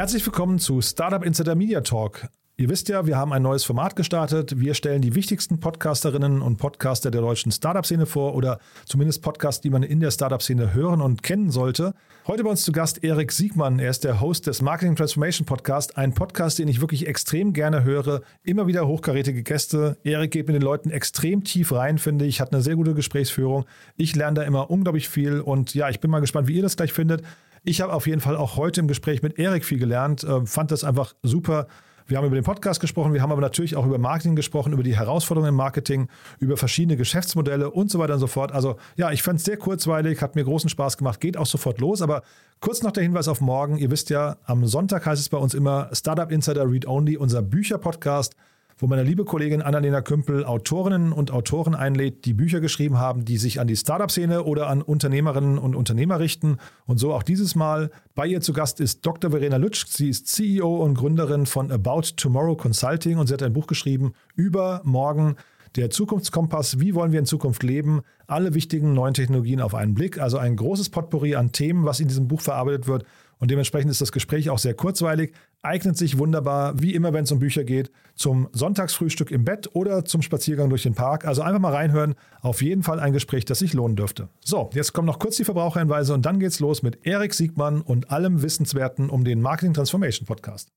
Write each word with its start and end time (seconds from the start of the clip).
Herzlich 0.00 0.24
willkommen 0.24 0.58
zu 0.58 0.80
Startup 0.80 1.22
Insider 1.22 1.54
Media 1.54 1.82
Talk. 1.82 2.26
Ihr 2.56 2.70
wisst 2.70 2.88
ja, 2.88 3.04
wir 3.04 3.18
haben 3.18 3.34
ein 3.34 3.42
neues 3.42 3.64
Format 3.64 3.96
gestartet. 3.96 4.58
Wir 4.58 4.72
stellen 4.72 5.02
die 5.02 5.14
wichtigsten 5.14 5.60
Podcasterinnen 5.60 6.40
und 6.40 6.56
Podcaster 6.56 7.10
der 7.10 7.20
deutschen 7.20 7.52
Startup-Szene 7.52 8.06
vor 8.06 8.34
oder 8.34 8.60
zumindest 8.86 9.20
Podcasts, 9.20 9.60
die 9.60 9.68
man 9.68 9.82
in 9.82 10.00
der 10.00 10.10
Startup-Szene 10.10 10.72
hören 10.72 11.02
und 11.02 11.22
kennen 11.22 11.50
sollte. 11.50 11.92
Heute 12.26 12.44
bei 12.44 12.48
uns 12.48 12.62
zu 12.62 12.72
Gast 12.72 13.04
Erik 13.04 13.30
Siegmann. 13.30 13.78
Er 13.78 13.90
ist 13.90 14.04
der 14.04 14.22
Host 14.22 14.46
des 14.46 14.62
Marketing 14.62 14.96
Transformation 14.96 15.44
Podcast, 15.44 15.98
ein 15.98 16.14
Podcast, 16.14 16.58
den 16.58 16.68
ich 16.68 16.80
wirklich 16.80 17.06
extrem 17.06 17.52
gerne 17.52 17.84
höre. 17.84 18.22
Immer 18.42 18.66
wieder 18.66 18.86
hochkarätige 18.86 19.42
Gäste. 19.42 19.98
Erik 20.02 20.30
geht 20.30 20.46
mit 20.46 20.56
den 20.56 20.62
Leuten 20.62 20.88
extrem 20.88 21.44
tief 21.44 21.72
rein, 21.72 21.98
finde 21.98 22.24
ich, 22.24 22.40
hat 22.40 22.54
eine 22.54 22.62
sehr 22.62 22.76
gute 22.76 22.94
Gesprächsführung. 22.94 23.66
Ich 23.98 24.16
lerne 24.16 24.36
da 24.36 24.42
immer 24.44 24.70
unglaublich 24.70 25.10
viel 25.10 25.42
und 25.42 25.74
ja, 25.74 25.90
ich 25.90 26.00
bin 26.00 26.10
mal 26.10 26.20
gespannt, 26.20 26.48
wie 26.48 26.56
ihr 26.56 26.62
das 26.62 26.76
gleich 26.76 26.94
findet. 26.94 27.22
Ich 27.62 27.80
habe 27.80 27.92
auf 27.92 28.06
jeden 28.06 28.20
Fall 28.20 28.36
auch 28.36 28.56
heute 28.56 28.80
im 28.80 28.88
Gespräch 28.88 29.22
mit 29.22 29.38
Erik 29.38 29.64
viel 29.64 29.78
gelernt, 29.78 30.24
äh, 30.24 30.44
fand 30.46 30.70
das 30.70 30.84
einfach 30.84 31.14
super 31.22 31.66
wir 32.10 32.18
haben 32.18 32.26
über 32.26 32.34
den 32.34 32.44
Podcast 32.44 32.80
gesprochen, 32.80 33.14
wir 33.14 33.22
haben 33.22 33.30
aber 33.30 33.40
natürlich 33.40 33.76
auch 33.76 33.86
über 33.86 33.96
Marketing 33.96 34.34
gesprochen, 34.34 34.72
über 34.72 34.82
die 34.82 34.96
Herausforderungen 34.96 35.50
im 35.50 35.54
Marketing, 35.54 36.08
über 36.40 36.56
verschiedene 36.56 36.96
Geschäftsmodelle 36.96 37.70
und 37.70 37.88
so 37.88 38.00
weiter 38.00 38.14
und 38.14 38.20
so 38.20 38.26
fort. 38.26 38.50
Also 38.50 38.76
ja, 38.96 39.12
ich 39.12 39.22
fand 39.22 39.38
es 39.38 39.44
sehr 39.44 39.56
kurzweilig, 39.56 40.20
hat 40.20 40.34
mir 40.34 40.42
großen 40.42 40.68
Spaß 40.68 40.96
gemacht, 40.98 41.20
geht 41.20 41.36
auch 41.36 41.46
sofort 41.46 41.78
los. 41.78 42.02
Aber 42.02 42.22
kurz 42.58 42.82
noch 42.82 42.90
der 42.90 43.04
Hinweis 43.04 43.28
auf 43.28 43.40
morgen. 43.40 43.76
Ihr 43.76 43.92
wisst 43.92 44.10
ja, 44.10 44.38
am 44.44 44.66
Sonntag 44.66 45.06
heißt 45.06 45.20
es 45.20 45.28
bei 45.28 45.38
uns 45.38 45.54
immer 45.54 45.88
Startup 45.92 46.32
Insider 46.32 46.68
Read 46.68 46.86
Only, 46.86 47.16
unser 47.16 47.42
Bücherpodcast 47.42 48.34
wo 48.80 48.86
meine 48.86 49.02
liebe 49.02 49.26
Kollegin 49.26 49.60
Annalena 49.60 50.00
Kümpel 50.00 50.46
Autorinnen 50.46 51.12
und 51.12 51.30
Autoren 51.30 51.74
einlädt, 51.74 52.24
die 52.24 52.32
Bücher 52.32 52.60
geschrieben 52.60 52.98
haben, 52.98 53.26
die 53.26 53.36
sich 53.36 53.60
an 53.60 53.66
die 53.66 53.76
Startup-Szene 53.76 54.44
oder 54.44 54.68
an 54.68 54.80
Unternehmerinnen 54.80 55.58
und 55.58 55.76
Unternehmer 55.76 56.18
richten. 56.18 56.56
Und 56.86 56.96
so 56.98 57.12
auch 57.12 57.22
dieses 57.22 57.54
Mal. 57.54 57.90
Bei 58.14 58.26
ihr 58.26 58.40
zu 58.40 58.54
Gast 58.54 58.80
ist 58.80 59.04
Dr. 59.04 59.32
Verena 59.32 59.58
Lutsch. 59.58 59.84
Sie 59.86 60.08
ist 60.08 60.28
CEO 60.28 60.82
und 60.82 60.94
Gründerin 60.94 61.44
von 61.44 61.70
About 61.70 62.14
Tomorrow 62.16 62.56
Consulting 62.56 63.18
und 63.18 63.26
sie 63.26 63.34
hat 63.34 63.42
ein 63.42 63.52
Buch 63.52 63.66
geschrieben 63.66 64.14
über 64.34 64.80
morgen. 64.84 65.36
Der 65.76 65.90
Zukunftskompass, 65.90 66.80
wie 66.80 66.94
wollen 66.94 67.12
wir 67.12 67.20
in 67.20 67.26
Zukunft 67.26 67.62
leben? 67.62 68.00
Alle 68.26 68.54
wichtigen 68.54 68.94
neuen 68.94 69.14
Technologien 69.14 69.60
auf 69.60 69.74
einen 69.74 69.92
Blick. 69.92 70.18
Also 70.18 70.38
ein 70.38 70.56
großes 70.56 70.88
Potpourri 70.88 71.36
an 71.36 71.52
Themen, 71.52 71.84
was 71.84 72.00
in 72.00 72.08
diesem 72.08 72.28
Buch 72.28 72.40
verarbeitet 72.40 72.88
wird. 72.88 73.04
Und 73.40 73.50
dementsprechend 73.50 73.90
ist 73.90 74.00
das 74.00 74.12
Gespräch 74.12 74.50
auch 74.50 74.58
sehr 74.58 74.74
kurzweilig, 74.74 75.32
eignet 75.62 75.96
sich 75.96 76.18
wunderbar, 76.18 76.80
wie 76.80 76.94
immer, 76.94 77.12
wenn 77.12 77.24
es 77.24 77.32
um 77.32 77.38
Bücher 77.38 77.64
geht, 77.64 77.90
zum 78.14 78.48
Sonntagsfrühstück 78.52 79.30
im 79.30 79.44
Bett 79.44 79.70
oder 79.74 80.04
zum 80.04 80.22
Spaziergang 80.22 80.68
durch 80.68 80.82
den 80.82 80.94
Park. 80.94 81.24
Also 81.24 81.42
einfach 81.42 81.58
mal 81.58 81.72
reinhören. 81.72 82.14
Auf 82.42 82.62
jeden 82.62 82.82
Fall 82.82 83.00
ein 83.00 83.12
Gespräch, 83.12 83.46
das 83.46 83.58
sich 83.58 83.72
lohnen 83.72 83.96
dürfte. 83.96 84.28
So, 84.44 84.70
jetzt 84.74 84.92
kommen 84.92 85.06
noch 85.06 85.18
kurz 85.18 85.36
die 85.36 85.44
Verbraucherhinweise 85.44 86.14
und 86.14 86.26
dann 86.26 86.38
geht's 86.38 86.60
los 86.60 86.82
mit 86.82 87.06
Erik 87.06 87.34
Siegmann 87.34 87.80
und 87.80 88.10
allem 88.10 88.42
Wissenswerten 88.42 89.08
um 89.08 89.24
den 89.24 89.40
Marketing 89.40 89.74
Transformation 89.74 90.26
Podcast. 90.26 90.68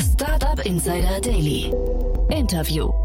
Startup 0.00 0.66
Insider 0.66 1.20
Daily. 1.20 1.72
Interview. 2.28 3.01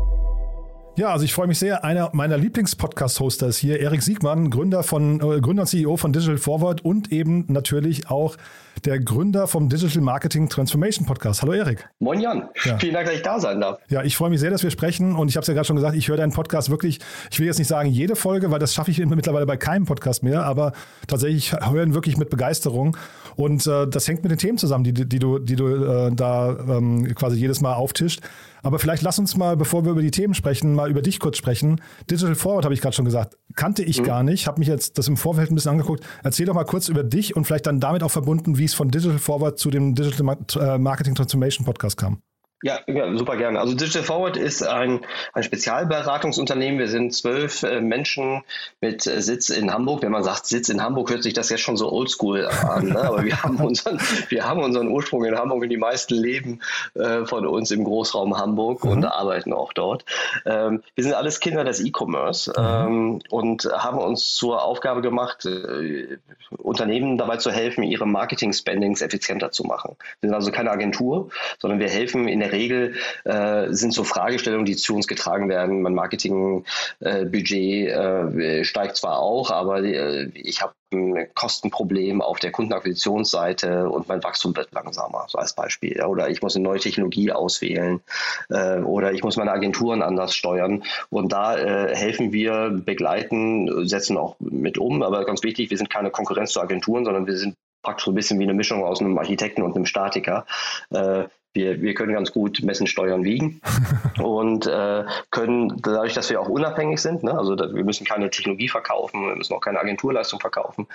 Ja, 0.97 1.09
also 1.09 1.25
ich 1.25 1.33
freue 1.35 1.45
mich 1.45 1.59
sehr. 1.59 1.83
Einer 1.83 2.09
meiner 2.13 2.39
Lieblings-Podcast-Hoster 2.39 3.45
ist 3.45 3.57
hier 3.57 3.79
Erik 3.79 4.01
Siegmann, 4.01 4.49
Gründer 4.49 4.81
von 4.81 5.17
äh, 5.17 5.41
Gründer 5.41 5.61
und 5.61 5.67
CEO 5.67 5.95
von 5.95 6.11
Digital 6.11 6.39
Forward 6.39 6.83
und 6.83 7.11
eben 7.11 7.45
natürlich 7.49 8.09
auch 8.09 8.35
der 8.83 8.99
Gründer 8.99 9.45
vom 9.45 9.69
Digital 9.69 10.01
Marketing 10.01 10.49
Transformation 10.49 11.05
Podcast. 11.05 11.43
Hallo 11.43 11.53
Erik. 11.53 11.87
Moin 11.99 12.19
Jan. 12.19 12.49
Ja. 12.63 12.79
Vielen 12.79 12.95
Dank, 12.95 13.05
dass 13.05 13.15
ich 13.15 13.21
da 13.21 13.39
sein 13.39 13.61
darf. 13.61 13.79
Ja, 13.89 14.01
ich 14.01 14.17
freue 14.17 14.31
mich 14.31 14.39
sehr, 14.39 14.49
dass 14.49 14.63
wir 14.63 14.71
sprechen 14.71 15.15
und 15.15 15.29
ich 15.29 15.35
habe 15.35 15.41
es 15.41 15.47
ja 15.47 15.53
gerade 15.53 15.67
schon 15.67 15.75
gesagt, 15.75 15.95
ich 15.95 16.07
höre 16.07 16.17
deinen 16.17 16.33
Podcast 16.33 16.71
wirklich, 16.71 16.97
ich 17.29 17.39
will 17.39 17.45
jetzt 17.45 17.59
nicht 17.59 17.67
sagen 17.67 17.89
jede 17.89 18.15
Folge, 18.15 18.49
weil 18.49 18.57
das 18.57 18.73
schaffe 18.73 18.89
ich 18.89 18.97
mittlerweile 19.05 19.45
bei 19.45 19.57
keinem 19.57 19.85
Podcast 19.85 20.23
mehr, 20.23 20.45
aber 20.45 20.73
tatsächlich 21.05 21.53
hören 21.53 21.93
wirklich 21.93 22.17
mit 22.17 22.31
Begeisterung 22.31 22.97
und 23.35 23.67
äh, 23.67 23.85
das 23.87 24.07
hängt 24.07 24.23
mit 24.23 24.31
den 24.31 24.39
Themen 24.39 24.57
zusammen, 24.57 24.83
die, 24.83 24.93
die 24.93 25.19
du, 25.19 25.37
die 25.37 25.55
du 25.55 25.67
äh, 25.67 26.11
da 26.11 26.57
ähm, 26.67 27.13
quasi 27.13 27.37
jedes 27.37 27.61
Mal 27.61 27.75
auftischt. 27.75 28.21
Aber 28.63 28.79
vielleicht 28.79 29.03
lass 29.03 29.19
uns 29.19 29.37
mal, 29.37 29.57
bevor 29.57 29.85
wir 29.85 29.91
über 29.91 30.01
die 30.01 30.11
Themen 30.11 30.33
sprechen, 30.33 30.73
mal 30.73 30.89
über 30.89 31.01
dich 31.01 31.19
kurz 31.19 31.37
sprechen. 31.37 31.81
Digital 32.09 32.35
Forward 32.35 32.65
habe 32.65 32.73
ich 32.73 32.81
gerade 32.81 32.95
schon 32.95 33.05
gesagt, 33.05 33.37
kannte 33.55 33.83
ich 33.83 33.99
mhm. 34.01 34.05
gar 34.05 34.23
nicht, 34.23 34.47
habe 34.47 34.59
mich 34.59 34.67
jetzt 34.67 34.97
das 34.97 35.07
im 35.07 35.17
Vorfeld 35.17 35.51
ein 35.51 35.55
bisschen 35.55 35.71
angeguckt. 35.71 36.03
Erzähl 36.23 36.45
doch 36.45 36.53
mal 36.53 36.65
kurz 36.65 36.89
über 36.89 37.03
dich 37.03 37.35
und 37.35 37.45
vielleicht 37.45 37.67
dann 37.67 37.79
damit 37.79 38.03
auch 38.03 38.11
verbunden, 38.11 38.57
wie 38.57 38.65
es 38.65 38.73
von 38.73 38.89
Digital 38.89 39.19
Forward 39.19 39.59
zu 39.59 39.69
dem 39.69 39.95
Digital 39.95 40.37
äh, 40.59 40.77
Marketing 40.77 41.15
Transformation 41.15 41.65
Podcast 41.65 41.97
kam. 41.97 42.21
Ja, 42.63 42.79
ja, 42.87 43.15
super 43.15 43.37
gerne. 43.37 43.59
Also 43.59 43.75
Digital 43.75 44.01
Forward 44.01 44.35
ist 44.35 44.65
ein, 44.65 45.01
ein 45.33 45.43
Spezialberatungsunternehmen. 45.43 46.79
Wir 46.79 46.87
sind 46.87 47.13
zwölf 47.13 47.61
äh, 47.61 47.81
Menschen 47.81 48.43
mit 48.81 49.05
äh, 49.05 49.21
Sitz 49.21 49.49
in 49.49 49.71
Hamburg. 49.71 50.01
Wenn 50.01 50.11
man 50.11 50.23
sagt 50.23 50.47
Sitz 50.47 50.69
in 50.69 50.81
Hamburg, 50.81 51.11
hört 51.11 51.21
sich 51.21 51.33
das 51.33 51.49
jetzt 51.51 51.61
schon 51.61 51.77
so 51.77 51.91
oldschool 51.91 52.47
an. 52.47 52.87
Ne? 52.87 52.99
Aber 52.99 53.23
wir 53.23 53.43
haben, 53.43 53.57
unseren, 53.57 53.99
wir 54.29 54.49
haben 54.49 54.63
unseren 54.63 54.87
Ursprung 54.87 55.23
in 55.25 55.37
Hamburg 55.37 55.61
und 55.61 55.69
die 55.69 55.77
meisten 55.77 56.15
leben 56.15 56.61
äh, 56.95 57.25
von 57.25 57.45
uns 57.45 57.69
im 57.69 57.83
Großraum 57.83 58.35
Hamburg 58.39 58.83
mhm. 58.83 58.89
und 58.89 59.05
arbeiten 59.05 59.53
auch 59.53 59.71
dort. 59.73 60.03
Ähm, 60.47 60.81
wir 60.95 61.03
sind 61.03 61.13
alles 61.13 61.39
Kinder 61.39 61.63
des 61.63 61.79
E-Commerce 61.79 62.51
mhm. 62.57 62.65
ähm, 62.65 63.19
und 63.29 63.65
haben 63.65 63.99
uns 63.99 64.33
zur 64.33 64.63
Aufgabe 64.63 65.01
gemacht, 65.01 65.45
äh, 65.45 66.17
Unternehmen 66.57 67.19
dabei 67.19 67.37
zu 67.37 67.51
helfen, 67.51 67.83
ihre 67.83 68.07
Marketing-Spendings 68.07 69.01
effizienter 69.01 69.51
zu 69.51 69.63
machen. 69.63 69.95
Wir 70.21 70.29
sind 70.29 70.35
also 70.35 70.51
keine 70.51 70.71
Agentur, 70.71 71.29
sondern 71.59 71.79
wir 71.79 71.89
helfen 71.89 72.27
in 72.27 72.39
der 72.39 72.46
der 72.47 72.57
Regel 72.57 72.95
äh, 73.23 73.67
sind 73.73 73.93
so 73.93 74.03
Fragestellungen, 74.03 74.65
die 74.65 74.75
zu 74.75 74.95
uns 74.95 75.07
getragen 75.07 75.49
werden. 75.49 75.81
Mein 75.81 75.93
Marketingbudget 75.93 77.89
äh, 77.89 78.63
steigt 78.63 78.97
zwar 78.97 79.19
auch, 79.19 79.51
aber 79.51 79.83
äh, 79.83 80.29
ich 80.33 80.61
habe 80.61 80.73
ein 80.93 81.27
Kostenproblem 81.33 82.21
auf 82.21 82.39
der 82.39 82.51
Kundenakquisitionsseite 82.51 83.89
und 83.89 84.07
mein 84.07 84.23
Wachstum 84.23 84.55
wird 84.55 84.71
langsamer, 84.71 85.25
so 85.27 85.37
als 85.37 85.53
Beispiel. 85.53 86.01
Oder 86.03 86.29
ich 86.29 86.41
muss 86.41 86.55
eine 86.55 86.63
neue 86.63 86.79
Technologie 86.79 87.31
auswählen 87.31 88.01
äh, 88.49 88.79
oder 88.79 89.11
ich 89.11 89.23
muss 89.23 89.35
meine 89.35 89.51
Agenturen 89.51 90.01
anders 90.01 90.33
steuern. 90.33 90.83
Und 91.09 91.33
da 91.33 91.57
äh, 91.57 91.95
helfen 91.95 92.31
wir, 92.31 92.69
begleiten, 92.69 93.87
setzen 93.87 94.17
auch 94.17 94.37
mit 94.39 94.77
um. 94.77 95.03
Aber 95.03 95.25
ganz 95.25 95.43
wichtig, 95.43 95.69
wir 95.69 95.77
sind 95.77 95.89
keine 95.89 96.09
Konkurrenz 96.09 96.51
zu 96.53 96.61
Agenturen, 96.61 97.03
sondern 97.03 97.27
wir 97.27 97.37
sind 97.37 97.55
praktisch 97.87 98.03
so 98.03 98.11
ein 98.11 98.15
bisschen 98.15 98.37
wie 98.39 98.43
eine 98.43 98.53
Mischung 98.53 98.83
aus 98.83 98.99
einem 98.99 99.17
Architekten 99.17 99.61
und 99.61 99.73
einem 99.73 99.85
Statiker. 99.85 100.45
Äh, 100.89 101.23
wir, 101.53 101.81
wir 101.81 101.93
können 101.93 102.13
ganz 102.13 102.33
gut 102.33 102.61
messen, 102.61 102.85
steuern, 102.85 103.23
wiegen 103.23 103.61
und 104.21 104.67
äh, 104.67 105.05
können 105.31 105.81
dadurch, 105.81 106.13
dass 106.13 106.29
wir 106.29 106.41
auch 106.41 106.49
unabhängig 106.49 107.01
sind, 107.01 107.23
ne, 107.23 107.31
also 107.31 107.55
wir 107.55 107.85
müssen 107.85 108.05
keine 108.05 108.29
Technologie 108.29 108.67
verkaufen, 108.67 109.25
wir 109.25 109.35
müssen 109.37 109.53
auch 109.53 109.61
keine 109.61 109.79
Agenturleistung 109.79 110.41
verkaufen, 110.41 110.85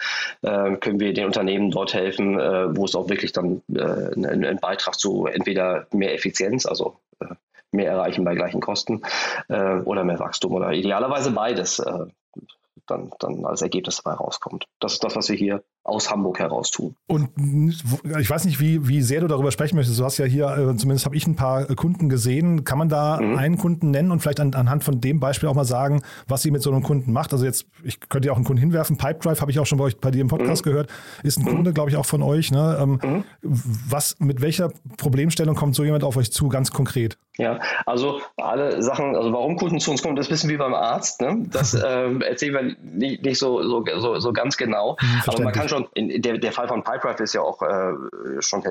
äh, 0.43 0.77
können 0.77 1.01
wir 1.01 1.15
den 1.15 1.25
Unternehmen 1.25 1.71
dort 1.71 1.95
helfen, 1.95 2.39
äh, 2.39 2.77
wo 2.77 2.85
es 2.85 2.95
auch 2.95 3.09
wirklich 3.09 3.33
dann 3.33 3.63
äh, 3.75 3.83
einen, 3.83 4.45
einen 4.45 4.61
Beitrag 4.61 4.95
zu 4.99 5.27
entweder 5.27 5.87
mehr 5.93 6.15
Effizienz, 6.15 6.67
also 6.67 6.97
äh, 7.21 7.35
mehr 7.73 7.91
erreichen 7.91 8.23
bei 8.23 8.35
gleichen 8.35 8.61
Kosten 8.61 9.01
oder 9.49 10.05
mehr 10.05 10.19
Wachstum 10.19 10.53
oder 10.53 10.73
idealerweise 10.73 11.31
beides 11.31 11.83
dann, 12.87 13.11
dann 13.19 13.45
als 13.45 13.63
Ergebnis 13.63 14.03
dabei 14.03 14.17
rauskommt. 14.17 14.67
Das 14.81 14.95
ist 14.95 15.05
das, 15.05 15.17
was 15.17 15.29
wir 15.29 15.37
hier 15.37 15.63
aus 15.85 16.11
Hamburg 16.11 16.39
heraus 16.39 16.71
tun. 16.71 16.95
Und 17.07 17.29
ich 18.21 18.31
weiß 18.31 18.45
nicht, 18.45 18.61
wie, 18.61 18.87
wie 18.87 19.03
sehr 19.03 19.21
du 19.21 19.27
darüber 19.27 19.51
sprechen 19.51 19.77
möchtest. 19.77 19.99
Du 19.99 20.05
hast 20.05 20.17
ja 20.19 20.25
hier, 20.25 20.47
äh, 20.47 20.77
zumindest 20.77 21.05
habe 21.07 21.17
ich 21.17 21.27
ein 21.27 21.35
paar 21.35 21.67
Kunden 21.75 22.09
gesehen. 22.09 22.65
Kann 22.65 22.79
man 22.79 22.89
da 22.89 23.21
mhm. 23.21 23.37
einen 23.37 23.59
Kunden 23.59 23.91
nennen 23.91 24.13
und 24.13 24.21
vielleicht 24.21 24.39
an, 24.39 24.55
anhand 24.55 24.85
von 24.85 25.01
dem 25.01 25.19
Beispiel 25.19 25.49
auch 25.49 25.55
mal 25.55 25.65
sagen, 25.65 26.03
was 26.29 26.43
sie 26.43 26.53
mit 26.53 26.63
so 26.63 26.71
einem 26.71 26.83
Kunden 26.83 27.13
macht? 27.13 27.33
Also 27.33 27.45
jetzt, 27.45 27.67
ich 27.83 27.99
könnte 28.09 28.27
ja 28.27 28.33
auch 28.33 28.37
einen 28.37 28.45
Kunden 28.45 28.61
hinwerfen. 28.61 28.97
Pipedrive 28.97 29.41
habe 29.41 29.51
ich 29.51 29.59
auch 29.59 29.67
schon 29.67 29.79
bei 29.79 29.85
euch 29.85 29.99
bei 29.99 30.13
dir 30.13 30.21
im 30.21 30.29
Podcast 30.29 30.65
mhm. 30.65 30.71
gehört. 30.71 30.91
Ist 31.25 31.39
ein 31.39 31.45
mhm. 31.45 31.57
Kunde, 31.57 31.73
glaube 31.73 31.91
ich, 31.91 31.97
auch 31.97 32.07
von 32.07 32.23
euch. 32.23 32.53
Ne? 32.53 32.79
Ähm, 32.81 33.01
mhm. 33.03 33.25
was, 33.43 34.17
mit 34.21 34.41
welcher 34.41 34.71
Problemstellung 34.99 35.57
kommt 35.57 35.75
so 35.75 35.83
jemand 35.83 36.05
auf 36.05 36.17
euch 36.17 36.31
zu, 36.31 36.49
ganz 36.49 36.71
konkret? 36.71 37.19
Ja, 37.39 37.59
also 37.87 38.21
alle 38.37 38.83
Sachen, 38.83 39.17
also 39.17 39.33
warum 39.33 39.57
Kunden 39.57 39.81
zu 39.81 39.91
uns 39.91 40.03
kommen, 40.03 40.17
das 40.17 40.31
wissen 40.31 40.51
wir 40.51 40.59
beim 40.59 40.75
Arzt. 40.75 41.21
Ne? 41.23 41.47
Das 41.51 41.75
ähm, 41.87 42.21
erzählen 42.21 42.55
wir 42.55 42.77
nicht, 42.83 43.25
nicht 43.25 43.39
so, 43.39 43.63
so, 43.63 43.85
so, 43.99 44.21
so 44.21 44.33
ganz 44.33 44.57
genau. 44.57 44.97
Mhm, 45.01 45.23
Aber 45.27 45.43
man 45.43 45.53
kann 45.53 45.69
schon, 45.73 45.89
der, 45.97 46.39
der 46.39 46.53
Fall 46.53 46.69
von 46.69 46.85
Pipedrive 46.85 47.23
ist 47.23 47.35
ja 47.35 47.41
auch 47.41 47.63
äh, 47.63 47.93
schon 48.41 48.63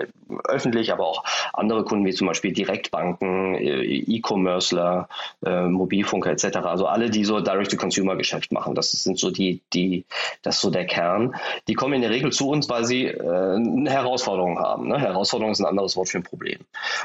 öffentlich, 0.46 0.92
aber 0.92 1.08
auch 1.08 1.24
andere 1.54 1.84
Kunden 1.84 2.06
wie 2.06 2.14
zum 2.14 2.28
Beispiel 2.28 2.54
Direktbanken, 2.54 3.56
äh, 3.56 3.82
E-Commercer, 3.84 5.10
äh, 5.46 5.64
Mobilfunker 5.64 6.32
etc. 6.32 6.58
Also 6.58 6.86
alle, 6.86 7.10
die 7.10 7.26
so 7.26 7.40
Direct-to-Consumer-Geschäft 7.40 8.52
machen, 8.52 8.76
das 8.76 8.92
sind 8.92 9.18
so 9.18 9.32
die, 9.32 9.62
die, 9.74 10.06
das 10.44 10.56
ist 10.56 10.62
so 10.62 10.70
der 10.70 10.86
Kern. 10.86 11.36
Die 11.68 11.74
kommen 11.74 11.94
in 11.94 12.02
der 12.02 12.12
Regel 12.12 12.32
zu 12.32 12.50
uns, 12.50 12.70
weil 12.70 12.86
sie 12.86 13.06
äh, 13.06 13.56
eine 13.56 13.90
Herausforderung 13.90 14.60
haben. 14.60 14.88
Ne? 14.88 15.00
Herausforderung 15.00 15.52
ist 15.52 15.60
ein 15.60 15.66
anderes 15.66 15.96
Wort 15.96 16.10
für 16.10 16.20
ein 16.20 16.24
Problem. 16.24 16.60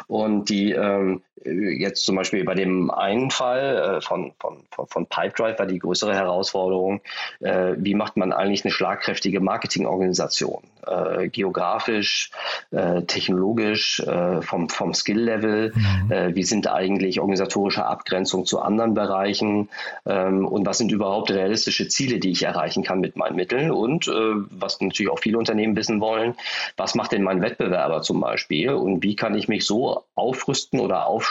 Und 0.06 0.48
die 0.48 0.72
ähm, 0.72 1.22
jetzt 1.44 2.04
zum 2.04 2.16
Beispiel 2.16 2.44
bei 2.44 2.54
dem 2.54 2.90
einen 2.90 3.30
Fall 3.30 3.98
äh, 3.98 4.00
von, 4.00 4.32
von, 4.38 4.64
von, 4.88 5.06
Pipedrive 5.06 5.58
war 5.58 5.66
die 5.66 5.78
größere 5.78 6.14
Herausforderung, 6.14 7.00
äh, 7.40 7.74
wie 7.76 7.94
macht 7.94 8.16
man 8.16 8.32
eigentlich 8.32 8.64
eine 8.64 8.72
schlagkräftige 8.72 9.40
Marketingorganisation? 9.40 10.62
Äh, 10.86 11.28
geografisch, 11.30 12.30
äh, 12.70 13.02
technologisch, 13.02 13.98
äh, 14.00 14.40
vom, 14.40 14.68
vom 14.68 14.94
Skill-Level, 14.94 15.72
mhm. 15.74 16.12
Äh, 16.12 16.34
wie 16.36 16.44
sind 16.44 16.68
eigentlich 16.68 17.20
organisatorische 17.20 17.84
Abgrenzungen 17.84 18.46
zu 18.46 18.60
anderen 18.60 18.94
Bereichen 18.94 19.68
ähm, 20.06 20.46
und 20.46 20.64
was 20.64 20.78
sind 20.78 20.92
überhaupt 20.92 21.30
realistische 21.30 21.88
Ziele, 21.88 22.20
die 22.20 22.30
ich 22.30 22.44
erreichen 22.44 22.84
kann 22.84 23.00
mit 23.00 23.16
meinen 23.16 23.34
Mitteln 23.34 23.72
und 23.72 24.06
was 24.06 24.80
natürlich 24.80 25.10
auch 25.10 25.18
viele 25.18 25.38
Unternehmen 25.38 25.76
wissen 25.76 26.00
wollen, 26.00 26.34
was 26.76 26.94
macht 26.94 27.12
denn 27.12 27.22
mein 27.22 27.42
Wettbewerber 27.42 28.02
zum 28.02 28.20
Beispiel 28.20 28.70
und 28.70 29.02
wie 29.02 29.16
kann 29.16 29.34
ich 29.34 29.48
mich 29.48 29.66
so 29.66 30.04
aufrüsten 30.14 30.80
oder 30.80 31.06
aufstellen, 31.06 31.25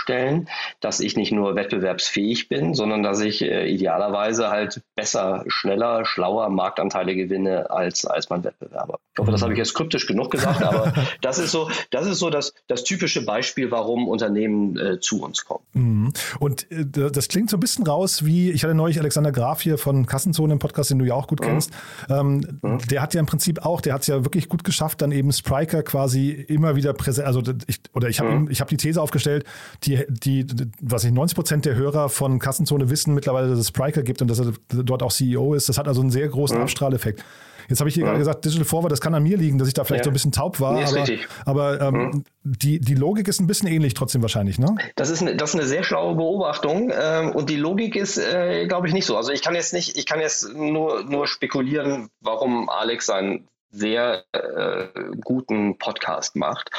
dass 0.82 1.00
ich 1.00 1.16
nicht 1.16 1.32
nur 1.32 1.56
wettbewerbsfähig 1.56 2.50
bin, 2.50 2.74
sondern 2.74 3.04
dass 3.04 3.20
ich 3.22 3.42
äh, 3.42 3.68
idealerweise 3.68 4.50
halt 4.50 4.82
besser, 4.96 5.44
schneller, 5.48 6.06
schlauer 6.06 6.50
Marktanteile 6.50 7.16
gewinne 7.16 7.70
als, 7.70 8.06
als 8.06 8.30
mein 8.30 8.44
Wettbewerber. 8.44 9.00
Ich 9.14 9.20
hoffe, 9.20 9.32
das 9.32 9.42
habe 9.42 9.54
ich 9.54 9.60
jetzt 9.60 9.74
kryptisch 9.74 10.08
genug 10.08 10.32
gesagt, 10.32 10.62
aber 10.62 10.94
das 11.22 11.40
ist 11.40 11.52
so, 11.52 11.70
das 11.92 12.06
ist 12.06 12.20
so 12.20 12.30
das, 12.30 12.54
das 12.68 12.84
typische 12.84 13.26
Beispiel, 13.26 13.72
warum 13.72 14.08
Unternehmen 14.08 14.78
äh, 14.78 15.00
zu 15.00 15.22
uns 15.22 15.46
kommen. 15.46 15.64
Mhm. 15.74 16.14
Und 16.40 16.70
äh, 16.72 16.86
das 17.12 17.28
klingt 17.28 17.50
so 17.50 17.58
ein 17.58 17.62
bisschen 17.62 17.86
raus 17.88 18.26
wie, 18.26 18.52
ich 18.52 18.64
hatte 18.64 18.76
neulich 18.76 19.00
Alexander 19.00 19.32
Graf 19.32 19.62
hier 19.62 19.78
von 19.78 20.06
Kassenzone 20.06 20.54
im 20.54 20.60
Podcast, 20.60 20.90
den 20.90 21.00
du 21.00 21.06
ja 21.06 21.14
auch 21.14 21.28
gut 21.28 21.40
mhm. 21.40 21.46
kennst. 21.46 21.72
Ähm, 22.10 22.60
mhm. 22.62 22.80
Der 22.90 23.02
hat 23.02 23.14
ja 23.14 23.20
im 23.20 23.26
Prinzip 23.26 23.66
auch, 23.66 23.82
der 23.82 23.94
hat 23.94 24.02
es 24.02 24.08
ja 24.08 24.24
wirklich 24.26 24.50
gut 24.50 24.64
geschafft, 24.64 25.02
dann 25.02 25.12
eben 25.12 25.32
Spriker 25.32 25.84
quasi 25.84 26.32
immer 26.32 26.76
wieder 26.76 26.94
präsent, 26.94 27.28
also 27.28 27.42
ich, 27.68 27.80
oder 27.94 28.10
ich 28.10 28.20
habe 28.20 28.32
mhm. 28.32 28.52
ich 28.52 28.62
hab 28.62 28.68
die 28.68 28.78
These 28.78 29.02
aufgestellt, 29.02 29.46
die, 29.86 30.06
die, 30.08 30.46
was 30.82 31.04
ich 31.04 31.12
90 31.12 31.36
Prozent 31.36 31.66
der 31.66 31.76
Hörer 31.76 32.10
von 32.10 32.40
Kassenzone 32.40 32.90
wissen 32.90 33.14
mittlerweile, 33.14 33.50
dass 33.50 33.60
es 33.60 33.70
Spriker 33.70 34.04
gibt 34.04 34.22
und 34.22 34.30
dass 34.30 34.40
er 34.40 34.54
dort 34.70 35.04
auch 35.04 35.12
CEO 35.12 35.54
ist. 35.54 35.70
Das 35.70 35.78
hat 35.78 35.88
also 35.88 36.02
einen 36.02 36.12
sehr 36.12 36.28
großen 36.28 36.58
mhm. 36.58 36.64
Abstrahleffekt. 36.64 37.24
Jetzt 37.68 37.80
habe 37.80 37.90
ich 37.90 37.96
hier 37.96 38.04
ja. 38.04 38.10
gerade 38.10 38.20
gesagt, 38.20 38.46
Digital 38.46 38.66
Forward, 38.66 38.92
das 38.92 39.02
kann 39.02 39.16
an 39.16 39.24
mir 39.24 39.38
liegen, 39.38 39.58
dass 39.58 39.68
ich 39.68 39.74
da 39.74 39.84
vielleicht 39.84 40.02
ja. 40.02 40.04
so 40.06 40.12
ein 40.12 40.14
bisschen 40.14 40.32
taub 40.32 40.60
war. 40.60 40.74
Nee, 40.74 40.84
aber, 40.84 40.96
richtig. 40.98 41.28
aber 41.46 41.82
ähm, 41.82 41.94
mhm. 41.94 42.24
die, 42.44 42.80
die 42.80 42.94
Logik 42.94 43.28
ist 43.28 43.40
ein 43.40 43.48
bisschen 43.48 43.68
ähnlich 43.68 43.94
trotzdem 43.94 44.22
wahrscheinlich, 44.22 44.60
ne? 44.60 44.76
Das 44.96 45.10
ist 45.10 45.22
eine, 45.22 45.36
das 45.36 45.52
ist 45.52 45.60
eine 45.60 45.68
sehr 45.68 45.84
schlaue 45.84 46.16
Beobachtung 46.16 46.92
ähm, 46.96 47.32
und 47.32 47.50
die 47.50 47.56
Logik 47.56 47.96
ist, 47.96 48.18
äh, 48.18 48.68
glaube 48.68 48.88
ich, 48.88 48.94
nicht 48.94 49.06
so. 49.06 49.18
Also 49.18 49.32
ich 49.32 49.42
kann 49.42 49.56
jetzt 49.56 49.74
nicht, 49.74 49.98
ich 49.98 50.06
kann 50.06 50.20
jetzt 50.20 50.54
nur, 50.54 51.04
nur 51.04 51.28
spekulieren, 51.28 52.10
warum 52.22 52.70
Alex 52.70 53.08
sein 53.08 53.48
sehr 53.76 54.24
äh, 54.32 54.88
guten 55.24 55.78
Podcast 55.78 56.36
macht. 56.36 56.72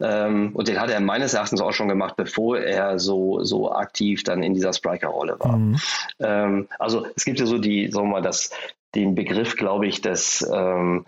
Ähm, 0.00 0.50
und 0.54 0.68
den 0.68 0.80
hat 0.80 0.90
er 0.90 1.00
meines 1.00 1.34
Erachtens 1.34 1.60
auch 1.60 1.72
schon 1.72 1.88
gemacht, 1.88 2.16
bevor 2.16 2.58
er 2.58 2.98
so, 2.98 3.42
so 3.44 3.72
aktiv 3.72 4.24
dann 4.24 4.42
in 4.42 4.54
dieser 4.54 4.72
Spriker-Rolle 4.72 5.36
war. 5.38 5.56
Mhm. 5.56 5.80
Ähm, 6.18 6.68
also 6.78 7.06
es 7.16 7.24
gibt 7.24 7.40
ja 7.40 7.46
so 7.46 7.58
die, 7.58 7.90
sagen 7.90 8.08
wir 8.08 8.12
mal, 8.12 8.22
das, 8.22 8.50
den 8.94 9.14
Begriff, 9.14 9.56
glaube 9.56 9.86
ich, 9.86 10.00
des 10.00 10.46
ähm, 10.52 11.06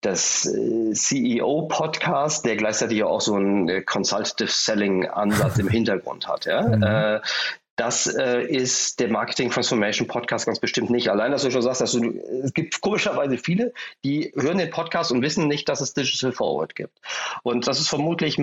das 0.00 0.46
äh, 0.46 0.92
CEO-Podcast, 0.92 2.44
der 2.44 2.56
gleichzeitig 2.56 3.02
auch 3.02 3.20
so 3.20 3.34
einen 3.34 3.68
äh, 3.68 3.82
Consultative 3.82 4.48
Selling-Ansatz 4.48 5.58
im 5.58 5.68
Hintergrund 5.68 6.28
hat. 6.28 6.46
Ja? 6.46 6.62
Mhm. 6.62 6.82
Äh, 6.82 7.20
das 7.78 8.08
äh, 8.08 8.42
ist 8.42 8.98
der 8.98 9.08
Marketing 9.08 9.50
Transformation 9.50 10.08
Podcast 10.08 10.46
ganz 10.46 10.58
bestimmt 10.58 10.90
nicht. 10.90 11.10
Allein, 11.10 11.30
dass 11.30 11.42
du 11.42 11.50
schon 11.52 11.62
sagst, 11.62 11.80
dass 11.80 11.92
du, 11.92 12.12
es 12.42 12.52
gibt 12.52 12.80
komischerweise 12.80 13.38
viele, 13.38 13.72
die 14.04 14.32
hören 14.34 14.58
den 14.58 14.70
Podcast 14.70 15.12
und 15.12 15.22
wissen 15.22 15.46
nicht, 15.46 15.68
dass 15.68 15.80
es 15.80 15.94
Digital 15.94 16.32
Forward 16.32 16.74
gibt. 16.74 16.98
Und 17.44 17.68
das 17.68 17.78
ist 17.78 17.88
vermutlich, 17.88 18.36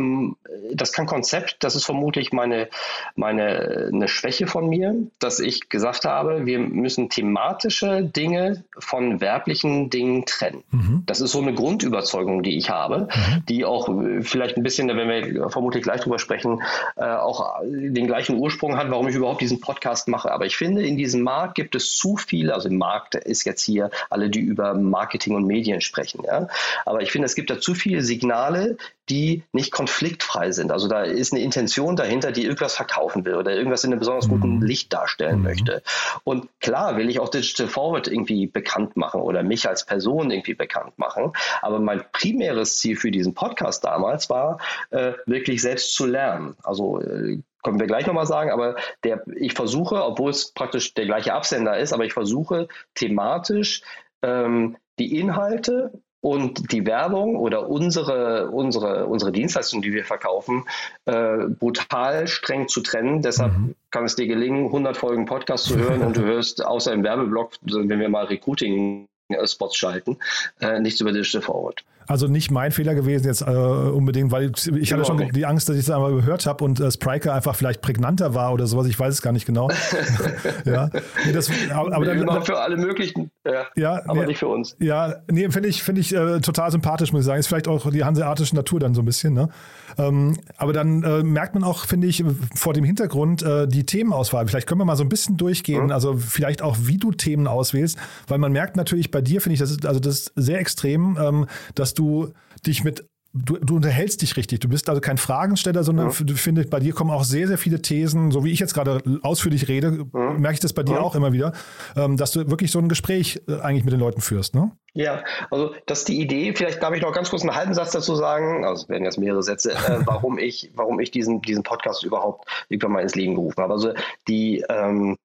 das 0.73 0.93
kein 0.93 1.05
Konzept, 1.05 1.57
das 1.65 1.75
ist 1.75 1.83
vermutlich 1.83 2.31
meine, 2.31 2.69
meine, 3.15 3.89
eine 3.93 4.07
Schwäche 4.07 4.47
von 4.47 4.69
mir, 4.69 4.95
dass 5.19 5.41
ich 5.41 5.67
gesagt 5.67 6.05
habe, 6.05 6.45
wir 6.45 6.59
müssen 6.59 7.09
thematische 7.09 8.03
Dinge 8.03 8.63
von 8.79 9.19
werblichen 9.19 9.89
Dingen 9.89 10.25
trennen. 10.25 10.63
Mhm. 10.71 11.03
Das 11.07 11.19
ist 11.19 11.33
so 11.33 11.41
eine 11.41 11.53
Grundüberzeugung, 11.53 12.41
die 12.41 12.57
ich 12.57 12.69
habe, 12.69 13.09
mhm. 13.13 13.45
die 13.49 13.65
auch 13.65 13.89
vielleicht 14.21 14.55
ein 14.55 14.63
bisschen, 14.63 14.87
wenn 14.87 15.09
wir 15.09 15.49
vermutlich 15.49 15.83
gleich 15.83 15.99
drüber 15.99 16.19
sprechen, 16.19 16.61
äh, 16.95 17.03
auch 17.03 17.59
den 17.65 18.07
gleichen 18.07 18.37
Ursprung 18.37 18.77
hat, 18.77 18.89
warum 18.89 19.09
ich 19.09 19.15
über 19.15 19.24
überhaupt 19.25 19.41
diesen 19.41 19.59
Podcast 19.59 20.07
mache. 20.07 20.31
Aber 20.31 20.45
ich 20.45 20.55
finde, 20.55 20.85
in 20.85 20.97
diesem 20.97 21.23
Markt 21.23 21.55
gibt 21.55 21.73
es 21.73 21.97
zu 21.97 22.15
viele, 22.15 22.53
also 22.53 22.69
im 22.69 22.77
Markt 22.77 23.15
ist 23.15 23.43
jetzt 23.43 23.63
hier 23.63 23.89
alle, 24.11 24.29
die 24.29 24.39
über 24.39 24.75
Marketing 24.75 25.35
und 25.35 25.47
Medien 25.47 25.81
sprechen. 25.81 26.23
Ja? 26.23 26.47
Aber 26.85 27.01
ich 27.01 27.11
finde, 27.11 27.25
es 27.25 27.33
gibt 27.33 27.49
da 27.49 27.59
zu 27.59 27.73
viele 27.73 28.03
Signale, 28.03 28.77
die 29.09 29.43
nicht 29.51 29.71
konfliktfrei 29.71 30.51
sind. 30.51 30.71
Also 30.71 30.87
da 30.87 31.03
ist 31.03 31.33
eine 31.33 31.41
Intention 31.41 31.95
dahinter, 31.95 32.31
die 32.31 32.43
irgendwas 32.43 32.75
verkaufen 32.75 33.25
will 33.25 33.35
oder 33.35 33.51
irgendwas 33.51 33.83
in 33.83 33.91
einem 33.91 33.99
besonders 33.99 34.29
guten 34.29 34.57
mhm. 34.57 34.63
Licht 34.63 34.93
darstellen 34.93 35.37
mhm. 35.37 35.43
möchte. 35.43 35.83
Und 36.23 36.47
klar 36.59 36.97
will 36.97 37.09
ich 37.09 37.19
auch 37.19 37.29
Digital 37.29 37.67
Forward 37.67 38.07
irgendwie 38.07 38.45
bekannt 38.45 38.95
machen 38.95 39.21
oder 39.21 39.41
mich 39.41 39.67
als 39.67 39.85
Person 39.85 40.29
irgendwie 40.29 40.53
bekannt 40.53 40.97
machen. 40.97 41.33
Aber 41.61 41.79
mein 41.79 42.03
primäres 42.11 42.77
Ziel 42.77 42.95
für 42.95 43.09
diesen 43.09 43.33
Podcast 43.33 43.83
damals 43.83 44.29
war, 44.29 44.59
äh, 44.91 45.13
wirklich 45.25 45.63
selbst 45.63 45.95
zu 45.95 46.05
lernen. 46.05 46.55
Also 46.63 47.01
äh, 47.01 47.39
können 47.65 47.79
wir 47.79 47.87
gleich 47.87 48.05
nochmal 48.05 48.27
sagen, 48.27 48.51
aber 48.51 48.75
der, 49.03 49.23
ich 49.35 49.53
versuche, 49.53 50.03
obwohl 50.05 50.29
es 50.29 50.51
praktisch 50.51 50.93
der 50.93 51.05
gleiche 51.05 51.33
Absender 51.33 51.77
ist, 51.77 51.93
aber 51.93 52.05
ich 52.05 52.13
versuche 52.13 52.67
thematisch 52.93 53.81
ähm, 54.21 54.77
die 54.99 55.19
Inhalte 55.19 55.91
und 56.21 56.71
die 56.71 56.85
Werbung 56.85 57.35
oder 57.37 57.67
unsere, 57.67 58.49
unsere, 58.51 59.07
unsere 59.07 59.31
Dienstleistungen, 59.31 59.81
die 59.81 59.93
wir 59.93 60.05
verkaufen, 60.05 60.63
äh, 61.05 61.47
brutal 61.47 62.27
streng 62.27 62.67
zu 62.67 62.81
trennen. 62.81 63.21
Deshalb 63.21 63.53
mhm. 63.57 63.75
kann 63.89 64.05
es 64.05 64.15
dir 64.15 64.27
gelingen, 64.27 64.65
100 64.65 64.95
Folgen 64.95 65.25
Podcast 65.25 65.65
zu 65.65 65.77
hören 65.77 66.01
und 66.01 66.17
du 66.17 66.21
hörst 66.25 66.63
außer 66.63 66.93
im 66.93 67.03
Werbeblock, 67.03 67.53
wenn 67.63 67.99
wir 67.99 68.09
mal 68.09 68.25
Recruiting-Spots 68.25 69.75
schalten, 69.75 70.17
äh, 70.61 70.79
nichts 70.79 71.01
über 71.01 71.11
Digital 71.11 71.41
Forward. 71.41 71.83
Also 72.07 72.27
nicht 72.27 72.51
mein 72.51 72.71
Fehler 72.71 72.95
gewesen 72.95 73.25
jetzt 73.25 73.41
äh, 73.41 73.45
unbedingt, 73.45 74.31
weil 74.31 74.51
ich 74.79 74.93
hatte 74.93 75.05
schon 75.05 75.29
die 75.29 75.45
Angst, 75.45 75.69
dass 75.69 75.75
ich 75.75 75.83
es 75.83 75.89
einmal 75.89 76.13
gehört 76.13 76.45
habe 76.45 76.63
und 76.63 76.79
äh, 76.79 76.91
Spriker 76.91 77.33
einfach 77.33 77.55
vielleicht 77.55 77.81
prägnanter 77.81 78.33
war 78.33 78.53
oder 78.53 78.67
sowas. 78.67 78.87
Ich 78.87 78.99
weiß 78.99 79.13
es 79.13 79.21
gar 79.21 79.31
nicht 79.31 79.45
genau. 79.45 79.69
ja, 80.65 80.89
nee, 81.25 81.31
das, 81.31 81.49
aber, 81.71 81.95
aber 81.95 82.05
dann, 82.05 82.25
dann, 82.25 82.43
für 82.43 82.59
alle 82.59 82.77
möglichen, 82.77 83.31
ja, 83.45 83.65
ja 83.75 84.01
aber 84.07 84.21
nee, 84.21 84.27
nicht 84.27 84.39
für 84.39 84.47
uns. 84.47 84.75
Ja, 84.79 85.15
nee, 85.29 85.49
finde 85.49 85.69
ich, 85.69 85.83
finde 85.83 86.01
ich 86.01 86.13
äh, 86.13 86.39
total 86.39 86.71
sympathisch, 86.71 87.11
muss 87.11 87.21
ich 87.21 87.25
sagen. 87.25 87.39
Ist 87.39 87.47
vielleicht 87.47 87.67
auch 87.67 87.89
die 87.89 88.03
hanseatische 88.03 88.55
Natur 88.55 88.79
dann 88.79 88.93
so 88.93 89.01
ein 89.01 89.05
bisschen. 89.05 89.33
Ne? 89.33 89.49
Ähm, 89.97 90.37
aber 90.57 90.73
dann 90.73 91.03
äh, 91.03 91.23
merkt 91.23 91.53
man 91.53 91.63
auch, 91.63 91.85
finde 91.85 92.07
ich, 92.07 92.23
vor 92.53 92.73
dem 92.73 92.83
Hintergrund 92.83 93.43
äh, 93.43 93.67
die 93.67 93.85
Themenauswahl. 93.85 94.47
Vielleicht 94.47 94.67
können 94.67 94.81
wir 94.81 94.85
mal 94.85 94.95
so 94.95 95.03
ein 95.03 95.09
bisschen 95.09 95.37
durchgehen, 95.37 95.85
mhm. 95.85 95.91
also 95.91 96.15
vielleicht 96.17 96.61
auch, 96.61 96.77
wie 96.81 96.97
du 96.97 97.11
Themen 97.11 97.47
auswählst, 97.47 97.97
weil 98.27 98.37
man 98.37 98.51
merkt 98.51 98.75
natürlich 98.75 99.11
bei 99.11 99.21
dir, 99.21 99.41
finde 99.41 99.55
ich, 99.55 99.59
das 99.59 99.71
ist, 99.71 99.85
also 99.85 99.99
das 99.99 100.19
ist 100.19 100.33
sehr 100.35 100.59
extrem, 100.59 101.17
ähm, 101.19 101.47
dass 101.75 101.93
du 101.99 102.33
dich 102.65 102.83
mit 102.83 103.05
Du, 103.37 103.57
du, 103.57 103.75
unterhältst 103.75 104.21
dich 104.21 104.37
richtig. 104.37 104.61
Du 104.61 104.69
bist 104.69 104.87
also 104.87 105.01
kein 105.01 105.17
Fragensteller, 105.17 105.83
sondern 105.83 106.09
ja. 106.09 106.15
du 106.23 106.35
findest, 106.35 106.69
bei 106.69 106.79
dir 106.79 106.93
kommen 106.93 107.11
auch 107.11 107.25
sehr, 107.25 107.49
sehr 107.49 107.57
viele 107.57 107.81
Thesen, 107.81 108.31
so 108.31 108.45
wie 108.45 108.51
ich 108.53 108.59
jetzt 108.59 108.73
gerade 108.73 109.03
ausführlich 109.23 109.67
rede, 109.67 110.07
ja. 110.13 110.19
merke 110.31 110.53
ich 110.53 110.59
das 110.61 110.71
bei 110.71 110.83
dir 110.83 110.93
ja. 110.93 111.01
auch 111.01 111.15
immer 111.15 111.33
wieder, 111.33 111.51
ähm, 111.97 112.15
dass 112.15 112.31
du 112.31 112.49
wirklich 112.49 112.71
so 112.71 112.79
ein 112.79 112.87
Gespräch 112.87 113.41
äh, 113.49 113.59
eigentlich 113.59 113.83
mit 113.83 113.91
den 113.91 113.99
Leuten 113.99 114.21
führst, 114.21 114.55
ne? 114.55 114.71
Ja, 114.93 115.21
also 115.51 115.75
das 115.85 115.99
ist 115.99 116.07
die 116.07 116.21
Idee. 116.21 116.53
Vielleicht 116.55 116.81
darf 116.81 116.95
ich 116.95 117.01
noch 117.01 117.11
ganz 117.11 117.29
kurz 117.29 117.41
einen 117.41 117.53
halben 117.53 117.73
Satz 117.73 117.91
dazu 117.91 118.15
sagen. 118.15 118.63
Also 118.63 118.83
es 118.83 118.89
werden 118.89 119.03
jetzt 119.03 119.19
mehrere 119.19 119.43
Sätze, 119.43 119.73
äh, 119.73 119.99
warum 120.05 120.37
ich, 120.37 120.71
warum 120.73 121.01
ich 121.01 121.11
diesen, 121.11 121.41
diesen 121.41 121.63
Podcast 121.63 122.05
überhaupt 122.05 122.47
irgendwann 122.69 122.93
mal 122.93 123.01
ins 123.01 123.15
Leben 123.15 123.35
gerufen 123.35 123.61
habe. 123.61 123.73
Also 123.73 123.91
die 124.29 124.63
ähm, 124.69 125.11
äh, 125.11 125.24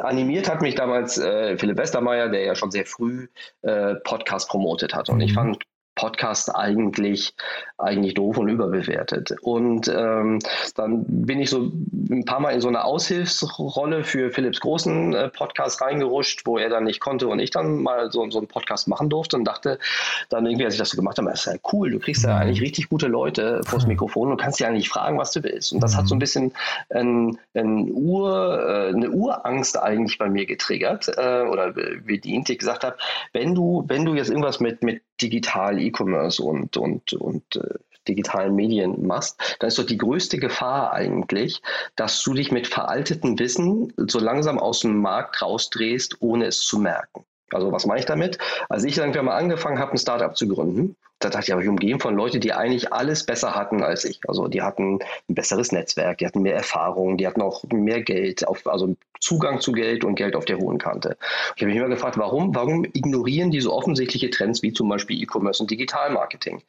animiert 0.00 0.48
hat 0.48 0.62
mich 0.62 0.74
damals 0.74 1.18
äh, 1.18 1.58
Philipp 1.58 1.76
Westermeier, 1.76 2.28
der 2.28 2.44
ja 2.44 2.54
schon 2.54 2.70
sehr 2.70 2.86
früh 2.86 3.28
äh, 3.62 3.94
Podcast 3.96 4.48
promotet 4.48 4.94
hat. 4.94 5.08
Und 5.08 5.20
ich 5.20 5.32
mhm. 5.32 5.34
fand 5.34 5.64
Podcast 5.96 6.54
eigentlich, 6.54 7.34
eigentlich 7.78 8.14
doof 8.14 8.38
und 8.38 8.48
überbewertet. 8.48 9.34
Und 9.42 9.88
ähm, 9.88 10.38
dann 10.76 11.04
bin 11.08 11.40
ich 11.40 11.50
so 11.50 11.72
ein 12.10 12.24
paar 12.24 12.38
Mal 12.38 12.50
in 12.50 12.60
so 12.60 12.68
eine 12.68 12.84
Aushilfsrolle 12.84 14.04
für 14.04 14.30
Philips 14.30 14.60
großen 14.60 15.14
äh, 15.14 15.28
Podcast 15.30 15.80
reingerutscht, 15.82 16.46
wo 16.46 16.58
er 16.58 16.68
dann 16.68 16.84
nicht 16.84 17.00
konnte 17.00 17.26
und 17.26 17.40
ich 17.40 17.50
dann 17.50 17.82
mal 17.82 18.12
so, 18.12 18.30
so 18.30 18.38
einen 18.38 18.46
Podcast 18.46 18.86
machen 18.86 19.10
durfte 19.10 19.36
und 19.36 19.44
dachte 19.44 19.80
dann 20.28 20.46
irgendwie, 20.46 20.64
als 20.64 20.74
ich 20.74 20.78
das 20.78 20.90
so 20.90 20.96
gemacht 20.96 21.18
habe, 21.18 21.28
das 21.30 21.40
ist 21.40 21.52
ja 21.52 21.58
cool, 21.72 21.90
du 21.90 21.98
kriegst 21.98 22.22
ja 22.22 22.36
Mhm. 22.36 22.42
eigentlich 22.42 22.60
richtig 22.60 22.88
gute 22.88 23.06
Leute 23.06 23.62
vors 23.64 23.86
Mikrofon 23.86 24.30
und 24.30 24.40
kannst 24.40 24.60
ja 24.60 24.68
eigentlich 24.68 24.88
fragen, 24.88 25.18
was 25.18 25.32
du 25.32 25.42
willst. 25.42 25.72
Und 25.72 25.82
das 25.82 25.96
hat 25.96 26.06
so 26.06 26.14
ein 26.14 26.18
bisschen 26.18 26.52
ein, 26.90 27.38
ein 27.54 27.90
Ur, 27.90 28.60
äh, 28.68 28.88
eine 28.94 29.10
Urangst 29.10 29.78
eigentlich 29.78 30.18
bei 30.18 30.28
mir 30.28 30.46
getriggert 30.46 31.08
äh, 31.16 31.42
oder 31.42 31.72
bedient, 31.72 32.48
die 32.48 32.52
ich 32.52 32.58
gesagt 32.58 32.84
habe, 32.84 32.96
wenn 33.32 33.54
du, 33.54 33.84
wenn 33.88 34.04
du 34.04 34.14
jetzt 34.14 34.28
irgendwas 34.28 34.60
mit, 34.60 34.82
mit 34.82 35.02
digital 35.20 35.80
E-Commerce 35.80 36.42
und, 36.42 36.76
und, 36.76 37.12
und 37.14 37.56
äh, 37.56 37.78
digitalen 38.08 38.54
Medien 38.54 39.06
machst, 39.06 39.56
dann 39.58 39.68
ist 39.68 39.78
doch 39.78 39.84
die 39.84 39.98
größte 39.98 40.38
Gefahr 40.38 40.92
eigentlich, 40.92 41.62
dass 41.96 42.22
du 42.22 42.34
dich 42.34 42.52
mit 42.52 42.66
veraltetem 42.66 43.38
Wissen 43.38 43.92
so 43.96 44.18
langsam 44.18 44.58
aus 44.58 44.80
dem 44.80 44.98
Markt 44.98 45.42
rausdrehst, 45.42 46.18
ohne 46.20 46.46
es 46.46 46.60
zu 46.60 46.78
merken. 46.78 47.24
Also 47.52 47.70
was 47.72 47.86
meine 47.86 48.00
ich 48.00 48.06
damit? 48.06 48.38
Als 48.68 48.84
ich 48.84 48.98
irgendwann 48.98 49.26
mal 49.26 49.36
angefangen 49.36 49.78
habe, 49.78 49.92
ein 49.92 49.98
Startup 49.98 50.36
zu 50.36 50.48
gründen, 50.48 50.96
da 51.18 51.30
dachte 51.30 51.46
ich, 51.46 51.52
aber 51.52 51.62
ich 51.62 51.68
umgeben 51.68 51.98
von 51.98 52.14
Leuten, 52.14 52.40
die 52.40 52.52
eigentlich 52.52 52.92
alles 52.92 53.24
besser 53.24 53.54
hatten 53.54 53.82
als 53.82 54.04
ich. 54.04 54.20
Also 54.28 54.48
die 54.48 54.62
hatten 54.62 54.98
ein 55.28 55.34
besseres 55.34 55.72
Netzwerk, 55.72 56.18
die 56.18 56.26
hatten 56.26 56.42
mehr 56.42 56.54
Erfahrung, 56.54 57.16
die 57.16 57.26
hatten 57.26 57.40
auch 57.40 57.64
mehr 57.64 58.02
Geld, 58.02 58.46
auf, 58.46 58.66
also 58.66 58.94
Zugang 59.20 59.60
zu 59.60 59.72
Geld 59.72 60.04
und 60.04 60.14
Geld 60.14 60.36
auf 60.36 60.44
der 60.44 60.58
hohen 60.58 60.78
Kante. 60.78 61.16
Ich 61.56 61.62
habe 61.62 61.72
mich 61.72 61.76
immer 61.76 61.88
gefragt, 61.88 62.18
warum, 62.18 62.54
warum 62.54 62.84
ignorieren 62.84 63.50
die 63.50 63.62
so 63.62 63.72
offensichtliche 63.72 64.28
Trends 64.28 64.62
wie 64.62 64.72
zum 64.72 64.90
Beispiel 64.90 65.20
E-Commerce 65.22 65.62
und 65.62 65.70
Digitalmarketing? 65.70 66.62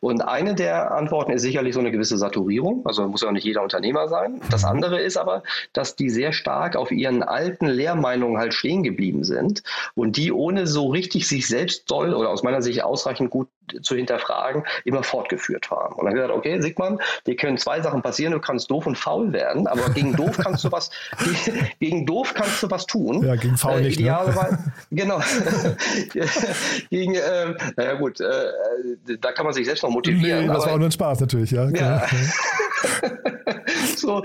Und 0.00 0.22
eine 0.22 0.54
der 0.54 0.92
Antworten 0.92 1.32
ist 1.32 1.42
sicherlich 1.42 1.74
so 1.74 1.80
eine 1.80 1.90
gewisse 1.90 2.16
Saturierung, 2.16 2.86
also 2.86 3.06
muss 3.08 3.22
ja 3.22 3.28
auch 3.28 3.32
nicht 3.32 3.44
jeder 3.44 3.62
Unternehmer 3.62 4.08
sein. 4.08 4.40
Das 4.50 4.64
andere 4.64 5.00
ist 5.00 5.16
aber, 5.16 5.42
dass 5.72 5.96
die 5.96 6.08
sehr 6.08 6.32
stark 6.32 6.76
auf 6.76 6.92
ihren 6.92 7.24
alten 7.24 7.66
Lehrmeinungen 7.66 8.38
halt 8.38 8.54
stehen 8.54 8.84
geblieben 8.84 9.24
sind 9.24 9.62
und 9.94 10.16
die 10.16 10.30
ohne 10.30 10.66
so 10.68 10.86
richtig 10.86 11.26
sich 11.26 11.48
selbst 11.48 11.90
doll 11.90 12.14
oder 12.14 12.30
aus 12.30 12.44
meiner 12.44 12.62
Sicht 12.62 12.84
ausreichend 12.84 13.30
gut 13.30 13.48
zu 13.82 13.94
hinterfragen, 13.94 14.64
immer 14.84 15.02
fortgeführt 15.02 15.70
haben. 15.70 15.94
Und 15.94 16.06
dann 16.06 16.14
gesagt, 16.14 16.32
okay, 16.32 16.60
Sigmund, 16.60 17.00
dir 17.26 17.36
können 17.36 17.58
zwei 17.58 17.80
Sachen 17.80 18.02
passieren, 18.02 18.32
du 18.32 18.40
kannst 18.40 18.70
doof 18.70 18.86
und 18.86 18.96
faul 18.96 19.32
werden, 19.32 19.66
aber 19.66 19.90
gegen 19.90 20.14
doof 20.14 20.38
kannst 20.38 20.64
du 20.64 20.72
was, 20.72 20.90
gegen 21.80 22.06
doof 22.06 22.34
kannst 22.34 22.62
du 22.62 22.70
was 22.70 22.86
tun. 22.86 23.24
Ja, 23.24 23.36
gegen 23.36 23.56
faul 23.56 23.80
nicht. 23.80 23.98
Äh, 23.98 24.02
idealerweise, 24.02 24.54
ne? 24.54 24.72
genau. 24.90 25.20
gegen, 26.90 27.14
äh, 27.14 27.54
naja 27.76 27.94
gut, 27.94 28.20
äh, 28.20 29.16
da 29.20 29.32
kann 29.32 29.44
man 29.44 29.54
sich 29.54 29.66
selbst 29.66 29.82
noch 29.82 29.90
motivieren. 29.90 30.46
Nee, 30.46 30.52
das 30.52 30.66
war 30.66 30.72
auch 30.72 30.78
nur 30.78 30.88
ein 30.88 30.92
Spaß 30.92 31.20
natürlich, 31.20 31.50
ja. 31.50 31.68
ja. 31.68 32.06
so, 33.96 34.22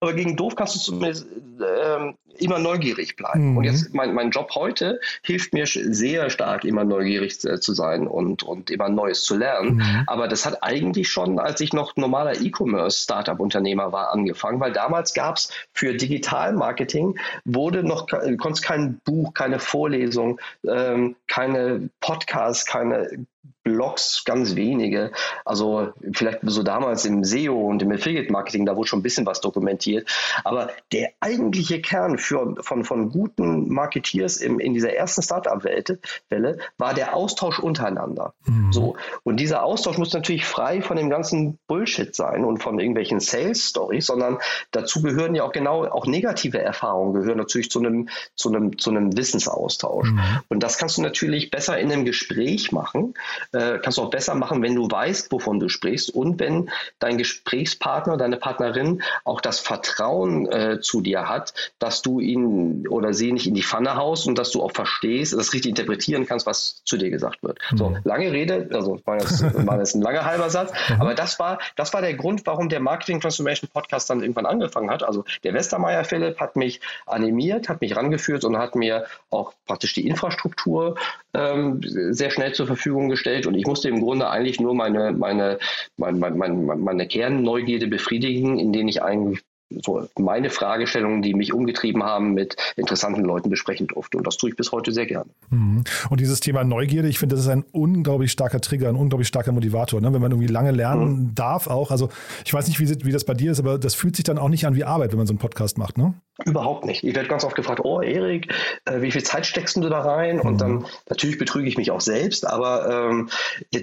aber 0.00 0.12
gegen 0.12 0.36
doof 0.36 0.54
kannst 0.56 0.76
du 0.76 0.80
zumindest 0.80 1.26
ähm, 1.60 2.16
immer 2.40 2.58
neugierig 2.58 3.16
bleiben. 3.16 3.50
Mhm. 3.50 3.56
Und 3.56 3.64
jetzt 3.64 3.94
mein, 3.94 4.14
mein 4.14 4.30
Job 4.30 4.50
heute 4.54 5.00
hilft 5.22 5.52
mir 5.52 5.66
sehr 5.66 6.30
stark, 6.30 6.64
immer 6.64 6.84
neugierig 6.84 7.44
äh, 7.44 7.60
zu 7.60 7.74
sein 7.74 8.06
und, 8.06 8.42
und 8.42 8.70
immer 8.70 8.88
Neues 8.88 9.24
zu 9.24 9.36
lernen. 9.36 9.76
Mhm. 9.76 10.04
Aber 10.06 10.28
das 10.28 10.46
hat 10.46 10.62
eigentlich 10.62 11.08
schon, 11.08 11.38
als 11.38 11.60
ich 11.60 11.72
noch 11.72 11.96
normaler 11.96 12.40
E-Commerce-Startup-Unternehmer 12.40 13.92
war, 13.92 14.12
angefangen, 14.12 14.60
weil 14.60 14.72
damals 14.72 15.14
gab 15.14 15.36
es 15.36 15.50
für 15.72 15.94
Digital-Marketing 15.94 17.18
wurde 17.44 17.82
noch, 17.82 18.06
konntest 18.38 18.64
kein 18.64 19.00
Buch, 19.04 19.34
keine 19.34 19.58
Vorlesung, 19.58 20.40
ähm, 20.66 21.16
keine 21.26 21.88
Podcasts, 22.00 22.66
keine 22.66 23.26
Blogs, 23.64 24.24
ganz 24.24 24.54
wenige. 24.54 25.10
Also 25.44 25.92
vielleicht 26.12 26.40
so 26.42 26.62
damals 26.62 27.04
im 27.06 27.24
SEO 27.24 27.54
und 27.54 27.82
im 27.82 27.90
Affiliate-Marketing, 27.90 28.66
da 28.66 28.76
wurde 28.76 28.88
schon 28.88 29.00
ein 29.00 29.02
bisschen 29.02 29.26
was 29.26 29.40
dokumentiert. 29.40 30.08
Aber 30.44 30.70
der 30.92 31.10
eigentliche 31.20 31.80
Kern 31.80 32.18
für, 32.18 32.54
von, 32.60 32.84
von 32.84 33.10
guten 33.10 33.72
Marketeers 33.72 34.36
im, 34.36 34.60
in 34.60 34.74
dieser 34.74 34.92
ersten 34.92 35.22
Startup-Welle 35.22 36.58
war 36.78 36.94
der 36.94 37.16
Austausch 37.16 37.58
untereinander. 37.58 38.34
Mhm. 38.44 38.72
So. 38.72 38.96
Und 39.22 39.38
dieser 39.38 39.64
Austausch 39.64 39.98
muss 39.98 40.12
natürlich 40.12 40.44
frei 40.46 40.82
von 40.82 40.96
dem 40.96 41.08
ganzen 41.08 41.58
Bullshit 41.66 42.14
sein 42.14 42.44
und 42.44 42.62
von 42.62 42.78
irgendwelchen 42.78 43.18
Sales-Stories, 43.18 44.06
sondern 44.06 44.38
dazu 44.70 45.02
gehören 45.02 45.34
ja 45.34 45.42
auch 45.44 45.52
genau 45.52 45.84
auch 45.86 46.06
negative 46.06 46.58
Erfahrungen 46.58 47.14
gehören 47.14 47.38
natürlich 47.38 47.70
zu 47.70 47.78
einem, 47.78 48.08
zu 48.34 48.50
einem, 48.50 48.78
zu 48.78 48.90
einem 48.90 49.16
Wissensaustausch. 49.16 50.10
Mhm. 50.10 50.40
Und 50.48 50.62
das 50.62 50.76
kannst 50.76 50.98
du 50.98 51.02
natürlich 51.02 51.50
besser 51.50 51.78
in 51.78 51.90
einem 51.90 52.04
Gespräch 52.04 52.72
machen, 52.72 53.14
äh, 53.54 53.78
kannst 53.82 53.98
du 53.98 54.02
auch 54.02 54.10
besser 54.10 54.34
machen, 54.34 54.62
wenn 54.62 54.74
du 54.74 54.90
weißt, 54.90 55.30
wovon 55.32 55.60
du 55.60 55.68
sprichst 55.68 56.10
und 56.10 56.40
wenn 56.40 56.70
dein 56.98 57.18
Gesprächspartner, 57.18 58.16
deine 58.16 58.36
Partnerin 58.36 59.02
auch 59.24 59.40
das 59.40 59.60
Vertrauen 59.60 60.50
äh, 60.50 60.80
zu 60.80 61.00
dir 61.00 61.28
hat, 61.28 61.54
dass 61.78 62.02
du 62.02 62.20
ihn 62.20 62.86
oder 62.88 63.12
sie 63.12 63.32
nicht 63.32 63.46
in 63.46 63.54
die 63.54 63.62
Pfanne 63.62 63.96
haust 63.96 64.26
und 64.26 64.38
dass 64.38 64.50
du 64.50 64.62
auch 64.62 64.72
verstehst, 64.72 65.32
das 65.32 65.52
richtig 65.52 65.70
interpretieren 65.70 66.26
kannst, 66.26 66.46
was 66.46 66.82
zu 66.84 66.96
dir 66.96 67.10
gesagt 67.10 67.42
wird. 67.42 67.58
Mhm. 67.70 67.76
So, 67.76 67.96
lange 68.04 68.32
Rede, 68.32 68.68
also 68.72 69.00
war 69.04 69.20
jetzt, 69.20 69.42
war 69.66 69.78
jetzt 69.78 69.94
ein 69.94 70.02
langer 70.02 70.24
halber 70.24 70.50
Satz, 70.50 70.72
aber 70.98 71.14
das 71.14 71.38
war, 71.38 71.58
das 71.76 71.92
war 71.94 72.00
der 72.00 72.14
Grund, 72.14 72.42
warum 72.46 72.68
der 72.68 72.80
Marketing 72.80 73.20
Transformation 73.20 73.70
Podcast 73.72 74.10
dann 74.10 74.20
irgendwann 74.20 74.46
angefangen 74.46 74.90
hat. 74.90 75.02
Also 75.02 75.24
der 75.42 75.54
Westermeier 75.54 76.04
Philipp 76.04 76.40
hat 76.40 76.56
mich 76.56 76.80
animiert, 77.06 77.68
hat 77.68 77.80
mich 77.80 77.96
rangeführt 77.96 78.44
und 78.44 78.58
hat 78.58 78.74
mir 78.74 79.06
auch 79.30 79.52
praktisch 79.66 79.94
die 79.94 80.06
Infrastruktur 80.06 80.96
ähm, 81.34 81.80
sehr 81.82 82.30
schnell 82.30 82.52
zur 82.52 82.66
Verfügung 82.66 83.08
gestellt 83.08 83.43
und 83.46 83.54
ich 83.54 83.66
musste 83.66 83.88
im 83.88 84.00
Grunde 84.00 84.28
eigentlich 84.28 84.60
nur 84.60 84.74
meine, 84.74 85.12
meine, 85.12 85.58
meine, 85.96 86.18
meine, 86.18 86.54
meine 86.54 87.06
Kernneugierde 87.06 87.86
befriedigen, 87.86 88.58
indem 88.58 88.88
ich 88.88 89.02
eigentlich 89.02 89.42
so 89.70 90.06
meine 90.18 90.50
Fragestellungen, 90.50 91.22
die 91.22 91.34
mich 91.34 91.52
umgetrieben 91.52 92.02
haben, 92.02 92.34
mit 92.34 92.56
interessanten 92.76 93.22
Leuten 93.22 93.50
besprechen 93.50 93.86
durfte. 93.86 94.18
Und 94.18 94.26
das 94.26 94.36
tue 94.36 94.50
ich 94.50 94.56
bis 94.56 94.72
heute 94.72 94.92
sehr 94.92 95.06
gerne. 95.06 95.30
Mhm. 95.50 95.84
Und 96.10 96.20
dieses 96.20 96.40
Thema 96.40 96.64
Neugierde, 96.64 97.08
ich 97.08 97.18
finde, 97.18 97.36
das 97.36 97.44
ist 97.44 97.50
ein 97.50 97.64
unglaublich 97.72 98.32
starker 98.32 98.60
Trigger, 98.60 98.88
ein 98.88 98.96
unglaublich 98.96 99.28
starker 99.28 99.52
Motivator, 99.52 100.00
ne? 100.00 100.12
wenn 100.12 100.20
man 100.20 100.30
irgendwie 100.30 100.52
lange 100.52 100.70
lernen 100.70 101.08
mhm. 101.08 101.34
darf 101.34 101.66
auch. 101.66 101.90
Also 101.90 102.08
ich 102.44 102.52
weiß 102.52 102.68
nicht, 102.68 102.78
wie, 102.80 103.04
wie 103.04 103.12
das 103.12 103.24
bei 103.24 103.34
dir 103.34 103.52
ist, 103.52 103.60
aber 103.60 103.78
das 103.78 103.94
fühlt 103.94 104.16
sich 104.16 104.24
dann 104.24 104.38
auch 104.38 104.48
nicht 104.48 104.66
an 104.66 104.74
wie 104.74 104.84
Arbeit, 104.84 105.12
wenn 105.12 105.18
man 105.18 105.26
so 105.26 105.32
einen 105.32 105.38
Podcast 105.38 105.78
macht, 105.78 105.98
ne? 105.98 106.14
Überhaupt 106.44 106.84
nicht. 106.84 107.04
Ich 107.04 107.14
werde 107.14 107.28
ganz 107.28 107.44
oft 107.44 107.54
gefragt, 107.54 107.80
oh 107.84 108.00
Erik, 108.00 108.52
äh, 108.86 109.00
wie 109.02 109.12
viel 109.12 109.22
Zeit 109.22 109.46
steckst 109.46 109.76
du 109.76 109.88
da 109.88 110.00
rein? 110.00 110.38
Mhm. 110.38 110.42
Und 110.42 110.60
dann 110.60 110.86
natürlich 111.08 111.38
betrüge 111.38 111.68
ich 111.68 111.76
mich 111.76 111.92
auch 111.92 112.00
selbst, 112.00 112.44
aber 112.44 113.08
ähm, 113.10 113.28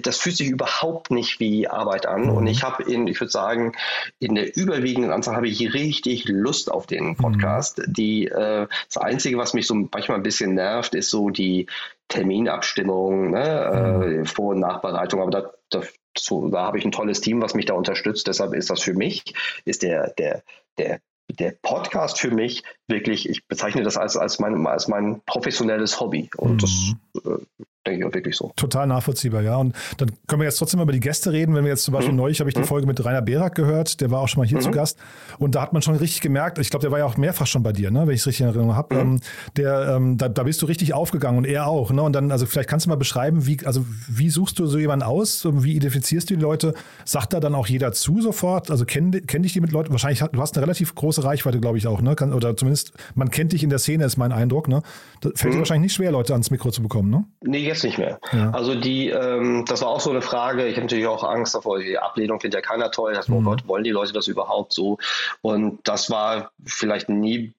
das 0.02 0.18
fühlt 0.18 0.36
sich 0.36 0.48
überhaupt 0.48 1.10
nicht 1.10 1.40
wie 1.40 1.66
Arbeit 1.66 2.04
an. 2.04 2.24
Mhm. 2.24 2.30
Und 2.30 2.46
ich 2.46 2.62
habe 2.62 2.82
in, 2.82 3.06
ich 3.06 3.18
würde 3.18 3.30
sagen, 3.30 3.72
in 4.18 4.34
der 4.34 4.54
überwiegenden 4.54 5.12
Anzahl 5.12 5.34
habe 5.34 5.48
ich 5.48 5.58
richtig 5.74 6.28
Lust 6.28 6.70
auf 6.70 6.86
den 6.86 7.16
Podcast. 7.16 7.78
Mhm. 7.78 7.92
Die 7.92 8.26
äh, 8.26 8.66
das 8.86 8.96
Einzige, 8.96 9.38
was 9.38 9.54
mich 9.54 9.66
so 9.66 9.74
manchmal 9.74 10.18
ein 10.18 10.22
bisschen 10.22 10.54
nervt, 10.54 10.94
ist 10.94 11.10
so 11.10 11.30
die 11.30 11.66
Terminabstimmung, 12.08 13.30
ne? 13.30 14.20
äh, 14.20 14.24
Vor- 14.24 14.50
und 14.50 14.60
Nachbereitung. 14.60 15.20
Aber 15.20 15.30
da, 15.30 15.50
da, 15.70 15.82
so, 16.16 16.48
da 16.48 16.66
habe 16.66 16.78
ich 16.78 16.84
ein 16.84 16.92
tolles 16.92 17.20
Team, 17.20 17.40
was 17.40 17.54
mich 17.54 17.66
da 17.66 17.74
unterstützt. 17.74 18.26
Deshalb 18.26 18.54
ist 18.54 18.70
das 18.70 18.82
für 18.82 18.94
mich, 18.94 19.34
ist 19.64 19.82
der, 19.82 20.10
der, 20.10 20.42
der 20.78 21.00
der 21.30 21.54
Podcast 21.62 22.20
für 22.20 22.30
mich 22.30 22.62
wirklich, 22.88 23.28
ich 23.28 23.46
bezeichne 23.46 23.82
das 23.82 23.96
als, 23.96 24.16
als, 24.16 24.38
mein, 24.38 24.66
als 24.66 24.88
mein 24.88 25.22
professionelles 25.26 26.00
Hobby. 26.00 26.30
Und 26.36 26.54
mhm. 26.54 26.58
das 26.58 26.94
äh, 27.24 27.44
denke 27.86 28.00
ich 28.00 28.04
auch 28.06 28.14
wirklich 28.14 28.36
so. 28.36 28.52
Total 28.56 28.86
nachvollziehbar, 28.86 29.42
ja. 29.42 29.56
Und 29.56 29.74
dann 29.98 30.12
können 30.26 30.40
wir 30.40 30.46
jetzt 30.46 30.58
trotzdem 30.58 30.80
über 30.80 30.92
die 30.92 31.00
Gäste 31.00 31.32
reden. 31.32 31.54
Wenn 31.54 31.64
wir 31.64 31.70
jetzt 31.70 31.84
zum 31.84 31.92
Beispiel 31.92 32.12
mhm. 32.12 32.18
neulich, 32.18 32.40
habe 32.40 32.48
ich 32.48 32.54
die 32.54 32.60
mhm. 32.60 32.66
Folge 32.66 32.86
mit 32.86 33.04
Rainer 33.04 33.22
Berak 33.22 33.54
gehört, 33.54 34.00
der 34.00 34.10
war 34.10 34.20
auch 34.20 34.28
schon 34.28 34.40
mal 34.40 34.46
hier 34.46 34.58
mhm. 34.58 34.62
zu 34.62 34.70
Gast. 34.70 34.98
Und 35.38 35.54
da 35.54 35.62
hat 35.62 35.72
man 35.72 35.82
schon 35.82 35.96
richtig 35.96 36.20
gemerkt, 36.20 36.58
ich 36.58 36.70
glaube, 36.70 36.82
der 36.82 36.92
war 36.92 36.98
ja 36.98 37.04
auch 37.04 37.16
mehrfach 37.16 37.46
schon 37.46 37.62
bei 37.62 37.72
dir, 37.72 37.90
ne, 37.90 38.06
wenn 38.06 38.14
ich 38.14 38.20
es 38.20 38.26
richtig 38.26 38.42
in 38.42 38.46
Erinnerung 38.48 38.76
habe. 38.76 38.94
Ähm, 38.94 39.20
der, 39.56 39.96
ähm, 39.96 40.16
da, 40.16 40.28
da 40.28 40.44
bist 40.44 40.62
du 40.62 40.66
richtig 40.66 40.94
aufgegangen 40.94 41.38
und 41.38 41.44
er 41.44 41.66
auch. 41.66 41.90
Ne? 41.90 42.02
Und 42.02 42.12
dann, 42.12 42.30
also 42.30 42.46
vielleicht 42.46 42.68
kannst 42.68 42.86
du 42.86 42.90
mal 42.90 42.96
beschreiben, 42.96 43.46
wie, 43.46 43.58
also 43.64 43.84
wie 44.08 44.30
suchst 44.30 44.58
du 44.58 44.66
so 44.66 44.78
jemanden 44.78 45.04
aus? 45.04 45.46
Wie 45.50 45.74
identifizierst 45.74 46.30
du 46.30 46.36
die 46.36 46.40
Leute? 46.40 46.74
Sagt 47.04 47.32
da 47.32 47.40
dann 47.40 47.54
auch 47.54 47.66
jeder 47.66 47.92
zu 47.92 48.20
sofort? 48.20 48.70
Also 48.70 48.84
kenn, 48.84 49.26
kenn 49.26 49.42
dich 49.42 49.54
die 49.54 49.60
mit 49.60 49.72
Leuten? 49.72 49.90
Wahrscheinlich, 49.90 50.20
du 50.20 50.40
hast 50.40 50.56
eine 50.56 50.62
relativ 50.62 50.94
große 50.94 51.11
Reichweite, 51.18 51.60
glaube 51.60 51.78
ich 51.78 51.86
auch, 51.86 52.00
ne? 52.00 52.14
Kann, 52.14 52.32
oder 52.32 52.56
zumindest, 52.56 52.92
man 53.14 53.30
kennt 53.30 53.52
dich 53.52 53.62
in 53.62 53.70
der 53.70 53.78
Szene, 53.78 54.04
ist 54.04 54.16
mein 54.16 54.32
Eindruck, 54.32 54.68
ne? 54.68 54.82
Da 55.20 55.30
fällt 55.34 55.54
dir 55.54 55.58
wahrscheinlich 55.58 55.90
nicht 55.90 55.94
schwer, 55.94 56.12
Leute 56.12 56.32
ans 56.32 56.50
Mikro 56.50 56.70
zu 56.70 56.82
bekommen, 56.82 57.10
ne? 57.10 57.24
Nee, 57.40 57.58
jetzt 57.58 57.84
nicht 57.84 57.98
mehr. 57.98 58.18
Ja. 58.32 58.50
Also 58.50 58.74
die, 58.74 59.08
ähm, 59.08 59.64
das 59.66 59.82
war 59.82 59.88
auch 59.88 60.00
so 60.00 60.10
eine 60.10 60.22
Frage. 60.22 60.66
Ich 60.66 60.76
habe 60.76 60.82
natürlich 60.82 61.06
auch 61.06 61.24
Angst 61.24 61.54
davor, 61.54 61.78
die 61.78 61.98
Ablehnung 61.98 62.40
findet 62.40 62.62
ja 62.62 62.68
keiner 62.68 62.90
toll. 62.90 63.14
Das, 63.14 63.28
mhm. 63.28 63.36
Oh 63.36 63.42
Gott, 63.42 63.68
wollen 63.68 63.84
die 63.84 63.90
Leute 63.90 64.12
das 64.12 64.28
überhaupt 64.28 64.72
so? 64.72 64.98
Und 65.40 65.80
das 65.84 66.10
war 66.10 66.50
vielleicht 66.64 67.08
nie 67.08 67.52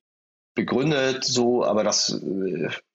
begründet 0.55 1.23
so, 1.23 1.65
aber 1.65 1.83
das, 1.83 2.21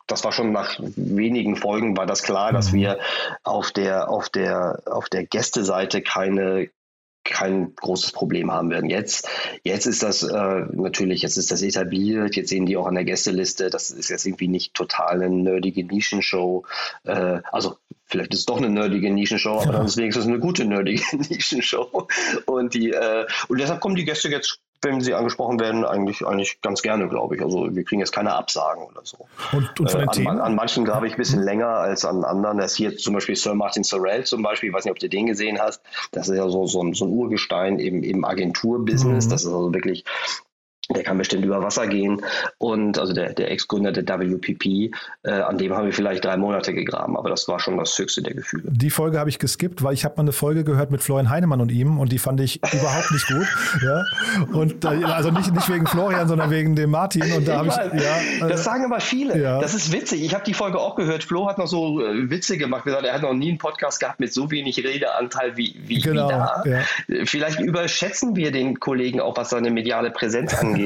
das 0.07 0.25
war 0.25 0.33
schon 0.33 0.53
nach 0.53 0.79
wenigen 0.97 1.57
Folgen 1.57 1.97
war 1.97 2.07
das 2.07 2.23
klar, 2.23 2.53
dass 2.53 2.73
wir 2.73 2.99
auf 3.43 3.73
der, 3.73 4.11
auf 4.11 4.29
der, 4.29 4.83
auf 4.87 5.09
der 5.09 5.25
Gästeseite 5.25 6.03
keine, 6.03 6.71
kein 7.29 7.75
großes 7.77 8.13
Problem 8.13 8.51
haben 8.51 8.71
werden. 8.71 8.91
Jetzt, 8.91 9.29
jetzt 9.63 9.87
ist 9.87 10.03
das 10.03 10.23
äh, 10.23 10.67
natürlich, 10.73 11.23
jetzt 11.23 11.37
ist 11.37 11.51
das 11.51 11.63
etabliert, 11.63 12.37
jetzt 12.37 12.49
sehen 12.49 12.67
die 12.67 12.77
auch 12.77 12.87
an 12.87 12.95
der 12.95 13.05
Gästeliste, 13.05 13.71
das 13.71 13.91
ist 13.91 14.09
jetzt 14.09 14.27
irgendwie 14.27 14.49
nicht 14.49 14.75
total 14.75 15.23
eine 15.23 15.31
nerdige 15.31 15.85
Nischenshow. 15.85 16.65
Äh, 17.05 17.41
also 17.53 17.77
vielleicht 18.07 18.33
ist 18.33 18.41
es 18.41 18.47
doch 18.47 18.59
eine 18.59 18.71
nerdige 18.71 19.13
Nischenshow, 19.13 19.61
aber 19.61 19.73
dann 19.73 19.85
ist 19.85 19.93
es 19.93 19.97
wenigstens 19.99 20.27
eine 20.27 20.39
gute 20.39 20.65
nerdige 20.65 21.05
Nischenshow. 21.17 22.09
Und 22.47 22.75
die, 22.75 22.91
äh, 22.91 23.27
und 23.49 23.61
deshalb 23.61 23.81
kommen 23.81 23.97
die 23.97 24.05
Gäste 24.05 24.29
jetzt 24.29 24.61
wenn 24.83 25.01
sie 25.01 25.15
angesprochen 25.15 25.59
werden, 25.59 25.85
eigentlich, 25.85 26.27
eigentlich 26.27 26.61
ganz 26.61 26.83
gerne, 26.83 27.09
glaube 27.09 27.37
ich. 27.37 27.43
Also 27.43 27.75
wir 27.75 27.85
kriegen 27.85 28.01
jetzt 28.01 28.13
keine 28.13 28.35
Absagen 28.35 28.85
oder 28.85 29.01
so. 29.05 29.27
Und, 29.53 29.81
und 29.81 29.95
äh, 29.95 30.07
Themen? 30.07 30.29
An, 30.29 30.41
an 30.41 30.55
manchen 30.55 30.85
glaube 30.85 31.07
ich 31.07 31.15
ein 31.15 31.19
bisschen 31.19 31.43
länger 31.43 31.69
als 31.69 32.05
an 32.05 32.25
anderen. 32.25 32.59
Das 32.59 32.75
hier 32.75 32.97
zum 32.97 33.15
Beispiel 33.15 33.37
Sir 33.37 33.55
Martin 33.55 33.85
Sorrell 33.85 34.25
zum 34.25 34.43
Beispiel, 34.43 34.69
ich 34.69 34.75
weiß 34.75 34.85
nicht, 34.85 34.93
ob 34.93 34.99
du 34.99 35.09
den 35.09 35.27
gesehen 35.27 35.59
hast. 35.59 35.83
Das 36.13 36.29
ist 36.29 36.37
ja 36.37 36.49
so, 36.49 36.67
so, 36.67 36.83
ein, 36.83 36.95
so 36.95 37.07
ein 37.07 37.11
Urgestein 37.11 37.79
im, 37.79 38.03
im 38.03 38.25
Agenturbusiness. 38.25 39.27
Mhm. 39.27 39.31
Das 39.31 39.43
ist 39.43 39.49
also 39.49 39.73
wirklich 39.73 40.05
der 40.95 41.03
kann 41.03 41.19
bestimmt 41.19 41.45
über 41.45 41.63
Wasser 41.63 41.87
gehen. 41.87 42.23
Und 42.59 42.99
also 42.99 43.13
der, 43.13 43.35
der 43.35 43.51
Ex-Gründer 43.51 43.93
der 43.93 44.07
WPP, 44.19 44.91
äh, 45.23 45.31
an 45.31 45.59
dem 45.59 45.75
haben 45.75 45.85
wir 45.87 45.93
vielleicht 45.93 46.25
drei 46.25 46.37
Monate 46.37 46.73
gegraben, 46.73 47.17
aber 47.17 47.29
das 47.29 47.47
war 47.49 47.61
schon 47.61 47.77
das 47.77 47.97
höchste 47.99 48.23
der 48.23 48.35
Gefühle. 48.35 48.65
Die 48.71 48.91
Folge 48.91 49.19
habe 49.19 49.29
ich 49.29 49.39
geskippt, 49.39 49.83
weil 49.83 49.93
ich 49.95 50.05
habe 50.05 50.15
mal 50.17 50.23
eine 50.23 50.33
Folge 50.33 50.65
gehört 50.65 50.91
mit 50.91 51.03
Florian 51.03 51.29
Heinemann 51.29 51.61
und 51.61 51.71
ihm 51.71 51.99
und 51.99 52.11
die 52.11 52.19
fand 52.19 52.41
ich 52.41 52.61
überhaupt 52.73 53.11
nicht 53.11 53.27
gut. 53.27 53.47
Ja? 53.83 54.03
Und 54.53 54.85
äh, 54.85 55.05
also 55.05 55.31
nicht, 55.31 55.53
nicht 55.53 55.69
wegen 55.73 55.87
Florian, 55.87 56.27
sondern 56.27 56.51
wegen 56.51 56.75
dem 56.75 56.91
Martin. 56.91 57.23
Und 57.33 57.47
da 57.47 57.59
habe 57.59 57.69
ich, 57.69 58.03
ja, 58.03 58.49
das 58.49 58.65
sagen 58.65 58.85
aber 58.85 58.99
viele. 59.01 59.39
Ja. 59.41 59.61
Das 59.61 59.75
ist 59.75 59.93
witzig. 59.93 60.23
Ich 60.25 60.35
habe 60.35 60.45
die 60.45 60.55
Folge 60.55 60.79
auch 60.79 60.97
gehört. 60.97 61.23
Flo 61.23 61.49
hat 61.49 61.59
noch 61.59 61.67
so 61.67 62.01
äh, 62.05 62.31
Witze 62.31 62.57
gemacht. 62.59 62.85
Gesagt, 62.85 63.05
er 63.05 63.15
hat 63.15 63.23
noch 63.23 63.35
nie 63.35 63.51
einen 63.51 63.59
Podcast 63.59 64.01
gehabt 64.01 64.21
mit 64.21 64.33
so 64.33 64.51
wenig 64.51 64.83
Redeanteil 64.83 65.57
wie, 65.57 65.77
wie, 65.85 66.01
Genau, 66.01 66.27
wie 66.27 66.33
da. 66.33 66.63
ja. 66.67 67.25
Vielleicht 67.25 67.61
überschätzen 67.61 68.35
wir 68.37 68.51
den 68.51 68.81
Kollegen 68.81 69.21
auch, 69.21 69.37
was 69.37 69.51
seine 69.51 69.71
mediale 69.71 70.11
Präsenz 70.11 70.55
angeht. 70.55 70.78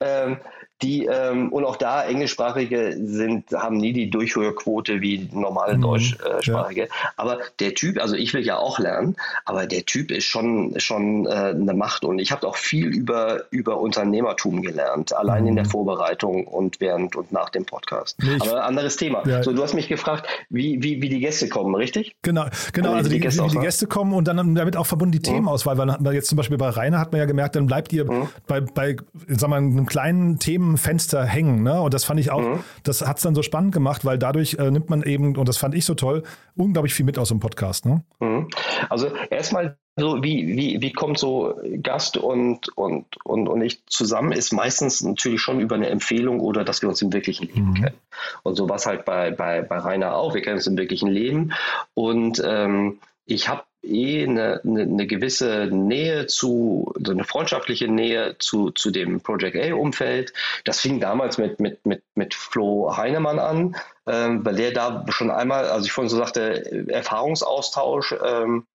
Ähm, 0.00 0.38
die 0.82 1.06
ähm, 1.06 1.52
und 1.52 1.64
auch 1.64 1.76
da 1.76 2.04
englischsprachige 2.04 2.96
sind 3.00 3.50
haben 3.52 3.76
nie 3.76 3.92
die 3.92 4.10
Durchhörquote 4.10 5.00
wie 5.00 5.28
normale 5.32 5.76
Mhm, 5.76 5.82
deutschsprachige. 5.82 6.88
Aber 7.16 7.38
der 7.60 7.74
Typ, 7.74 8.00
also 8.00 8.16
ich 8.16 8.34
will 8.34 8.44
ja 8.44 8.58
auch 8.58 8.78
lernen, 8.78 9.16
aber 9.44 9.66
der 9.66 9.84
Typ 9.86 10.10
ist 10.10 10.24
schon 10.24 10.74
schon 10.78 11.26
äh, 11.26 11.30
eine 11.30 11.74
Macht 11.74 12.04
und 12.04 12.18
ich 12.18 12.32
habe 12.32 12.46
auch 12.46 12.56
viel 12.56 12.86
über 12.88 13.44
über 13.50 13.78
Unternehmertum 13.80 14.62
gelernt, 14.62 15.12
allein 15.14 15.46
in 15.46 15.56
der 15.56 15.64
Vorbereitung 15.64 16.46
und 16.46 16.80
während 16.80 17.16
und 17.16 17.32
nach 17.32 17.50
dem 17.50 17.64
Podcast. 17.64 18.20
Mhm. 18.22 18.28
Nee, 18.28 18.38
aber 18.40 18.64
anderes 18.64 18.96
Thema. 18.96 19.26
Ja. 19.26 19.42
So, 19.42 19.52
du 19.52 19.62
hast 19.62 19.74
mich 19.74 19.88
gefragt, 19.88 20.26
wie, 20.50 20.82
wie, 20.82 21.00
wie 21.00 21.08
die 21.08 21.20
Gäste 21.20 21.48
kommen, 21.48 21.74
richtig? 21.74 22.16
Genau, 22.22 22.46
genau. 22.72 22.88
Oder 22.90 22.98
Also 22.98 23.10
die 23.10 23.16
die, 23.16 23.20
Gäste 23.20 23.40
die, 23.42 23.46
auswahl. 23.46 23.62
Gäste 23.64 23.86
kommen 23.86 24.12
und 24.12 24.26
dann 24.28 24.54
damit 24.54 24.76
auch 24.76 24.86
verbunden 24.86 25.12
die 25.12 25.20
Themenauswahl, 25.20 25.78
weil 25.78 26.14
jetzt 26.14 26.28
zum 26.28 26.36
Beispiel 26.36 26.58
bei 26.58 26.68
Rainer 26.68 26.98
hat 26.98 27.12
man 27.12 27.20
ja 27.20 27.26
gemerkt, 27.26 27.56
dann 27.56 27.66
bleibt 27.66 27.92
ihr 27.92 28.06
bei, 28.46 28.60
bei 28.60 28.96
sag 29.28 29.48
mal, 29.50 29.56
einem 29.58 29.86
kleinen 29.86 30.38
Themenfenster 30.74 31.24
hängen. 31.24 31.62
Ne? 31.62 31.80
Und 31.80 31.94
das 31.94 32.04
fand 32.04 32.20
ich 32.20 32.30
auch, 32.30 32.58
das 32.82 33.06
hat 33.06 33.16
es 33.18 33.22
dann 33.22 33.34
so 33.34 33.42
spannend 33.42 33.72
gemacht, 33.72 34.04
weil 34.04 34.18
dadurch 34.18 34.54
äh, 34.54 34.70
nimmt 34.70 34.90
man 34.90 35.02
eben, 35.02 35.36
und 35.36 35.48
das 35.48 35.56
fand 35.56 35.74
ich 35.74 35.84
so 35.84 35.94
toll, 35.94 36.22
unglaublich 36.56 36.94
viel 36.94 37.06
mit 37.06 37.18
aus 37.18 37.28
dem 37.28 37.40
Podcast. 37.40 37.86
Ne? 37.86 38.02
Mhm. 38.20 38.48
Also 38.88 39.08
erstmal 39.30 39.76
so, 39.96 40.22
wie, 40.22 40.56
wie, 40.56 40.80
wie 40.80 40.92
kommt 40.92 41.18
so 41.18 41.54
Gast 41.82 42.16
und, 42.16 42.76
und, 42.76 43.06
und, 43.24 43.48
und 43.48 43.62
ich 43.62 43.86
zusammen, 43.86 44.32
ist 44.32 44.52
meistens 44.52 45.02
natürlich 45.02 45.40
schon 45.40 45.60
über 45.60 45.76
eine 45.76 45.88
Empfehlung 45.88 46.40
oder 46.40 46.64
dass 46.64 46.82
wir 46.82 46.88
uns 46.88 47.00
im 47.00 47.12
wirklichen 47.12 47.46
Leben 47.46 47.74
kennen. 47.74 47.94
Und 48.42 48.56
so 48.56 48.68
war 48.68 48.76
es 48.76 48.86
halt 48.86 49.04
bei, 49.04 49.30
bei, 49.30 49.62
bei 49.62 49.78
Rainer 49.78 50.16
auch, 50.16 50.34
wir 50.34 50.42
kennen 50.42 50.56
uns 50.56 50.66
im 50.66 50.76
wirklichen 50.76 51.08
Leben. 51.08 51.52
Und 51.94 52.42
ähm, 52.44 52.98
ich 53.26 53.48
habe 53.48 53.62
eh 53.86 54.24
eine, 54.24 54.60
eine, 54.64 55.06
gewisse 55.06 55.68
Nähe 55.70 56.26
zu, 56.26 56.92
so 57.04 57.12
eine 57.12 57.24
freundschaftliche 57.24 57.88
Nähe 57.88 58.36
zu, 58.38 58.70
zu 58.70 58.90
dem 58.90 59.20
Project 59.20 59.56
A-Umfeld. 59.56 60.32
Das 60.64 60.80
fing 60.80 61.00
damals 61.00 61.38
mit, 61.38 61.60
mit, 61.60 61.84
mit, 61.86 62.02
mit 62.14 62.34
Flo 62.34 62.96
Heinemann 62.96 63.38
an, 63.38 63.76
ähm, 64.06 64.44
weil 64.44 64.56
der 64.56 64.72
da 64.72 65.04
schon 65.08 65.30
einmal, 65.30 65.66
also 65.66 65.86
ich 65.86 65.92
vorhin 65.92 66.08
so 66.08 66.16
sagte, 66.16 66.88
Erfahrungsaustausch 66.88 68.14
ähm, 68.24 68.66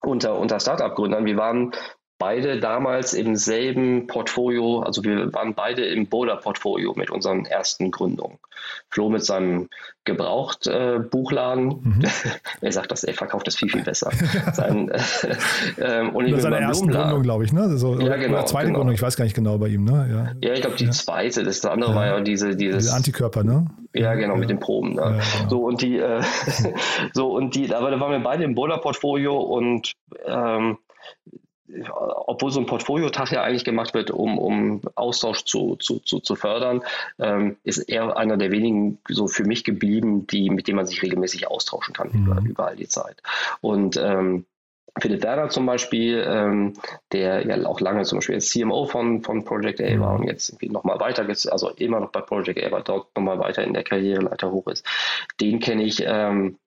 unter, 0.00 0.38
unter 0.38 0.60
Startup-Gründern. 0.60 1.24
Wir 1.24 1.36
waren 1.36 1.72
beide 2.18 2.60
damals 2.60 3.12
im 3.14 3.36
selben 3.36 4.06
Portfolio, 4.06 4.80
also 4.80 5.02
wir 5.04 5.32
waren 5.32 5.54
beide 5.54 5.84
im 5.84 6.06
Boulder-Portfolio 6.06 6.94
mit 6.96 7.10
unseren 7.10 7.44
ersten 7.44 7.90
Gründungen. 7.90 8.38
Flo 8.90 9.08
mit 9.10 9.24
seinem 9.24 9.68
Gebraucht-Buchladen, 10.04 11.64
Mhm. 11.82 12.02
er 12.60 12.72
sagt 12.72 12.92
das, 12.92 13.04
er 13.04 13.14
verkauft 13.14 13.46
das 13.46 13.56
viel, 13.56 13.68
viel 13.70 13.82
besser. 13.82 14.10
Sein, 14.52 14.88
äh, 14.90 15.00
ähm, 15.78 16.10
und 16.14 16.26
ich 16.26 16.40
seine 16.40 16.56
Blumenladen. 16.58 16.90
Gründung, 16.90 17.22
glaube 17.22 17.44
ich. 17.44 17.52
Ne? 17.52 17.76
So, 17.78 17.98
Ja, 17.98 18.16
genau, 18.16 18.38
oder 18.38 18.46
zweite 18.46 18.66
genau. 18.66 18.78
Gründung, 18.78 18.94
ich 18.94 19.02
weiß 19.02 19.16
gar 19.16 19.24
nicht 19.24 19.34
genau 19.34 19.58
bei 19.58 19.68
ihm. 19.68 19.84
Ne? 19.84 20.08
Ja. 20.42 20.48
Ja, 20.48 20.54
ich 20.54 20.60
glaube, 20.60 20.76
die 20.76 20.90
zweite, 20.90 21.42
das 21.42 21.64
andere 21.64 21.90
Ja. 21.90 21.96
war 21.96 22.06
ja 22.06 22.20
diese, 22.20 22.54
dieses. 22.56 22.84
Diese 22.84 22.94
Antikörper, 22.94 23.44
ne? 23.44 23.66
Ja, 23.94 24.14
genau, 24.14 24.36
mit 24.36 24.50
den 24.50 24.60
Proben. 24.60 24.94
Ne? 24.94 25.20
Ja. 25.20 25.48
So 25.48 25.62
und 25.64 25.80
die, 25.82 25.98
äh, 25.98 26.20
so 27.12 27.32
und 27.32 27.54
die, 27.54 27.72
aber 27.74 27.90
da 27.90 28.00
waren 28.00 28.12
wir 28.12 28.20
beide 28.20 28.44
im 28.44 28.54
Boulder-Portfolio 28.54 29.36
und 29.38 29.92
ähm, 30.26 30.78
obwohl 32.26 32.50
so 32.50 32.60
ein 32.60 32.66
Portfoliotag 32.66 33.32
ja 33.32 33.42
eigentlich 33.42 33.64
gemacht 33.64 33.94
wird, 33.94 34.10
um, 34.10 34.38
um 34.38 34.80
Austausch 34.94 35.44
zu, 35.44 35.76
zu, 35.76 35.98
zu, 36.00 36.20
zu 36.20 36.34
fördern, 36.36 36.82
ähm, 37.18 37.56
ist 37.64 37.78
er 37.78 38.16
einer 38.16 38.36
der 38.36 38.50
wenigen 38.50 38.98
so 39.08 39.26
für 39.28 39.44
mich 39.44 39.64
geblieben, 39.64 40.26
die, 40.26 40.50
mit 40.50 40.68
denen 40.68 40.76
man 40.76 40.86
sich 40.86 41.02
regelmäßig 41.02 41.48
austauschen 41.48 41.94
kann 41.94 42.10
über, 42.10 42.40
Mhm. 42.40 42.46
über 42.46 42.66
all 42.66 42.76
die 42.76 42.88
Zeit. 42.88 43.22
Und 43.60 43.96
ähm, 43.96 44.46
Philipp 45.00 45.24
Werner 45.24 45.48
zum 45.48 45.66
Beispiel, 45.66 46.24
ähm, 46.24 46.74
der 47.10 47.44
ja 47.44 47.66
auch 47.66 47.80
lange 47.80 48.04
zum 48.04 48.18
Beispiel 48.18 48.40
CMO 48.40 48.86
von, 48.86 49.22
von 49.22 49.44
Project 49.44 49.80
A 49.80 49.98
war 49.98 50.14
Mhm. 50.14 50.20
und 50.20 50.26
jetzt 50.28 50.62
nochmal 50.62 51.00
weiter, 51.00 51.26
also 51.50 51.70
immer 51.70 51.98
noch 51.98 52.12
bei 52.12 52.20
Project 52.20 52.62
A, 52.62 52.66
aber 52.66 52.80
dort 52.82 53.16
nochmal 53.16 53.40
weiter 53.40 53.64
in 53.64 53.74
der 53.74 53.82
Karriereleiter 53.82 54.52
hoch 54.52 54.68
ist. 54.68 54.86
Den 55.40 55.58
kenne 55.58 55.82
ich, 55.82 56.04
ähm, 56.06 56.58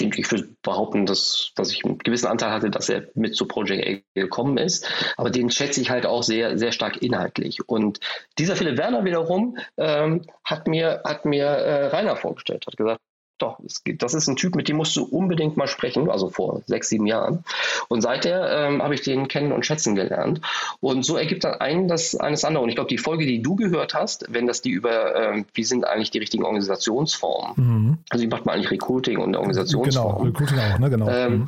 ich 0.00 0.30
würde 0.30 0.48
behaupten, 0.62 1.06
dass, 1.06 1.52
dass 1.56 1.72
ich 1.72 1.84
einen 1.84 1.98
gewissen 1.98 2.26
Anteil 2.26 2.50
hatte, 2.50 2.70
dass 2.70 2.88
er 2.88 3.08
mit 3.14 3.36
zu 3.36 3.46
Project 3.46 4.04
A 4.16 4.20
gekommen 4.20 4.58
ist. 4.58 4.88
Aber 5.16 5.30
den 5.30 5.50
schätze 5.50 5.80
ich 5.80 5.90
halt 5.90 6.06
auch 6.06 6.22
sehr, 6.22 6.58
sehr 6.58 6.72
stark 6.72 7.02
inhaltlich. 7.02 7.68
Und 7.68 8.00
dieser 8.38 8.56
Philipp 8.56 8.78
Werner 8.78 9.04
wiederum 9.04 9.58
ähm, 9.76 10.22
hat 10.44 10.66
mir, 10.68 11.02
hat 11.04 11.24
mir 11.24 11.46
äh, 11.46 11.86
Rainer 11.86 12.16
vorgestellt, 12.16 12.64
hat 12.66 12.76
gesagt, 12.76 13.00
doch, 13.42 13.58
gibt, 13.84 14.02
das 14.02 14.14
ist 14.14 14.28
ein 14.28 14.36
Typ, 14.36 14.54
mit 14.54 14.68
dem 14.68 14.76
musst 14.76 14.94
du 14.96 15.04
unbedingt 15.04 15.56
mal 15.56 15.66
sprechen, 15.66 16.10
also 16.10 16.28
vor 16.28 16.62
sechs, 16.66 16.88
sieben 16.88 17.06
Jahren. 17.06 17.44
Und 17.88 18.02
seither 18.02 18.50
ähm, 18.50 18.82
habe 18.82 18.94
ich 18.94 19.02
den 19.02 19.28
kennen 19.28 19.52
und 19.52 19.64
schätzen 19.64 19.94
gelernt. 19.94 20.40
Und 20.80 21.04
so 21.04 21.16
ergibt 21.16 21.44
dann 21.44 21.54
ein 21.54 21.88
das 21.88 22.14
eines 22.16 22.44
andere. 22.44 22.62
Und 22.62 22.68
ich 22.68 22.74
glaube, 22.74 22.88
die 22.88 22.98
Folge, 22.98 23.24
die 23.26 23.42
du 23.42 23.56
gehört 23.56 23.94
hast, 23.94 24.26
wenn 24.28 24.46
das 24.46 24.62
die 24.62 24.70
über, 24.70 25.14
ähm, 25.14 25.46
wie 25.54 25.64
sind 25.64 25.86
eigentlich 25.86 26.10
die 26.10 26.18
richtigen 26.18 26.44
Organisationsformen, 26.44 27.54
Mhm. 27.56 27.98
also 28.10 28.24
wie 28.24 28.28
macht 28.28 28.46
man 28.46 28.54
eigentlich 28.54 28.70
Recruiting 28.70 29.18
und 29.18 29.26
Genau, 29.28 29.38
Organisationsformen, 29.40 30.28
Recruiting 30.28 30.58
auch, 30.58 30.78
ne? 30.78 30.90
Genau. 30.90 31.08
ähm, 31.08 31.32
Mhm. 31.32 31.46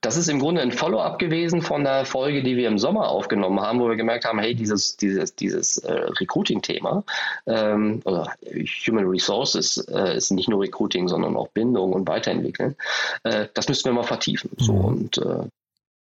Das 0.00 0.16
ist 0.16 0.28
im 0.28 0.38
Grunde 0.38 0.60
ein 0.60 0.72
Follow-up 0.72 1.18
gewesen 1.18 1.62
von 1.62 1.82
der 1.84 2.04
Folge, 2.04 2.42
die 2.42 2.56
wir 2.56 2.68
im 2.68 2.78
Sommer 2.78 3.08
aufgenommen 3.08 3.60
haben, 3.60 3.80
wo 3.80 3.88
wir 3.88 3.96
gemerkt 3.96 4.24
haben, 4.24 4.38
hey, 4.38 4.54
dieses, 4.54 4.96
dieses, 4.96 5.34
dieses 5.34 5.78
äh, 5.78 5.92
Recruiting-Thema 5.92 7.02
ähm, 7.46 8.02
oder 8.04 8.32
Human 8.86 9.06
Resources 9.06 9.78
äh, 9.88 10.16
ist 10.16 10.30
nicht 10.30 10.48
nur 10.48 10.62
Recruiting, 10.62 11.08
sondern 11.08 11.36
auch 11.36 11.48
Bindung 11.48 11.92
und 11.92 12.06
Weiterentwickeln. 12.06 12.76
Äh, 13.24 13.48
das 13.54 13.68
müssten 13.68 13.88
wir 13.88 13.94
mal 13.94 14.04
vertiefen. 14.04 14.50
So 14.58 14.74
Mhm. 14.74 14.84
und 14.84 15.18
äh, 15.18 15.48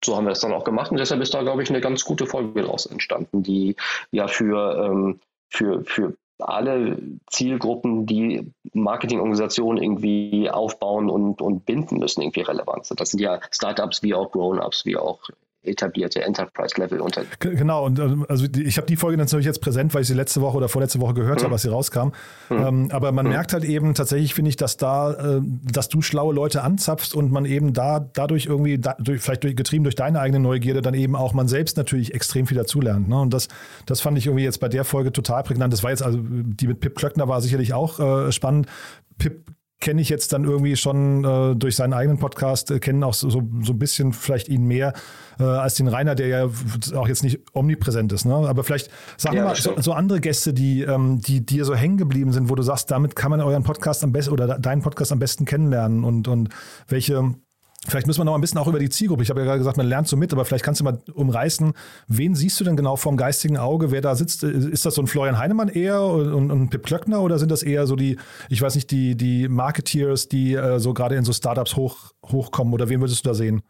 so 0.04 0.18
haben 0.18 0.26
wir 0.26 0.32
das 0.32 0.42
dann 0.42 0.52
auch 0.52 0.66
gemacht 0.66 0.92
und 0.92 0.98
deshalb 0.98 1.22
ist 1.22 1.34
da, 1.34 1.42
glaube 1.42 1.64
ich, 1.64 1.70
eine 1.70 1.80
ganz 1.80 2.04
gute 2.04 2.26
Folge 2.26 2.62
daraus 2.62 2.86
entstanden, 2.86 3.42
die 3.42 3.76
ja 4.12 4.28
für, 4.28 4.86
ähm, 4.86 5.20
für, 5.50 5.86
für 5.86 6.14
alle 6.40 6.98
Zielgruppen, 7.28 8.06
die 8.06 8.52
Marketingorganisationen 8.74 9.82
irgendwie 9.82 10.50
aufbauen 10.50 11.10
und, 11.10 11.42
und 11.42 11.66
binden 11.66 12.00
müssen, 12.00 12.22
irgendwie 12.22 12.42
relevant 12.42 12.86
sind. 12.86 13.00
Das 13.00 13.12
sind 13.12 13.20
ja 13.20 13.40
Startups 13.52 14.04
wie 14.04 14.14
auch 14.14 14.32
Grown-ups, 14.32 14.86
wie 14.86 14.98
auch 14.98 15.22
etablierte 15.64 16.22
Enterprise-Level-Unternehmen. 16.24 17.32
G- 17.40 17.56
Genau, 17.56 17.86
und 17.86 18.00
ähm, 18.00 18.26
also 18.28 18.46
ich 18.56 18.78
habe 18.78 18.88
die 18.88 18.96
Folge 18.96 19.18
natürlich 19.18 19.46
jetzt 19.46 19.62
präsent, 19.62 19.94
weil 19.94 20.02
ich 20.02 20.08
sie 20.08 20.14
letzte 20.14 20.42
Woche 20.42 20.58
oder 20.58 20.70
vorletzte 20.70 21.00
Woche 21.00 21.14
gehört 21.14 21.40
Mhm. 21.40 21.44
habe, 21.46 21.54
als 21.54 21.62
sie 21.62 21.70
rauskam. 21.70 22.10
Ähm, 22.50 22.90
aber 22.92 23.12
man 23.12 23.28
merkt 23.28 23.54
halt 23.54 23.64
eben 23.64 23.94
tatsächlich, 23.94 24.34
finde 24.34 24.50
ich, 24.50 24.58
dass 24.58 24.78
da, 24.78 25.14
äh, 25.38 25.42
dass 25.44 25.90
du 25.90 26.02
schlaue 26.02 26.34
Leute 26.34 26.64
anzapfst 26.64 27.14
und 27.16 27.32
man 27.32 27.46
eben 27.46 27.74
da 27.74 28.00
dadurch 28.00 28.46
irgendwie, 28.46 28.78
da, 28.78 28.96
durch, 29.00 29.22
vielleicht 29.22 29.44
durch, 29.44 29.56
getrieben 29.56 29.84
durch 29.84 29.96
deine 29.96 30.20
eigene 30.20 30.40
Neugierde, 30.40 30.82
dann 30.82 30.94
eben 30.94 31.16
auch 31.16 31.34
man 31.34 31.48
selbst 31.48 31.78
natürlich 31.78 32.14
extrem 32.14 32.46
viel 32.48 32.58
dazulernt. 32.58 33.08
Ne? 33.08 33.20
Und 33.20 33.34
das, 33.34 33.48
das 33.86 34.02
fand 34.02 34.18
ich 34.18 34.26
irgendwie 34.28 34.44
jetzt 34.44 34.60
bei 34.60 34.70
der 34.70 34.84
Folge 34.84 35.12
total 35.12 35.44
prägnant. 35.44 35.72
Das 35.72 35.84
war 35.84 35.90
jetzt 35.92 36.04
also, 36.04 36.20
die 36.22 36.68
mit 36.68 36.80
Pip 36.80 36.96
Klöckner 36.96 37.28
war 37.28 37.42
sicherlich 37.42 37.74
auch 37.74 38.00
äh, 38.00 38.32
spannend. 38.32 38.68
Pip 39.18 39.46
kenne 39.84 40.02
ich 40.02 40.08
jetzt 40.08 40.32
dann 40.32 40.46
irgendwie 40.46 40.78
schon 40.78 41.26
äh, 41.26 41.56
durch 41.56 41.76
seinen 41.76 41.92
eigenen 41.94 42.18
Podcast, 42.18 42.72
äh, 42.72 42.80
kennen 42.80 43.04
auch 43.04 43.14
so, 43.14 43.30
so, 43.30 43.44
so 43.62 43.74
ein 43.74 43.80
bisschen 43.80 44.14
vielleicht 44.14 44.48
ihn 44.48 44.64
mehr 44.64 44.94
äh, 45.40 45.44
als 45.44 45.76
den 45.76 45.90
Rainer, 45.90 46.16
der 46.16 46.28
ja 46.28 46.50
auch 46.96 47.08
jetzt 47.10 47.22
nicht 47.22 47.42
omnipräsent 47.54 48.14
ist. 48.14 48.24
Ne? 48.24 48.34
Aber 48.34 48.64
vielleicht 48.64 48.90
sagen 49.18 49.36
Ja, 49.36 49.44
wir 49.44 49.50
mal 49.50 49.56
so, 49.56 49.74
so 49.82 49.92
andere 49.92 50.22
Gäste, 50.22 50.54
die, 50.54 50.84
ähm, 50.84 51.20
die 51.20 51.46
dir 51.46 51.66
so 51.66 51.76
hängen 51.76 51.98
geblieben 51.98 52.32
sind, 52.32 52.50
wo 52.50 52.56
du 52.56 52.64
sagst, 52.64 52.92
damit 52.92 53.18
kann 53.18 53.30
man 53.30 53.42
euren 53.42 53.64
Podcast 53.64 54.06
am 54.06 54.14
besten 54.14 54.32
oder 54.32 54.58
deinen 54.58 54.82
Podcast 54.82 55.12
am 55.12 55.20
besten 55.20 55.44
kennenlernen 55.44 56.06
und, 56.06 56.30
und 56.30 56.50
welche 56.88 57.36
Vielleicht 57.88 58.08
müssen 58.08 58.22
wir 58.22 58.26
noch 58.26 58.36
ein 58.36 58.42
bisschen 58.42 58.60
auch 58.60 58.68
über 58.68 58.80
die 58.80 58.90
Zielgruppe. 58.90 59.24
Ich 59.24 59.30
habe 59.30 59.42
ja 59.42 59.46
gerade 59.46 59.58
gesagt, 59.58 59.76
man 59.76 59.88
lernt 59.88 60.08
so 60.08 60.16
mit, 60.16 60.32
aber 60.32 60.46
vielleicht 60.46 60.64
kannst 60.64 60.80
du 60.80 60.86
mal 60.86 61.00
umreißen, 61.14 61.74
wen 62.08 62.34
siehst 62.34 62.58
du 62.60 62.64
denn 62.64 62.78
genau 62.78 62.96
vom 62.96 63.18
geistigen 63.18 63.58
Auge, 63.58 63.92
wer 63.92 64.00
da 64.00 64.16
sitzt? 64.16 64.44
Ist 64.44 64.86
das 64.86 64.96
so 64.96 65.02
ein 65.02 65.08
Florian 65.08 65.38
Heinemann 65.38 65.68
eher 65.68 66.02
und, 66.02 66.50
und 66.50 66.70
Pip 66.70 66.86
Klöckner 66.86 67.22
oder 67.22 67.40
sind 67.40 67.52
das 67.52 67.62
eher 67.62 67.86
so 67.86 67.98
die, 67.98 68.18
ich 68.50 68.62
weiß 68.62 68.76
nicht, 68.76 68.90
die, 68.92 69.16
die 69.16 69.50
Marketeers, 69.50 70.30
die 70.30 70.54
äh, 70.54 70.80
so 70.80 70.94
gerade 70.94 71.16
in 71.16 71.26
so 71.26 71.34
Startups 71.34 71.76
hoch, 71.76 72.14
hochkommen 72.26 72.74
oder 72.74 72.88
wen 72.88 73.02
würdest 73.02 73.26
du 73.26 73.30
da 73.30 73.34
sehen? 73.34 73.62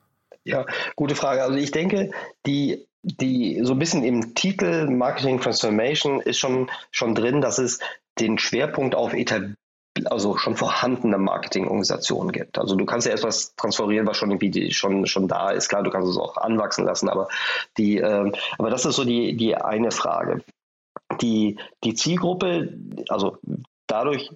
Ja, 0.44 0.66
gute 0.96 1.16
Frage. 1.16 1.42
Also 1.42 1.58
ich 1.58 1.72
denke, 1.72 2.12
die, 2.46 2.86
die 3.02 3.62
so 3.64 3.74
ein 3.74 3.80
bisschen 3.80 4.04
im 4.04 4.36
Titel 4.36 4.90
Marketing 4.92 5.40
Transformation 5.40 6.22
ist 6.22 6.38
schon, 6.38 6.70
schon 6.92 7.16
drin, 7.16 7.42
dass 7.42 7.58
es 7.58 7.80
den 8.20 8.38
Schwerpunkt 8.38 8.94
auf 8.94 9.14
etabliert 9.14 9.58
also 10.12 10.38
schon 10.38 10.56
vorhandene 10.56 11.18
Marketingorganisationen 11.18 12.32
gibt. 12.32 12.58
Also 12.58 12.76
du 12.76 12.86
kannst 12.86 13.08
ja 13.08 13.14
etwas 13.14 13.56
transferieren, 13.56 14.08
was 14.08 14.18
schon 14.18 14.32
irgendwie 14.32 14.72
schon, 14.72 15.06
schon 15.06 15.28
da 15.28 15.52
ist. 15.52 15.70
Klar, 15.70 15.84
du 15.84 15.90
kannst 15.90 16.10
es 16.10 16.18
auch 16.18 16.38
anwachsen 16.38 16.86
lassen, 16.86 17.10
aber 17.10 17.28
die, 17.78 17.98
äh, 17.98 18.32
aber 18.58 18.70
das 18.70 18.86
ist 18.86 18.96
so 18.96 19.04
die, 19.04 19.36
die 19.36 19.56
eine 19.56 19.92
Frage. 19.92 20.44
Die, 21.22 21.58
die 21.84 21.94
Zielgruppe, 21.94 22.78
also 23.10 23.38
dadurch, 23.88 24.32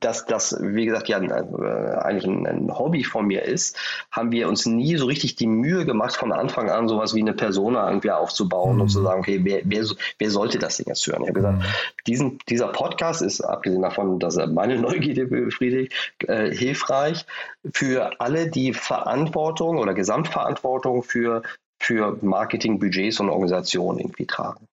dass 0.00 0.24
das, 0.26 0.56
wie 0.60 0.86
gesagt, 0.86 1.08
ja 1.08 1.20
äh, 1.20 1.98
eigentlich 1.98 2.24
ein, 2.24 2.46
ein, 2.46 2.78
Hobby 2.78 3.04
von 3.04 3.26
mir 3.26 3.42
ist, 3.42 3.76
haben 4.10 4.32
wir 4.32 4.48
uns 4.48 4.66
nie 4.66 4.96
so 4.96 5.06
richtig 5.06 5.36
die 5.36 5.46
Mühe 5.46 5.84
gemacht, 5.84 6.16
von 6.16 6.32
Anfang 6.32 6.70
an 6.70 6.88
sowas 6.88 7.14
wie 7.14 7.20
eine 7.20 7.34
Persona 7.34 7.86
irgendwie 7.88 8.10
aufzubauen 8.10 8.76
mhm. 8.76 8.82
und 8.82 8.88
zu 8.88 9.02
sagen, 9.02 9.20
okay, 9.20 9.40
wer, 9.42 9.60
wer, 9.64 9.84
wer 10.18 10.30
sollte 10.30 10.58
das 10.58 10.78
Ding 10.78 10.86
jetzt 10.88 11.06
hören? 11.06 11.22
Ich 11.22 11.28
habe 11.28 11.40
gesagt, 11.40 11.58
mhm. 11.58 11.64
diesen, 12.06 12.38
dieser 12.48 12.68
Podcast 12.68 13.22
ist, 13.22 13.40
abgesehen 13.42 13.82
davon, 13.82 14.18
dass 14.18 14.36
er 14.36 14.46
meine 14.46 14.78
Neugierde 14.80 15.26
befriedigt, 15.26 15.92
äh, 16.26 16.50
hilfreich 16.54 17.26
für 17.72 18.20
alle, 18.20 18.48
die 18.48 18.72
Verantwortung 18.72 19.78
oder 19.78 19.94
Gesamtverantwortung 19.94 21.02
für 21.02 21.42
für 21.82 22.18
Marketingbudgets 22.20 23.20
und 23.20 23.30
Organisationen 23.30 24.00
irgendwie 24.00 24.26
tragen. 24.26 24.68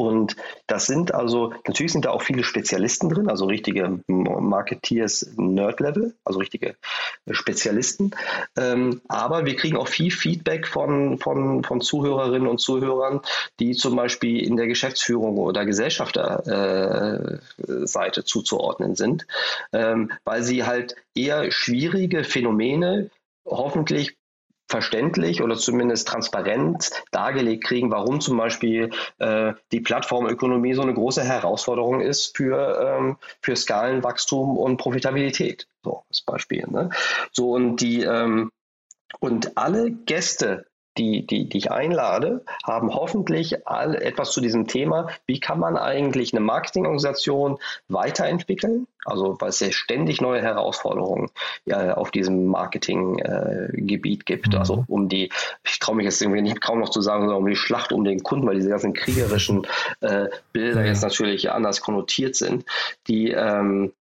Und 0.00 0.36
das 0.66 0.86
sind 0.86 1.14
also, 1.14 1.52
natürlich 1.66 1.92
sind 1.92 2.06
da 2.06 2.10
auch 2.10 2.22
viele 2.22 2.42
Spezialisten 2.42 3.10
drin, 3.10 3.28
also 3.28 3.44
richtige 3.44 4.00
Marketeers 4.06 5.34
Nerd-Level, 5.36 6.14
also 6.24 6.38
richtige 6.38 6.76
Spezialisten. 7.30 8.12
Ähm, 8.56 9.02
aber 9.08 9.44
wir 9.44 9.56
kriegen 9.56 9.76
auch 9.76 9.88
viel 9.88 10.10
Feedback 10.10 10.66
von, 10.66 11.18
von, 11.18 11.64
von 11.64 11.82
Zuhörerinnen 11.82 12.48
und 12.48 12.62
Zuhörern, 12.62 13.20
die 13.58 13.72
zum 13.72 13.94
Beispiel 13.94 14.42
in 14.42 14.56
der 14.56 14.68
Geschäftsführung 14.68 15.36
oder 15.36 15.66
Gesellschafterseite 15.66 18.20
äh, 18.20 18.24
zuzuordnen 18.24 18.94
sind, 18.94 19.26
ähm, 19.74 20.12
weil 20.24 20.42
sie 20.42 20.64
halt 20.64 20.96
eher 21.14 21.50
schwierige 21.50 22.24
Phänomene 22.24 23.10
hoffentlich 23.44 24.16
verständlich 24.70 25.42
oder 25.42 25.56
zumindest 25.56 26.08
transparent 26.08 26.90
dargelegt 27.10 27.64
kriegen, 27.64 27.90
warum 27.90 28.20
zum 28.20 28.36
Beispiel 28.36 28.90
äh, 29.18 29.52
die 29.72 29.80
Plattformökonomie 29.80 30.74
so 30.74 30.82
eine 30.82 30.94
große 30.94 31.22
Herausforderung 31.24 32.00
ist 32.00 32.36
für, 32.36 32.96
ähm, 32.98 33.16
für 33.42 33.56
Skalenwachstum 33.56 34.56
und 34.56 34.76
Profitabilität. 34.76 35.66
So 35.82 36.04
als 36.08 36.20
Beispiel. 36.22 36.66
Ne? 36.68 36.90
So 37.32 37.52
und 37.52 37.80
die 37.80 38.02
ähm, 38.02 38.52
und 39.18 39.56
alle 39.58 39.90
Gäste 39.90 40.66
die, 40.98 41.26
die, 41.26 41.48
die 41.48 41.58
ich 41.58 41.70
einlade, 41.70 42.44
haben 42.64 42.94
hoffentlich 42.94 43.66
all 43.66 43.94
etwas 43.94 44.32
zu 44.32 44.40
diesem 44.40 44.66
Thema. 44.66 45.08
Wie 45.26 45.40
kann 45.40 45.58
man 45.58 45.76
eigentlich 45.76 46.32
eine 46.32 46.40
Marketingorganisation 46.40 47.58
weiterentwickeln? 47.88 48.86
Also, 49.04 49.36
weil 49.40 49.48
es 49.48 49.60
ja 49.60 49.72
ständig 49.72 50.20
neue 50.20 50.42
Herausforderungen 50.42 51.30
ja, 51.64 51.94
auf 51.94 52.10
diesem 52.10 52.46
Marketinggebiet 52.46 54.20
äh, 54.20 54.24
gibt. 54.24 54.48
Mhm. 54.48 54.58
Also, 54.58 54.84
um 54.88 55.08
die, 55.08 55.30
ich 55.64 55.78
traue 55.78 55.96
mich 55.96 56.04
jetzt 56.04 56.20
irgendwie 56.20 56.42
nicht 56.42 56.60
kaum 56.60 56.80
noch 56.80 56.90
zu 56.90 57.00
sagen, 57.00 57.22
sondern 57.22 57.38
um 57.38 57.48
die 57.48 57.56
Schlacht 57.56 57.92
um 57.92 58.04
den 58.04 58.22
Kunden, 58.22 58.46
weil 58.46 58.56
diese 58.56 58.68
ganzen 58.68 58.92
kriegerischen 58.92 59.66
äh, 60.00 60.26
Bilder 60.52 60.80
mhm. 60.80 60.86
jetzt 60.86 61.02
natürlich 61.02 61.50
anders 61.50 61.80
konnotiert 61.80 62.36
sind. 62.36 62.64
Die, 63.06 63.30
ähm, 63.30 63.92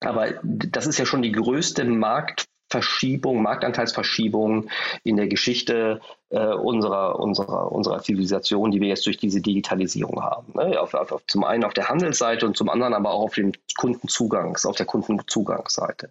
aber 0.00 0.34
das 0.42 0.86
ist 0.86 0.98
ja 0.98 1.06
schon 1.06 1.22
die 1.22 1.32
größte 1.32 1.84
Markt 1.84 2.46
Verschiebung, 2.74 3.40
Marktanteilsverschiebung 3.40 4.68
in 5.04 5.16
der 5.16 5.28
Geschichte 5.28 6.00
äh, 6.30 6.52
unserer, 6.54 7.20
unserer, 7.20 7.70
unserer 7.70 8.02
Zivilisation, 8.02 8.72
die 8.72 8.80
wir 8.80 8.88
jetzt 8.88 9.06
durch 9.06 9.16
diese 9.16 9.40
Digitalisierung 9.40 10.24
haben. 10.24 10.52
Ne? 10.54 10.80
Auf, 10.80 10.92
auf, 10.92 11.22
zum 11.28 11.44
einen 11.44 11.62
auf 11.62 11.72
der 11.72 11.88
Handelsseite 11.88 12.44
und 12.46 12.56
zum 12.56 12.68
anderen 12.68 12.92
aber 12.92 13.12
auch 13.12 13.22
auf 13.22 13.34
dem 13.34 13.52
Kundenzugangs, 13.76 14.66
auf 14.66 14.74
der 14.74 14.86
Kundenzugangsseite. 14.86 16.10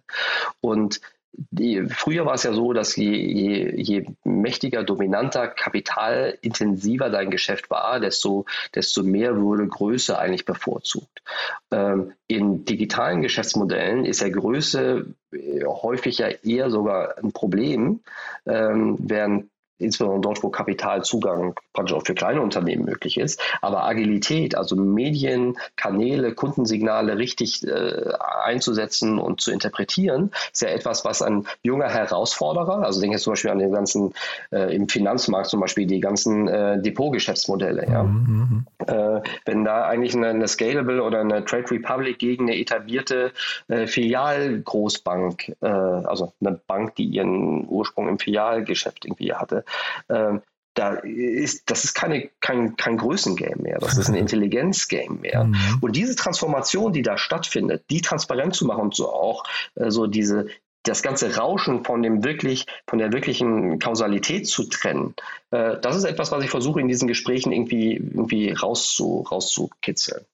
Und 0.62 1.02
die, 1.36 1.86
früher 1.88 2.26
war 2.26 2.34
es 2.34 2.42
ja 2.42 2.52
so, 2.52 2.72
dass 2.72 2.96
je, 2.96 3.10
je, 3.10 3.74
je 3.76 4.06
mächtiger, 4.24 4.84
dominanter, 4.84 5.48
kapitalintensiver 5.48 7.10
dein 7.10 7.30
Geschäft 7.30 7.70
war, 7.70 8.00
desto, 8.00 8.44
desto 8.74 9.02
mehr 9.02 9.40
wurde 9.40 9.66
Größe 9.66 10.18
eigentlich 10.18 10.44
bevorzugt. 10.44 11.22
Ähm, 11.70 12.12
in 12.26 12.64
digitalen 12.64 13.22
Geschäftsmodellen 13.22 14.04
ist 14.04 14.20
ja 14.20 14.28
Größe 14.28 15.06
äh, 15.32 15.64
häufig 15.64 16.18
ja 16.18 16.28
eher 16.28 16.70
sogar 16.70 17.18
ein 17.18 17.32
Problem, 17.32 18.00
ähm, 18.46 18.96
während 19.00 19.48
insbesondere 19.78 20.20
dort, 20.20 20.42
wo 20.42 20.50
Kapitalzugang 20.50 21.54
praktisch 21.72 21.94
auch 21.94 22.04
für 22.04 22.14
kleine 22.14 22.40
Unternehmen 22.40 22.84
möglich 22.84 23.18
ist. 23.18 23.40
Aber 23.60 23.84
Agilität, 23.84 24.56
also 24.56 24.76
Medien, 24.76 25.56
Kanäle, 25.76 26.34
Kundensignale 26.34 27.18
richtig 27.18 27.66
äh, 27.66 28.12
einzusetzen 28.44 29.18
und 29.18 29.40
zu 29.40 29.50
interpretieren, 29.50 30.30
ist 30.52 30.62
ja 30.62 30.68
etwas, 30.68 31.04
was 31.04 31.22
ein 31.22 31.46
junger 31.62 31.88
Herausforderer, 31.88 32.84
also 32.84 33.00
denke 33.00 33.16
jetzt 33.16 33.24
zum 33.24 33.32
Beispiel 33.32 33.50
an 33.50 33.58
den 33.58 33.72
ganzen, 33.72 34.14
äh, 34.52 34.74
im 34.74 34.88
Finanzmarkt 34.88 35.48
zum 35.48 35.60
Beispiel 35.60 35.86
die 35.86 36.00
ganzen 36.00 36.48
äh, 36.48 36.80
Depotgeschäftsmodelle. 36.80 37.86
Ja. 37.90 38.02
Mhm. 38.02 38.64
mhm. 38.78 38.86
Äh, 38.86 39.22
wenn 39.46 39.64
da 39.64 39.86
eigentlich 39.86 40.14
eine, 40.14 40.28
eine, 40.28 40.48
Scalable 40.48 41.02
oder 41.02 41.20
eine 41.20 41.44
Trade 41.44 41.70
Republic 41.70 42.18
gegen 42.18 42.44
eine 42.44 42.58
etablierte 42.58 43.32
äh, 43.68 43.86
Filialgroßbank, 43.86 45.56
äh, 45.62 45.66
also 45.66 46.32
eine 46.40 46.60
Bank, 46.66 46.96
die 46.96 47.04
ihren 47.04 47.66
Ursprung 47.68 48.08
im 48.08 48.18
Filialgeschäft 48.18 49.04
irgendwie 49.04 49.32
hatte, 49.32 49.63
ähm, 50.08 50.42
da 50.74 50.94
ist, 50.94 51.70
das 51.70 51.84
ist 51.84 51.94
keine, 51.94 52.30
kein, 52.40 52.76
kein 52.76 52.96
Größengame 52.96 53.62
mehr, 53.62 53.78
das 53.78 53.96
ist 53.96 54.08
ein 54.08 54.14
Intelligenzgame 54.16 55.20
mehr. 55.20 55.44
Mhm. 55.44 55.78
Und 55.80 55.96
diese 55.96 56.16
Transformation, 56.16 56.92
die 56.92 57.02
da 57.02 57.16
stattfindet, 57.16 57.84
die 57.90 58.00
transparent 58.00 58.54
zu 58.54 58.66
machen 58.66 58.82
und 58.82 58.94
so 58.94 59.08
auch 59.12 59.44
äh, 59.76 59.90
so 59.90 60.06
diese, 60.06 60.48
das 60.82 61.02
ganze 61.02 61.36
Rauschen 61.36 61.84
von 61.84 62.02
dem 62.02 62.24
wirklich, 62.24 62.66
von 62.86 62.98
der 62.98 63.12
wirklichen 63.12 63.78
Kausalität 63.78 64.46
zu 64.48 64.68
trennen, 64.68 65.14
äh, 65.50 65.78
das 65.80 65.96
ist 65.96 66.04
etwas, 66.04 66.32
was 66.32 66.44
ich 66.44 66.50
versuche 66.50 66.80
in 66.80 66.88
diesen 66.88 67.08
Gesprächen 67.08 67.52
irgendwie, 67.52 67.94
irgendwie 67.94 68.50
rauszu, 68.50 69.24
rauszukitzeln. 69.30 70.24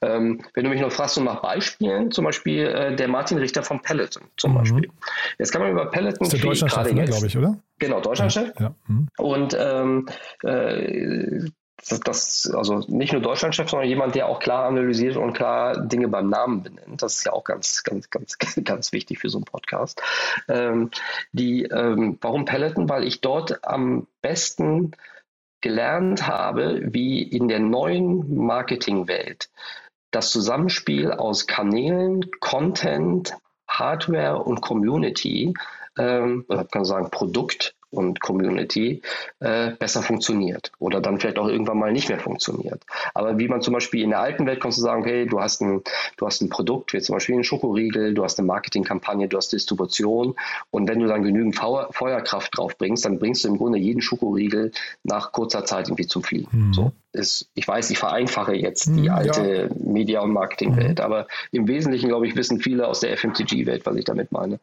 Ähm, 0.00 0.44
wenn 0.54 0.64
du 0.64 0.70
mich 0.70 0.80
noch 0.80 0.90
fragst, 0.90 1.14
so 1.14 1.22
nach 1.22 1.40
Beispielen, 1.40 2.10
zum 2.10 2.24
Beispiel 2.24 2.66
äh, 2.66 2.96
der 2.96 3.06
Martin 3.06 3.38
Richter 3.38 3.62
von 3.62 3.80
Peloton 3.82 4.24
zum 4.36 4.52
mhm. 4.52 4.56
Beispiel. 4.56 4.90
Jetzt 5.38 5.52
kann 5.52 5.62
man 5.62 5.70
über 5.70 5.90
Peloton 5.90 6.18
das 6.20 6.34
ist 6.34 6.42
der 6.42 6.50
Deutschlandchef, 6.50 6.92
ne, 6.92 7.04
glaube 7.04 7.26
ich, 7.26 7.38
oder? 7.38 7.56
Genau, 7.84 8.00
Deutschlandchef. 8.00 8.52
Ja. 8.58 8.74
Mhm. 8.86 9.08
Und 9.18 9.56
ähm, 9.58 10.06
äh, 10.42 11.48
das, 11.88 12.00
das, 12.00 12.52
also 12.54 12.78
nicht 12.88 13.12
nur 13.12 13.20
Deutschlandchef, 13.20 13.68
sondern 13.68 13.88
jemand, 13.88 14.14
der 14.14 14.26
auch 14.26 14.38
klar 14.38 14.66
analysiert 14.66 15.16
und 15.16 15.34
klar 15.34 15.78
Dinge 15.86 16.08
beim 16.08 16.28
Namen 16.28 16.62
benennt. 16.62 17.02
Das 17.02 17.16
ist 17.16 17.24
ja 17.24 17.32
auch 17.32 17.44
ganz, 17.44 17.82
ganz, 17.82 18.10
ganz, 18.10 18.38
ganz 18.64 18.92
wichtig 18.92 19.18
für 19.18 19.28
so 19.28 19.38
einen 19.38 19.44
Podcast. 19.44 20.00
Ähm, 20.48 20.90
die, 21.32 21.64
ähm, 21.64 22.18
warum 22.20 22.44
Peloton? 22.44 22.88
Weil 22.88 23.04
ich 23.04 23.20
dort 23.20 23.64
am 23.64 24.06
besten 24.22 24.92
gelernt 25.60 26.26
habe, 26.26 26.80
wie 26.92 27.22
in 27.22 27.48
der 27.48 27.60
neuen 27.60 28.36
Marketingwelt 28.36 29.50
das 30.10 30.30
Zusammenspiel 30.30 31.10
aus 31.10 31.46
Kanälen, 31.46 32.30
Content, 32.40 33.34
Hardware 33.68 34.42
und 34.42 34.60
Community, 34.60 35.54
ähm, 35.98 36.44
oder 36.48 36.64
kann 36.64 36.82
man 36.82 36.84
sagen 36.84 37.10
Produkt 37.10 37.74
und 37.94 38.20
Community 38.20 39.02
äh, 39.40 39.70
besser 39.72 40.02
funktioniert 40.02 40.72
oder 40.78 41.00
dann 41.00 41.18
vielleicht 41.18 41.38
auch 41.38 41.48
irgendwann 41.48 41.78
mal 41.78 41.92
nicht 41.92 42.08
mehr 42.08 42.18
funktioniert. 42.18 42.82
Aber 43.14 43.38
wie 43.38 43.48
man 43.48 43.62
zum 43.62 43.74
Beispiel 43.74 44.02
in 44.02 44.10
der 44.10 44.20
alten 44.20 44.46
Welt 44.46 44.60
kannst 44.60 44.78
du 44.78 44.82
sagen, 44.82 45.02
okay, 45.02 45.26
du 45.26 45.40
hast 45.40 45.62
ein, 45.62 45.82
du 46.16 46.26
hast 46.26 46.40
ein 46.42 46.48
Produkt, 46.48 46.92
wie 46.92 47.00
zum 47.00 47.14
Beispiel 47.14 47.36
einen 47.36 47.44
Schokoriegel, 47.44 48.14
du 48.14 48.24
hast 48.24 48.38
eine 48.38 48.46
Marketingkampagne, 48.46 49.28
du 49.28 49.36
hast 49.36 49.52
Distribution 49.52 50.34
und 50.70 50.88
wenn 50.88 50.98
du 50.98 51.06
dann 51.06 51.22
genügend 51.22 51.56
Feuer, 51.56 51.88
Feuerkraft 51.92 52.56
drauf 52.56 52.76
bringst, 52.76 53.04
dann 53.04 53.18
bringst 53.18 53.44
du 53.44 53.48
im 53.48 53.58
Grunde 53.58 53.78
jeden 53.78 54.02
Schokoriegel 54.02 54.72
nach 55.04 55.32
kurzer 55.32 55.64
Zeit 55.64 55.86
irgendwie 55.86 56.06
zum 56.06 56.22
Fliegen. 56.22 56.48
Mhm. 56.68 56.74
So 56.74 56.92
ist, 57.14 57.48
ich 57.54 57.66
weiß, 57.66 57.90
ich 57.90 57.98
vereinfache 57.98 58.54
jetzt 58.54 58.86
die 58.86 59.08
mhm, 59.08 59.10
alte 59.10 59.70
ja. 59.70 59.76
Media- 59.86 60.20
und 60.20 60.32
Marketingwelt, 60.32 60.98
mhm. 60.98 61.04
aber 61.04 61.26
im 61.52 61.68
Wesentlichen, 61.68 62.08
glaube 62.08 62.26
ich, 62.26 62.34
wissen 62.34 62.58
viele 62.58 62.88
aus 62.88 63.00
der 63.00 63.16
FMCG-Welt, 63.16 63.86
was 63.86 63.96
ich 63.96 64.04
damit 64.04 64.32
meine. 64.32 64.58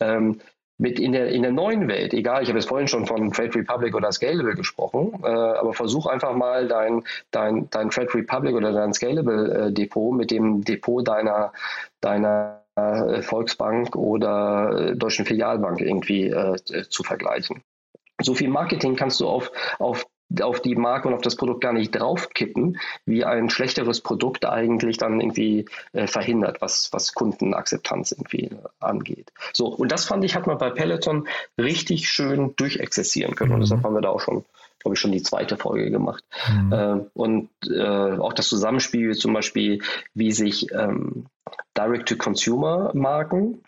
Ähm, 0.00 0.40
mit 0.78 0.98
in 0.98 1.12
der, 1.12 1.28
in 1.28 1.42
der 1.42 1.52
neuen 1.52 1.88
Welt, 1.88 2.12
egal, 2.14 2.42
ich 2.42 2.48
habe 2.48 2.58
jetzt 2.58 2.68
vorhin 2.68 2.88
schon 2.88 3.06
von 3.06 3.30
Trade 3.32 3.54
Republic 3.54 3.94
oder 3.94 4.10
Scalable 4.10 4.54
gesprochen, 4.54 5.20
äh, 5.22 5.28
aber 5.28 5.72
versuch 5.72 6.06
einfach 6.06 6.34
mal 6.34 6.66
dein, 6.66 7.04
dein, 7.30 7.68
dein 7.70 7.90
Trade 7.90 8.12
Republic 8.14 8.54
oder 8.54 8.72
dein 8.72 8.92
Scalable 8.92 9.68
äh, 9.68 9.72
Depot 9.72 10.14
mit 10.14 10.30
dem 10.30 10.64
Depot 10.64 11.06
deiner, 11.06 11.52
deiner 12.00 12.62
äh, 12.76 13.22
Volksbank 13.22 13.94
oder 13.94 14.90
äh, 14.90 14.96
Deutschen 14.96 15.24
Filialbank 15.24 15.80
irgendwie 15.80 16.28
äh, 16.28 16.56
zu 16.88 17.04
vergleichen. 17.04 17.62
So 18.20 18.34
viel 18.34 18.48
Marketing 18.48 18.96
kannst 18.96 19.20
du 19.20 19.28
auf, 19.28 19.50
auf 19.78 20.06
auf 20.40 20.60
die 20.60 20.74
Marke 20.74 21.08
und 21.08 21.14
auf 21.14 21.20
das 21.20 21.36
Produkt 21.36 21.60
gar 21.60 21.72
nicht 21.72 21.94
draufkippen, 21.94 22.78
wie 23.04 23.24
ein 23.24 23.50
schlechteres 23.50 24.00
Produkt 24.00 24.44
eigentlich 24.46 24.96
dann 24.96 25.20
irgendwie 25.20 25.66
äh, 25.92 26.06
verhindert, 26.06 26.60
was, 26.60 26.92
was 26.92 27.14
Kundenakzeptanz 27.14 28.12
irgendwie 28.12 28.46
äh, 28.46 28.58
angeht. 28.80 29.32
So, 29.52 29.66
und 29.66 29.92
das 29.92 30.04
fand 30.04 30.24
ich, 30.24 30.34
hat 30.34 30.46
man 30.46 30.58
bei 30.58 30.70
Peloton 30.70 31.28
richtig 31.58 32.08
schön 32.08 32.54
durchexerzieren 32.56 33.34
können. 33.34 33.50
Mhm. 33.50 33.54
Und 33.56 33.60
deshalb 33.62 33.84
haben 33.84 33.94
wir 33.94 34.00
da 34.00 34.08
auch 34.08 34.20
schon, 34.20 34.44
glaube 34.80 34.94
ich, 34.94 35.00
schon 35.00 35.12
die 35.12 35.22
zweite 35.22 35.56
Folge 35.56 35.90
gemacht. 35.90 36.24
Mhm. 36.50 36.72
Äh, 36.72 37.00
und 37.14 37.50
äh, 37.70 38.18
auch 38.18 38.32
das 38.32 38.48
Zusammenspiel 38.48 39.14
zum 39.14 39.32
Beispiel, 39.32 39.82
wie 40.14 40.32
sich 40.32 40.72
ähm, 40.72 41.26
Direct-to-Consumer-Marken 41.76 43.62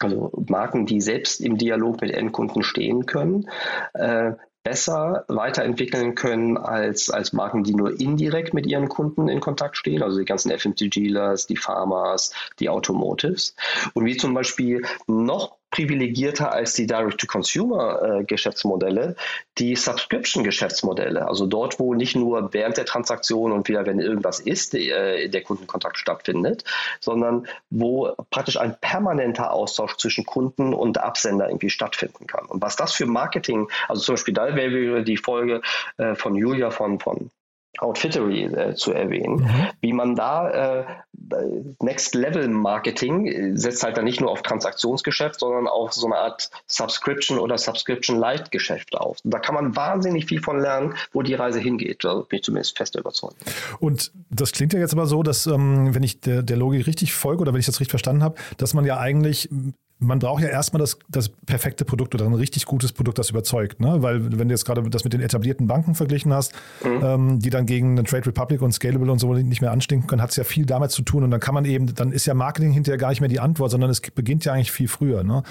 also 0.00 0.32
Marken, 0.48 0.86
die 0.86 1.00
selbst 1.00 1.40
im 1.40 1.56
Dialog 1.56 2.00
mit 2.00 2.10
Endkunden 2.10 2.62
stehen 2.62 3.06
können, 3.06 3.48
äh, 3.94 4.32
besser 4.64 5.24
weiterentwickeln 5.28 6.14
können 6.14 6.56
als, 6.56 7.10
als 7.10 7.32
Marken, 7.34 7.62
die 7.62 7.74
nur 7.74 8.00
indirekt 8.00 8.54
mit 8.54 8.66
ihren 8.66 8.88
Kunden 8.88 9.28
in 9.28 9.40
Kontakt 9.40 9.76
stehen, 9.76 10.02
also 10.02 10.18
die 10.18 10.24
ganzen 10.24 10.50
FMCGlers, 10.50 11.46
die 11.46 11.58
Pharmas, 11.58 12.32
die 12.58 12.70
Automotives. 12.70 13.54
Und 13.92 14.06
wie 14.06 14.16
zum 14.16 14.32
Beispiel 14.34 14.82
noch 15.06 15.58
privilegierter 15.74 16.50
als 16.52 16.74
die 16.74 16.86
Direct-to-Consumer-Geschäftsmodelle, 16.86 19.16
die 19.58 19.74
Subscription-Geschäftsmodelle. 19.74 21.26
Also 21.26 21.46
dort, 21.46 21.80
wo 21.80 21.94
nicht 21.94 22.14
nur 22.14 22.54
während 22.54 22.76
der 22.76 22.84
Transaktion 22.84 23.50
und 23.50 23.66
wieder, 23.66 23.84
wenn 23.84 23.98
irgendwas 23.98 24.38
ist, 24.38 24.76
äh, 24.76 25.28
der 25.28 25.42
Kundenkontakt 25.42 25.98
stattfindet, 25.98 26.62
sondern 27.00 27.48
wo 27.70 28.14
praktisch 28.30 28.56
ein 28.56 28.76
permanenter 28.80 29.52
Austausch 29.52 29.96
zwischen 29.96 30.24
Kunden 30.24 30.74
und 30.74 30.98
Absender 30.98 31.48
irgendwie 31.48 31.70
stattfinden 31.70 32.28
kann. 32.28 32.46
Und 32.46 32.62
was 32.62 32.76
das 32.76 32.92
für 32.92 33.06
Marketing, 33.06 33.68
also 33.88 34.00
zum 34.00 34.14
Beispiel 34.14 34.34
da 34.34 34.54
wäre 34.54 35.02
die 35.02 35.16
Folge 35.16 35.60
äh, 35.96 36.14
von 36.14 36.36
Julia 36.36 36.70
von, 36.70 37.00
von 37.00 37.32
Outfittery 37.78 38.44
äh, 38.44 38.74
zu 38.74 38.92
erwähnen, 38.92 39.36
mhm. 39.36 39.68
wie 39.80 39.92
man 39.92 40.14
da 40.14 40.80
äh, 40.80 40.84
Next 41.80 42.14
Level 42.14 42.48
Marketing 42.48 43.26
äh, 43.26 43.56
setzt 43.56 43.82
halt 43.82 43.96
dann 43.96 44.04
nicht 44.04 44.20
nur 44.20 44.30
auf 44.30 44.42
Transaktionsgeschäft, 44.42 45.40
sondern 45.40 45.66
auf 45.66 45.92
so 45.92 46.06
eine 46.06 46.16
Art 46.16 46.50
Subscription 46.66 47.38
oder 47.38 47.58
Subscription 47.58 48.18
Light 48.18 48.50
Geschäft 48.50 48.96
auf. 48.96 49.18
Da 49.24 49.38
kann 49.38 49.54
man 49.54 49.76
wahnsinnig 49.76 50.26
viel 50.26 50.40
von 50.40 50.60
lernen, 50.60 50.94
wo 51.12 51.22
die 51.22 51.34
Reise 51.34 51.58
hingeht. 51.58 52.04
Da 52.04 52.14
bin 52.14 52.38
ich 52.38 52.42
zumindest 52.42 52.76
fest 52.76 52.96
überzeugt. 52.96 53.36
Und 53.80 54.12
das 54.30 54.52
klingt 54.52 54.72
ja 54.72 54.78
jetzt 54.78 54.92
aber 54.92 55.06
so, 55.06 55.22
dass 55.22 55.46
ähm, 55.46 55.94
wenn 55.94 56.02
ich 56.02 56.20
der, 56.20 56.42
der 56.42 56.56
Logik 56.56 56.86
richtig 56.86 57.12
folge 57.12 57.42
oder 57.42 57.52
wenn 57.52 57.60
ich 57.60 57.66
das 57.66 57.80
richtig 57.80 57.90
verstanden 57.90 58.22
habe, 58.22 58.36
dass 58.56 58.74
man 58.74 58.84
ja 58.84 58.98
eigentlich 58.98 59.48
man 59.98 60.18
braucht 60.18 60.42
ja 60.42 60.48
erstmal 60.48 60.80
das, 60.80 60.98
das 61.08 61.28
perfekte 61.28 61.84
Produkt 61.84 62.14
oder 62.14 62.26
ein 62.26 62.34
richtig 62.34 62.66
gutes 62.66 62.92
Produkt, 62.92 63.18
das 63.18 63.30
überzeugt. 63.30 63.80
Ne? 63.80 64.02
Weil 64.02 64.38
wenn 64.38 64.48
du 64.48 64.54
jetzt 64.54 64.64
gerade 64.64 64.82
das 64.90 65.04
mit 65.04 65.12
den 65.12 65.20
etablierten 65.20 65.66
Banken 65.66 65.94
verglichen 65.94 66.32
hast, 66.32 66.52
mhm. 66.84 67.00
ähm, 67.02 67.38
die 67.38 67.50
dann 67.50 67.66
gegen 67.66 67.92
eine 67.92 68.04
Trade 68.04 68.26
Republic 68.26 68.60
und 68.60 68.72
Scalable 68.72 69.10
und 69.10 69.18
so 69.18 69.32
nicht 69.34 69.60
mehr 69.60 69.72
anstinken 69.72 70.06
können, 70.06 70.22
hat 70.22 70.30
es 70.30 70.36
ja 70.36 70.44
viel 70.44 70.66
damit 70.66 70.90
zu 70.90 71.02
tun. 71.02 71.24
Und 71.24 71.30
dann 71.30 71.40
kann 71.40 71.54
man 71.54 71.64
eben, 71.64 71.94
dann 71.94 72.12
ist 72.12 72.26
ja 72.26 72.34
Marketing 72.34 72.72
hinterher 72.72 72.98
gar 72.98 73.10
nicht 73.10 73.20
mehr 73.20 73.28
die 73.28 73.40
Antwort, 73.40 73.70
sondern 73.70 73.90
es 73.90 74.00
beginnt 74.00 74.44
ja 74.44 74.52
eigentlich 74.52 74.72
viel 74.72 74.88
früher. 74.88 75.22
Ne? 75.24 75.42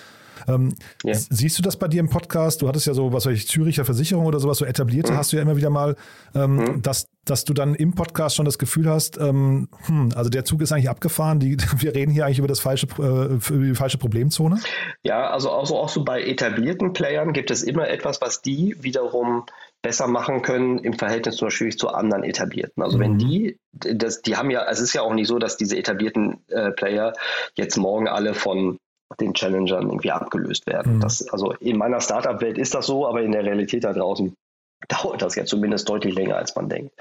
Ähm, 0.48 0.74
ja. 1.04 1.14
Siehst 1.14 1.58
du 1.58 1.62
das 1.62 1.78
bei 1.78 1.88
dir 1.88 2.00
im 2.00 2.10
Podcast? 2.10 2.62
Du 2.62 2.68
hattest 2.68 2.88
ja 2.88 2.94
so, 2.94 3.14
was 3.14 3.26
weiß 3.26 3.34
ich, 3.34 3.48
Züricher 3.48 3.86
Versicherung 3.86 4.26
oder 4.26 4.40
sowas, 4.40 4.58
so 4.58 4.66
etablierte 4.66 5.14
mhm. 5.14 5.18
hast 5.18 5.32
du 5.32 5.38
ja 5.38 5.42
immer 5.42 5.56
wieder 5.56 5.70
mal, 5.70 5.96
ähm, 6.36 6.56
mhm. 6.56 6.82
dass, 6.82 7.08
dass 7.26 7.46
du 7.46 7.54
dann 7.54 7.76
im 7.76 7.94
Podcast 7.94 8.36
schon 8.36 8.46
das 8.46 8.58
Gefühl 8.58 8.90
hast, 8.90 9.18
ähm, 9.18 9.70
hm, 9.86 10.12
also 10.16 10.30
der 10.30 10.46
Zug 10.46 10.62
ist 10.62 10.72
eigentlich 10.72 10.90
abgefahren, 10.90 11.40
die, 11.40 11.58
wir 11.78 11.96
reden 11.96 12.12
hier 12.12 12.26
eigentlich 12.26 12.40
über 12.40 12.48
das 12.48 12.60
falsche, 12.60 12.88
äh, 13.00 13.54
über 13.54 13.66
die 13.66 13.76
falsche 13.76 13.98
Problemzone? 13.98 14.60
Ja, 15.04 15.30
also 15.30 15.52
auch 15.52 15.66
so, 15.66 15.78
auch 15.78 15.90
so 15.90 16.04
bei 16.04 16.24
etablierten 16.24 16.94
Playern 16.94 17.34
gibt 17.34 17.52
es 17.52 17.64
immer 17.64 17.90
etwas, 17.90 18.22
was 18.22 18.42
die 18.42 18.76
wiederum 18.80 19.46
besser 19.84 20.08
machen 20.08 20.42
können 20.42 20.80
im 20.80 20.94
Verhältnis 20.94 21.36
zum 21.36 21.48
Beispiel 21.48 21.76
zu 21.76 21.90
anderen 21.90 22.24
etablierten. 22.24 22.82
Also 22.82 22.98
mhm. 22.98 23.02
wenn 23.02 23.18
die, 23.20 23.60
das, 23.74 24.22
die 24.22 24.36
haben 24.38 24.50
ja, 24.50 24.66
es 24.70 24.80
ist 24.80 24.94
ja 24.94 25.02
auch 25.02 25.14
nicht 25.14 25.28
so, 25.28 25.38
dass 25.38 25.58
diese 25.58 25.78
etablierten 25.78 26.40
äh, 26.48 26.72
Player 26.72 27.14
jetzt 27.56 27.78
morgen 27.78 28.08
alle 28.08 28.34
von 28.34 28.80
den 29.20 29.34
Challengern 29.34 29.88
irgendwie 29.88 30.12
abgelöst 30.12 30.68
werden. 30.68 30.98
Mhm. 30.98 31.02
Das, 31.02 31.28
also 31.30 31.54
in 31.54 31.78
meiner 31.78 32.02
Startup-Welt 32.02 32.58
ist 32.58 32.74
das 32.74 32.86
so, 32.86 33.08
aber 33.08 33.22
in 33.22 33.32
der 33.32 33.44
Realität 33.44 33.84
da 33.84 33.94
draußen 33.94 34.36
dauert 34.90 35.22
das 35.22 35.36
ja 35.36 35.46
zumindest 35.46 35.88
deutlich 35.90 36.14
länger, 36.16 36.38
als 36.38 36.56
man 36.56 36.70
denkt. 36.70 36.94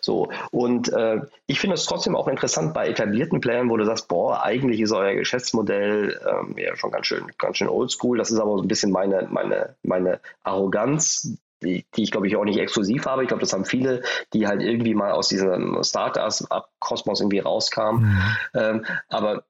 So 0.00 0.30
und 0.50 0.92
äh, 0.92 1.20
ich 1.46 1.60
finde 1.60 1.74
es 1.74 1.84
trotzdem 1.84 2.16
auch 2.16 2.28
interessant 2.28 2.74
bei 2.74 2.88
etablierten 2.88 3.40
Playern, 3.40 3.70
wo 3.70 3.76
du 3.76 3.84
sagst, 3.84 4.08
boah, 4.08 4.42
eigentlich 4.42 4.80
ist 4.80 4.92
euer 4.92 5.14
Geschäftsmodell 5.14 6.20
ähm, 6.28 6.54
ja 6.58 6.76
schon 6.76 6.90
ganz 6.90 7.06
schön, 7.06 7.26
ganz 7.38 7.56
schön 7.56 7.68
oldschool. 7.68 8.18
Das 8.18 8.30
ist 8.30 8.38
aber 8.38 8.56
so 8.56 8.62
ein 8.62 8.68
bisschen 8.68 8.92
meine, 8.92 9.26
meine, 9.30 9.74
meine 9.82 10.20
Arroganz, 10.42 11.36
die, 11.62 11.84
die 11.94 12.02
ich 12.02 12.10
glaube 12.10 12.26
ich 12.26 12.36
auch 12.36 12.44
nicht 12.44 12.58
exklusiv 12.58 13.06
habe. 13.06 13.22
Ich 13.22 13.28
glaube, 13.28 13.42
das 13.42 13.52
haben 13.52 13.64
viele, 13.64 14.02
die 14.32 14.46
halt 14.46 14.62
irgendwie 14.62 14.94
mal 14.94 15.12
aus 15.12 15.28
diesem 15.28 15.82
Startup-Kosmos 15.82 17.20
irgendwie 17.20 17.40
rauskamen. 17.40 18.02
Mhm. 18.02 18.36
Ähm, 18.54 18.86
aber 19.08 19.44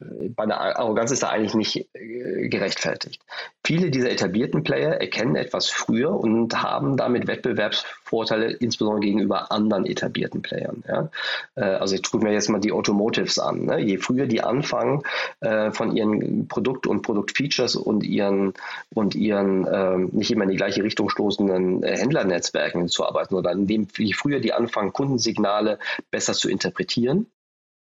äh, 0.00 0.30
meine 0.36 0.58
Arroganz 0.58 1.10
ist 1.10 1.22
da 1.22 1.28
eigentlich 1.28 1.54
nicht 1.54 1.88
äh, 1.94 2.48
gerechtfertigt. 2.48 3.22
Viele 3.64 3.90
dieser 3.90 4.10
etablierten 4.10 4.62
Player 4.62 5.00
erkennen 5.00 5.36
etwas 5.36 5.68
früher 5.68 6.12
und 6.12 6.62
haben 6.62 6.96
damit 6.96 7.26
Wettbewerbsvorteile, 7.26 8.50
insbesondere 8.52 9.00
gegenüber 9.00 9.52
anderen 9.52 9.86
etablierten 9.86 10.42
Playern. 10.42 10.82
Ja? 10.88 11.10
Äh, 11.56 11.62
also 11.62 11.94
ich 11.94 12.02
gucke 12.02 12.24
mir 12.24 12.32
jetzt 12.32 12.48
mal 12.48 12.60
die 12.60 12.72
Automotives 12.72 13.38
an. 13.38 13.66
Ne? 13.66 13.80
Je 13.80 13.98
früher 13.98 14.26
die 14.26 14.42
anfangen, 14.42 15.02
von 15.40 15.96
ihren 15.96 16.48
Produkt- 16.48 16.86
und 16.86 17.02
Produktfeatures 17.02 17.76
und 17.76 18.04
ihren, 18.04 18.54
und 18.94 19.14
ihren 19.14 19.66
ähm, 19.70 20.08
nicht 20.12 20.30
immer 20.30 20.44
in 20.44 20.50
die 20.50 20.56
gleiche 20.56 20.82
Richtung 20.82 21.08
stoßenden 21.08 21.82
Händlernetzwerken 21.82 22.88
zu 22.88 23.06
arbeiten, 23.06 23.34
oder 23.34 23.52
indem, 23.52 23.88
je 23.96 24.12
früher 24.12 24.40
die 24.40 24.52
anfangen, 24.52 24.92
Kundensignale 24.92 25.78
besser 26.10 26.34
zu 26.34 26.48
interpretieren, 26.48 27.26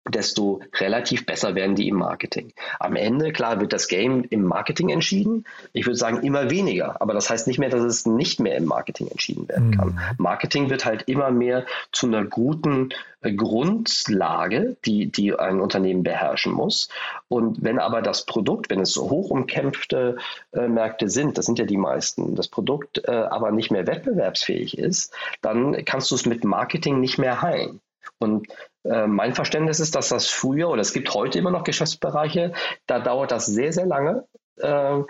desto 0.09 0.61
relativ 0.79 1.25
besser 1.25 1.55
werden 1.55 1.75
die 1.75 1.87
im 1.87 1.95
Marketing. 1.95 2.51
Am 2.79 2.95
Ende, 2.95 3.31
klar, 3.31 3.61
wird 3.61 3.71
das 3.71 3.87
Game 3.87 4.25
im 4.29 4.43
Marketing 4.43 4.89
entschieden. 4.89 5.45
Ich 5.71 5.85
würde 5.85 5.97
sagen, 5.97 6.23
immer 6.23 6.49
weniger. 6.49 7.01
Aber 7.01 7.13
das 7.13 7.29
heißt 7.29 7.47
nicht 7.47 7.57
mehr, 7.57 7.69
dass 7.69 7.83
es 7.83 8.05
nicht 8.05 8.39
mehr 8.39 8.57
im 8.57 8.65
Marketing 8.65 9.07
entschieden 9.07 9.47
werden 9.47 9.71
kann. 9.71 9.89
Mhm. 9.89 9.99
Marketing 10.17 10.69
wird 10.69 10.85
halt 10.85 11.03
immer 11.03 11.31
mehr 11.31 11.65
zu 11.91 12.07
einer 12.07 12.25
guten 12.25 12.89
äh, 13.21 13.31
Grundlage, 13.31 14.75
die, 14.85 15.07
die 15.07 15.33
ein 15.33 15.61
Unternehmen 15.61 16.03
beherrschen 16.03 16.51
muss. 16.51 16.89
Und 17.29 17.63
wenn 17.63 17.79
aber 17.79 18.01
das 18.01 18.25
Produkt, 18.25 18.69
wenn 18.69 18.81
es 18.81 18.97
hoch 18.97 19.29
umkämpfte 19.29 20.17
äh, 20.51 20.67
Märkte 20.67 21.07
sind, 21.07 21.37
das 21.37 21.45
sind 21.45 21.59
ja 21.59 21.65
die 21.65 21.77
meisten, 21.77 22.35
das 22.35 22.49
Produkt 22.49 23.01
äh, 23.07 23.11
aber 23.11 23.51
nicht 23.51 23.71
mehr 23.71 23.87
wettbewerbsfähig 23.87 24.77
ist, 24.77 25.13
dann 25.41 25.85
kannst 25.85 26.11
du 26.11 26.15
es 26.15 26.25
mit 26.25 26.43
Marketing 26.43 26.99
nicht 26.99 27.17
mehr 27.17 27.41
heilen. 27.41 27.79
Und 28.19 28.47
äh, 28.83 29.07
mein 29.07 29.33
Verständnis 29.33 29.79
ist, 29.79 29.95
dass 29.95 30.09
das 30.09 30.27
früher 30.27 30.69
oder 30.69 30.81
es 30.81 30.93
gibt 30.93 31.13
heute 31.13 31.39
immer 31.39 31.51
noch 31.51 31.63
Geschäftsbereiche, 31.63 32.53
da 32.87 32.99
dauert 32.99 33.31
das 33.31 33.45
sehr, 33.45 33.73
sehr 33.73 33.85
lange, 33.85 34.25
äh, 34.57 35.01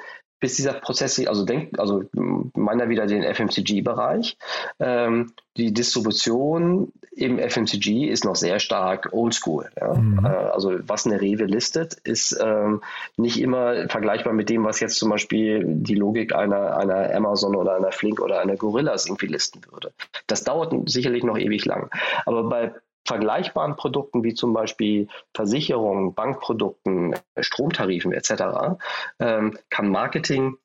bis 0.44 0.58
dieser 0.58 0.74
Prozess, 0.74 1.26
also 1.26 1.46
denk, 1.46 1.80
also 1.80 2.04
meiner 2.12 2.90
wieder 2.90 3.06
den 3.06 3.24
FMCG-Bereich. 3.24 4.38
Ähm, 4.78 5.32
die 5.56 5.74
Distribution 5.74 6.92
im 7.16 7.40
FMCG 7.40 8.10
ist 8.10 8.26
noch 8.26 8.36
sehr 8.36 8.60
stark 8.60 9.14
oldschool. 9.14 9.70
Ja? 9.80 9.94
Mhm. 9.94 10.26
Äh, 10.26 10.28
also 10.28 10.74
was 10.86 11.06
eine 11.06 11.22
Rewe 11.22 11.46
listet, 11.46 11.94
ist 12.04 12.38
ähm, 12.44 12.82
nicht 13.16 13.40
immer 13.40 13.88
vergleichbar 13.88 14.34
mit 14.34 14.50
dem, 14.50 14.66
was 14.66 14.82
jetzt 14.82 14.98
zum 14.98 15.12
Beispiel 15.12 15.64
die 15.66 15.96
Logik 15.96 16.36
einer, 16.36 16.76
einer 16.76 17.16
Amazon 17.16 17.56
oder 17.56 17.78
einer 17.78 17.94
Flink 17.94 18.20
oder 18.20 18.42
einer 18.42 18.58
Gorillas 18.58 19.06
irgendwie 19.06 19.28
listen 19.28 19.62
würde. 19.72 19.94
Das 20.28 20.44
dauert 20.44 20.74
sicherlich 20.90 21.24
noch 21.24 21.38
ewig 21.38 21.64
lang. 21.64 21.90
Aber 22.26 22.44
bei 22.44 22.74
vergleichbaren 23.06 23.76
Produkten 23.76 24.24
wie 24.24 24.34
zum 24.34 24.54
Beispiel 24.54 25.08
Versicherungen, 25.34 26.14
Bankprodukten, 26.14 27.16
Stromtarifen 27.40 28.14
etc. 28.14 28.78
Ähm, 29.20 29.58
kann 29.70 29.90
Marketing 29.90 30.58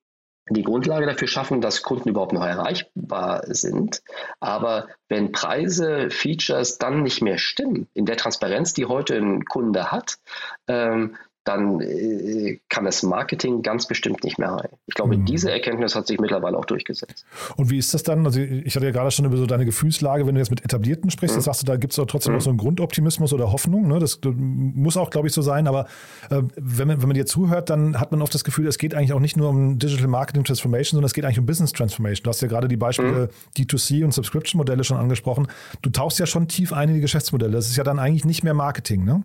die 0.51 0.63
Grundlage 0.63 1.07
dafür 1.07 1.29
schaffen, 1.29 1.61
dass 1.61 1.83
Kunden 1.83 2.09
überhaupt 2.09 2.33
noch 2.33 2.45
erreichbar 2.45 3.43
sind. 3.47 4.03
Aber 4.41 4.89
wenn 5.09 5.33
Preise, 5.33 6.11
Features 6.11 6.79
dann 6.79 7.03
nicht 7.03 7.23
mehr 7.23 7.39
stimmen, 7.39 7.89
in 7.95 8.07
der 8.07 8.17
Transparenz, 8.17 8.73
die 8.73 8.87
heute 8.87 9.17
ein 9.17 9.45
Kunde 9.45 9.91
hat, 9.91 10.19
ähm, 10.67 11.17
dann 11.49 11.81
äh, 11.81 12.61
kann 12.69 12.85
das 12.85 13.03
Marketing 13.03 13.63
ganz 13.63 13.87
bestimmt 13.87 14.23
nicht 14.23 14.39
mehr 14.39 14.51
rein. 14.51 14.69
Ich 14.87 14.95
glaube, 14.95 15.17
mhm. 15.17 15.25
diese 15.25 15.51
Erkenntnis 15.51 15.95
hat 15.95 16.07
sich 16.07 16.21
mittlerweile 16.21 16.59
auch 16.59 16.67
durchgesetzt. 16.67 17.25
Und 17.57 17.71
wie 17.71 17.79
ist 17.79 17.95
das 17.95 18.03
dann? 18.03 18.27
Also 18.27 18.41
ich 18.41 18.77
hatte 18.77 18.85
ja 18.85 18.93
gerade 18.93 19.11
schon 19.11 19.25
über 19.25 19.37
so 19.39 19.47
deine 19.47 19.65
Gefühlslage, 19.65 20.27
wenn 20.27 20.35
du 20.35 20.41
jetzt 20.41 20.51
mit 20.51 20.63
Etablierten 20.63 21.11
sprichst, 21.11 21.37
mhm. 21.37 21.41
sagst 21.41 21.63
du, 21.63 21.67
da 21.67 21.77
gibt 21.77 21.97
es 21.97 22.07
trotzdem 22.07 22.33
mhm. 22.33 22.39
noch 22.39 22.45
so 22.45 22.51
einen 22.51 22.59
Grundoptimismus 22.59 23.33
oder 23.33 23.51
Hoffnung. 23.51 23.89
Ne? 23.89 23.99
Das, 23.99 24.21
das 24.21 24.35
muss 24.37 24.97
auch, 24.99 25.09
glaube 25.09 25.29
ich, 25.29 25.35
so 25.35 25.41
sein. 25.41 25.67
Aber 25.67 25.87
äh, 26.31 26.43
wenn, 26.57 26.89
man, 26.89 27.01
wenn 27.01 27.09
man 27.09 27.15
dir 27.15 27.27
zuhört, 27.27 27.71
dann 27.71 27.99
hat 27.99 28.13
man 28.13 28.21
oft 28.21 28.35
das 28.35 28.45
Gefühl, 28.45 28.67
es 28.67 28.77
geht 28.77 28.95
eigentlich 28.95 29.15
auch 29.15 29.21
nicht 29.21 29.39
nur 29.39 29.49
um 29.49 29.79
Digital 29.79 30.09
Marketing 30.09 30.45
Transformation, 30.45 30.99
sondern 30.99 31.07
es 31.07 31.15
geht 31.15 31.25
eigentlich 31.25 31.39
um 31.39 31.47
Business 31.47 31.73
Transformation. 31.73 32.25
Du 32.25 32.31
hast 32.31 32.43
ja 32.43 32.49
gerade 32.49 32.69
die 32.69 32.77
Beispiele 32.77 33.31
mhm. 33.57 33.63
D2C 33.63 34.05
und 34.05 34.13
Subscription-Modelle 34.13 34.85
schon 34.85 34.99
angesprochen. 34.99 35.49
Du 35.81 35.89
tauchst 35.89 36.19
ja 36.19 36.27
schon 36.27 36.47
tief 36.49 36.75
ein 36.75 36.91
in 36.91 36.97
die 36.97 37.01
Geschäftsmodelle. 37.01 37.53
Das 37.53 37.69
ist 37.69 37.77
ja 37.77 37.85
dann 37.85 37.99
eigentlich 37.99 38.27
nicht 38.27 38.45
mehr 38.45 38.55
Marketing, 38.55 39.05
ne? 39.05 39.23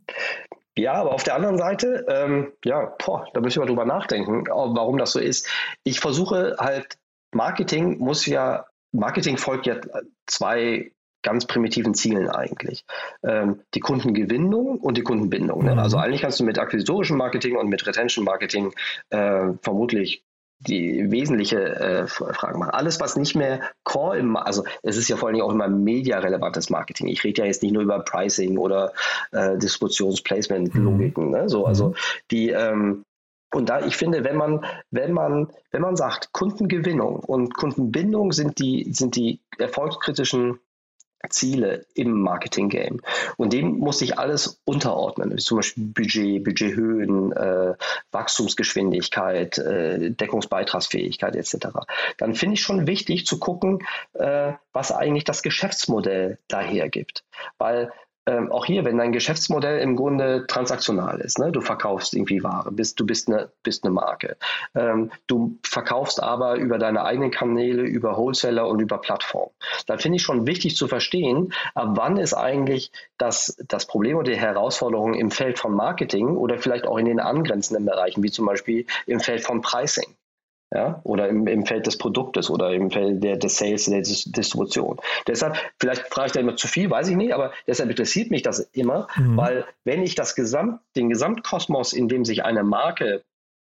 Ja, 0.77 0.93
aber 0.93 1.13
auf 1.13 1.23
der 1.23 1.35
anderen 1.35 1.57
Seite, 1.57 2.05
ähm, 2.07 2.51
ja, 2.65 2.95
boah, 3.05 3.27
da 3.33 3.41
müssen 3.41 3.61
wir 3.61 3.67
drüber 3.67 3.85
nachdenken, 3.85 4.45
warum 4.47 4.97
das 4.97 5.11
so 5.11 5.19
ist. 5.19 5.47
Ich 5.83 5.99
versuche 5.99 6.55
halt, 6.57 6.97
Marketing 7.31 7.99
muss 7.99 8.25
ja, 8.25 8.65
Marketing 8.91 9.37
folgt 9.37 9.67
ja 9.67 9.75
zwei 10.25 10.91
ganz 11.21 11.45
primitiven 11.45 11.93
Zielen 11.93 12.27
eigentlich. 12.29 12.85
Ähm, 13.23 13.61
die 13.73 13.79
Kundengewinnung 13.79 14.79
und 14.79 14.97
die 14.97 15.03
Kundenbindung. 15.03 15.63
Ne? 15.63 15.73
Mhm. 15.73 15.79
Also 15.79 15.97
eigentlich 15.97 16.21
kannst 16.21 16.39
du 16.39 16.43
mit 16.43 16.59
akquisitorischem 16.59 17.17
Marketing 17.17 17.55
und 17.55 17.69
mit 17.69 17.85
Retention 17.87 18.25
Marketing 18.25 18.73
äh, 19.09 19.53
vermutlich 19.61 20.23
die 20.67 21.11
wesentliche 21.11 21.57
äh, 21.59 22.07
Frage 22.07 22.57
machen. 22.57 22.71
Alles, 22.71 22.99
was 22.99 23.15
nicht 23.15 23.35
mehr 23.35 23.61
Core 23.83 24.17
im, 24.17 24.35
also 24.35 24.63
es 24.81 24.97
ist 24.97 25.09
ja 25.09 25.17
vor 25.17 25.29
allem 25.29 25.41
auch 25.41 25.51
immer 25.51 25.67
media-relevantes 25.67 26.69
Marketing. 26.69 27.07
Ich 27.07 27.23
rede 27.23 27.41
ja 27.41 27.47
jetzt 27.47 27.63
nicht 27.63 27.73
nur 27.73 27.83
über 27.83 27.99
Pricing 27.99 28.57
oder 28.57 28.93
äh, 29.31 29.57
Distributions-Placement-Logiken. 29.57 31.25
Mhm. 31.25 31.31
Ne? 31.31 31.49
So, 31.49 31.65
also 31.65 31.89
mhm. 31.89 31.95
die 32.31 32.49
ähm, 32.49 33.05
und 33.53 33.69
da 33.69 33.85
ich 33.85 33.95
finde, 33.95 34.23
wenn 34.23 34.35
man, 34.35 34.65
wenn 34.89 35.13
man, 35.13 35.49
wenn 35.71 35.81
man 35.81 35.95
sagt, 35.95 36.33
Kundengewinnung 36.33 37.17
und 37.19 37.53
Kundenbindung 37.53 38.31
sind 38.31 38.59
die, 38.59 38.91
sind 38.91 39.15
die 39.15 39.39
erfolgskritischen 39.59 40.59
Ziele 41.29 41.85
im 41.93 42.21
Marketing-Game. 42.21 43.01
Und 43.37 43.53
dem 43.53 43.77
muss 43.77 43.99
sich 43.99 44.19
alles 44.19 44.59
unterordnen, 44.65 45.37
zum 45.37 45.57
Beispiel 45.57 45.85
Budget, 45.85 46.43
Budgethöhen, 46.43 47.31
äh, 47.31 47.75
Wachstumsgeschwindigkeit, 48.11 49.57
äh, 49.57 50.11
Deckungsbeitragsfähigkeit 50.11 51.35
etc. 51.35 51.67
Dann 52.17 52.35
finde 52.35 52.55
ich 52.55 52.61
schon 52.61 52.87
wichtig 52.87 53.25
zu 53.25 53.39
gucken, 53.39 53.79
äh, 54.13 54.53
was 54.73 54.91
eigentlich 54.91 55.23
das 55.23 55.43
Geschäftsmodell 55.43 56.39
daher 56.47 56.89
gibt. 56.89 57.23
Weil 57.57 57.91
ähm, 58.25 58.51
auch 58.51 58.65
hier, 58.65 58.85
wenn 58.85 58.97
dein 58.97 59.11
Geschäftsmodell 59.11 59.79
im 59.79 59.95
Grunde 59.95 60.45
transaktional 60.47 61.19
ist, 61.19 61.39
ne? 61.39 61.51
du 61.51 61.61
verkaufst 61.61 62.13
irgendwie 62.13 62.43
Ware, 62.43 62.71
bist, 62.71 62.99
du 62.99 63.05
bist 63.05 63.27
eine, 63.27 63.51
bist 63.63 63.83
eine 63.83 63.93
Marke. 63.93 64.37
Ähm, 64.75 65.11
du 65.27 65.57
verkaufst 65.63 66.23
aber 66.23 66.55
über 66.55 66.77
deine 66.77 67.03
eigenen 67.03 67.31
Kanäle, 67.31 67.83
über 67.83 68.15
Wholesaler 68.17 68.67
und 68.67 68.79
über 68.79 68.99
Plattformen. 68.99 69.51
Dann 69.87 69.99
finde 69.99 70.17
ich 70.17 70.23
schon 70.23 70.47
wichtig 70.47 70.77
zu 70.77 70.87
verstehen, 70.87 71.53
ab 71.75 71.89
wann 71.95 72.17
ist 72.17 72.33
eigentlich 72.33 72.91
das, 73.17 73.57
das 73.67 73.85
Problem 73.87 74.17
oder 74.17 74.31
die 74.31 74.39
Herausforderung 74.39 75.13
im 75.13 75.29
Feld 75.29 75.59
von 75.59 75.73
Marketing 75.73 76.37
oder 76.37 76.57
vielleicht 76.57 76.87
auch 76.87 76.97
in 76.97 77.05
den 77.05 77.19
angrenzenden 77.19 77.85
Bereichen, 77.85 78.23
wie 78.23 78.31
zum 78.31 78.45
Beispiel 78.45 78.85
im 79.05 79.19
Feld 79.19 79.43
von 79.43 79.61
Pricing 79.61 80.15
ja, 80.73 80.99
oder 81.03 81.29
im, 81.29 81.45
im 81.47 81.65
Feld 81.65 81.85
des 81.85 81.97
Produktes 81.97 82.49
oder 82.49 82.71
im 82.71 82.89
Feld 82.89 83.23
der, 83.23 83.37
des 83.37 83.57
Sales, 83.57 83.85
der 83.85 84.01
Distribution. 84.01 84.97
Deshalb, 85.27 85.55
vielleicht 85.79 86.07
frage 86.07 86.27
ich 86.27 86.31
da 86.33 86.39
immer 86.39 86.55
zu 86.55 86.67
viel, 86.67 86.89
weiß 86.89 87.09
ich 87.09 87.15
nicht, 87.15 87.33
aber 87.33 87.51
deshalb 87.67 87.89
interessiert 87.89 88.31
mich 88.31 88.41
das 88.41 88.59
immer, 88.73 89.07
mhm. 89.15 89.37
weil 89.37 89.65
wenn 89.83 90.01
ich 90.01 90.15
das 90.15 90.35
Gesamt, 90.35 90.79
den 90.95 91.09
Gesamtkosmos, 91.09 91.93
in 91.93 92.07
dem 92.07 92.25
sich 92.25 92.43
eine 92.43 92.63
Marke 92.63 93.23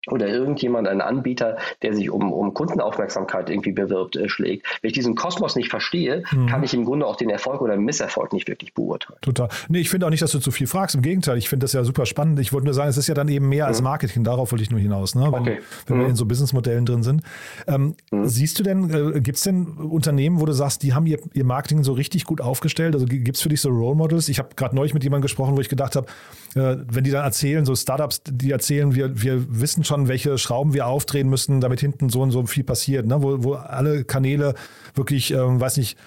oder 0.07 0.27
irgendjemand, 0.27 0.87
ein 0.87 1.01
Anbieter, 1.01 1.57
der 1.81 1.93
sich 1.95 2.09
um, 2.09 2.31
um 2.31 2.53
Kundenaufmerksamkeit 2.53 3.49
irgendwie 3.49 3.71
bewirbt, 3.71 4.15
äh, 4.15 4.29
schlägt. 4.29 4.65
Wenn 4.81 4.89
ich 4.89 4.93
diesen 4.93 5.15
Kosmos 5.15 5.55
nicht 5.55 5.69
verstehe, 5.69 6.23
mhm. 6.31 6.47
kann 6.47 6.63
ich 6.63 6.73
im 6.73 6.85
Grunde 6.85 7.05
auch 7.05 7.15
den 7.15 7.29
Erfolg 7.29 7.61
oder 7.61 7.75
den 7.75 7.83
Misserfolg 7.83 8.33
nicht 8.33 8.47
wirklich 8.47 8.73
beurteilen. 8.73 9.19
Total. 9.21 9.49
Nee, 9.67 9.79
ich 9.79 9.89
finde 9.89 10.05
auch 10.05 10.09
nicht, 10.09 10.21
dass 10.21 10.31
du 10.31 10.39
zu 10.39 10.51
viel 10.51 10.67
fragst. 10.67 10.95
Im 10.95 11.01
Gegenteil, 11.01 11.37
ich 11.37 11.49
finde 11.49 11.63
das 11.63 11.73
ja 11.73 11.83
super 11.83 12.05
spannend. 12.05 12.39
Ich 12.39 12.53
wollte 12.53 12.65
nur 12.65 12.73
sagen, 12.73 12.89
es 12.89 12.97
ist 12.97 13.07
ja 13.07 13.13
dann 13.13 13.27
eben 13.27 13.49
mehr 13.49 13.65
mhm. 13.65 13.69
als 13.69 13.81
Marketing. 13.81 14.23
Darauf 14.23 14.51
wollte 14.51 14.63
ich 14.63 14.71
nur 14.71 14.79
hinaus, 14.79 15.15
ne? 15.15 15.23
wenn, 15.23 15.41
okay. 15.41 15.59
wenn 15.87 15.97
mhm. 15.97 16.01
wir 16.01 16.07
in 16.09 16.15
so 16.15 16.25
Businessmodellen 16.25 16.85
drin 16.85 17.03
sind. 17.03 17.21
Ähm, 17.67 17.95
mhm. 18.11 18.27
siehst 18.27 18.59
du 18.59 18.63
denn, 18.63 18.89
äh, 18.89 19.19
gibt 19.21 19.37
es 19.37 19.43
denn 19.43 19.65
Unternehmen, 19.65 20.39
wo 20.39 20.45
du 20.45 20.53
sagst, 20.53 20.83
die 20.83 20.93
haben 20.93 21.05
ihr, 21.05 21.19
ihr 21.33 21.45
Marketing 21.45 21.83
so 21.83 21.93
richtig 21.93 22.25
gut 22.25 22.41
aufgestellt? 22.41 22.93
Also 22.93 23.05
gibt 23.05 23.35
es 23.35 23.41
für 23.41 23.49
dich 23.49 23.61
so 23.61 23.69
Role 23.69 23.95
Models? 23.95 24.29
Ich 24.29 24.39
habe 24.39 24.49
gerade 24.55 24.75
neulich 24.75 24.93
mit 24.93 25.03
jemandem 25.03 25.23
gesprochen, 25.23 25.55
wo 25.55 25.61
ich 25.61 25.69
gedacht 25.69 25.95
habe, 25.95 26.07
äh, 26.55 26.77
wenn 26.89 27.03
die 27.03 27.11
dann 27.11 27.23
erzählen, 27.23 27.65
so 27.65 27.75
Startups, 27.75 28.21
die 28.25 28.51
erzählen, 28.51 28.95
wir, 28.95 29.21
wir 29.21 29.45
wissen 29.61 29.83
schon, 29.95 30.07
welche 30.07 30.37
Schrauben 30.37 30.73
wir 30.73 30.87
aufdrehen 30.87 31.29
müssen, 31.29 31.61
damit 31.61 31.79
hinten 31.79 32.09
so 32.09 32.21
und 32.21 32.31
so 32.31 32.45
viel 32.45 32.63
passiert, 32.63 33.05
ne? 33.05 33.21
wo, 33.21 33.43
wo 33.43 33.53
alle 33.53 34.03
Kanäle 34.03 34.53
wirklich, 34.93 35.31
ähm, 35.31 35.59
weiß 35.59 35.77
nicht, 35.77 35.97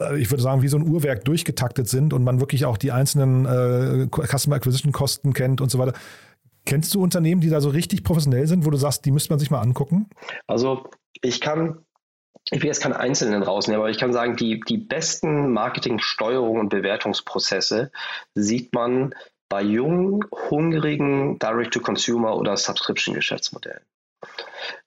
äh, 0.00 0.18
ich 0.18 0.30
würde 0.30 0.42
sagen, 0.42 0.62
wie 0.62 0.68
so 0.68 0.76
ein 0.76 0.86
Uhrwerk 0.86 1.24
durchgetaktet 1.24 1.88
sind 1.88 2.12
und 2.12 2.24
man 2.24 2.40
wirklich 2.40 2.64
auch 2.64 2.76
die 2.76 2.92
einzelnen 2.92 3.46
äh, 3.46 4.08
Customer 4.08 4.56
Acquisition 4.56 4.92
Kosten 4.92 5.32
kennt 5.32 5.60
und 5.60 5.70
so 5.70 5.78
weiter. 5.78 5.94
Kennst 6.66 6.94
du 6.94 7.02
Unternehmen, 7.02 7.40
die 7.40 7.48
da 7.48 7.60
so 7.60 7.70
richtig 7.70 8.04
professionell 8.04 8.46
sind, 8.46 8.66
wo 8.66 8.70
du 8.70 8.76
sagst, 8.76 9.04
die 9.06 9.10
müsste 9.10 9.32
man 9.32 9.38
sich 9.38 9.50
mal 9.50 9.60
angucken? 9.60 10.08
Also 10.46 10.84
ich 11.22 11.40
kann 11.40 11.78
ich 12.50 12.62
will 12.62 12.68
jetzt 12.68 12.80
keinen 12.80 12.94
Einzelnen 12.94 13.42
rausnehmen, 13.42 13.80
aber 13.80 13.90
ich 13.90 13.98
kann 13.98 14.14
sagen, 14.14 14.36
die, 14.36 14.60
die 14.60 14.78
besten 14.78 15.52
Marketingsteuerung 15.52 16.58
und 16.58 16.70
Bewertungsprozesse 16.70 17.90
sieht 18.34 18.72
man 18.74 19.14
bei 19.48 19.62
jungen, 19.62 20.20
hungrigen 20.50 21.38
Direct-to-Consumer 21.38 22.36
oder 22.36 22.56
Subscription-Geschäftsmodellen. 22.56 23.82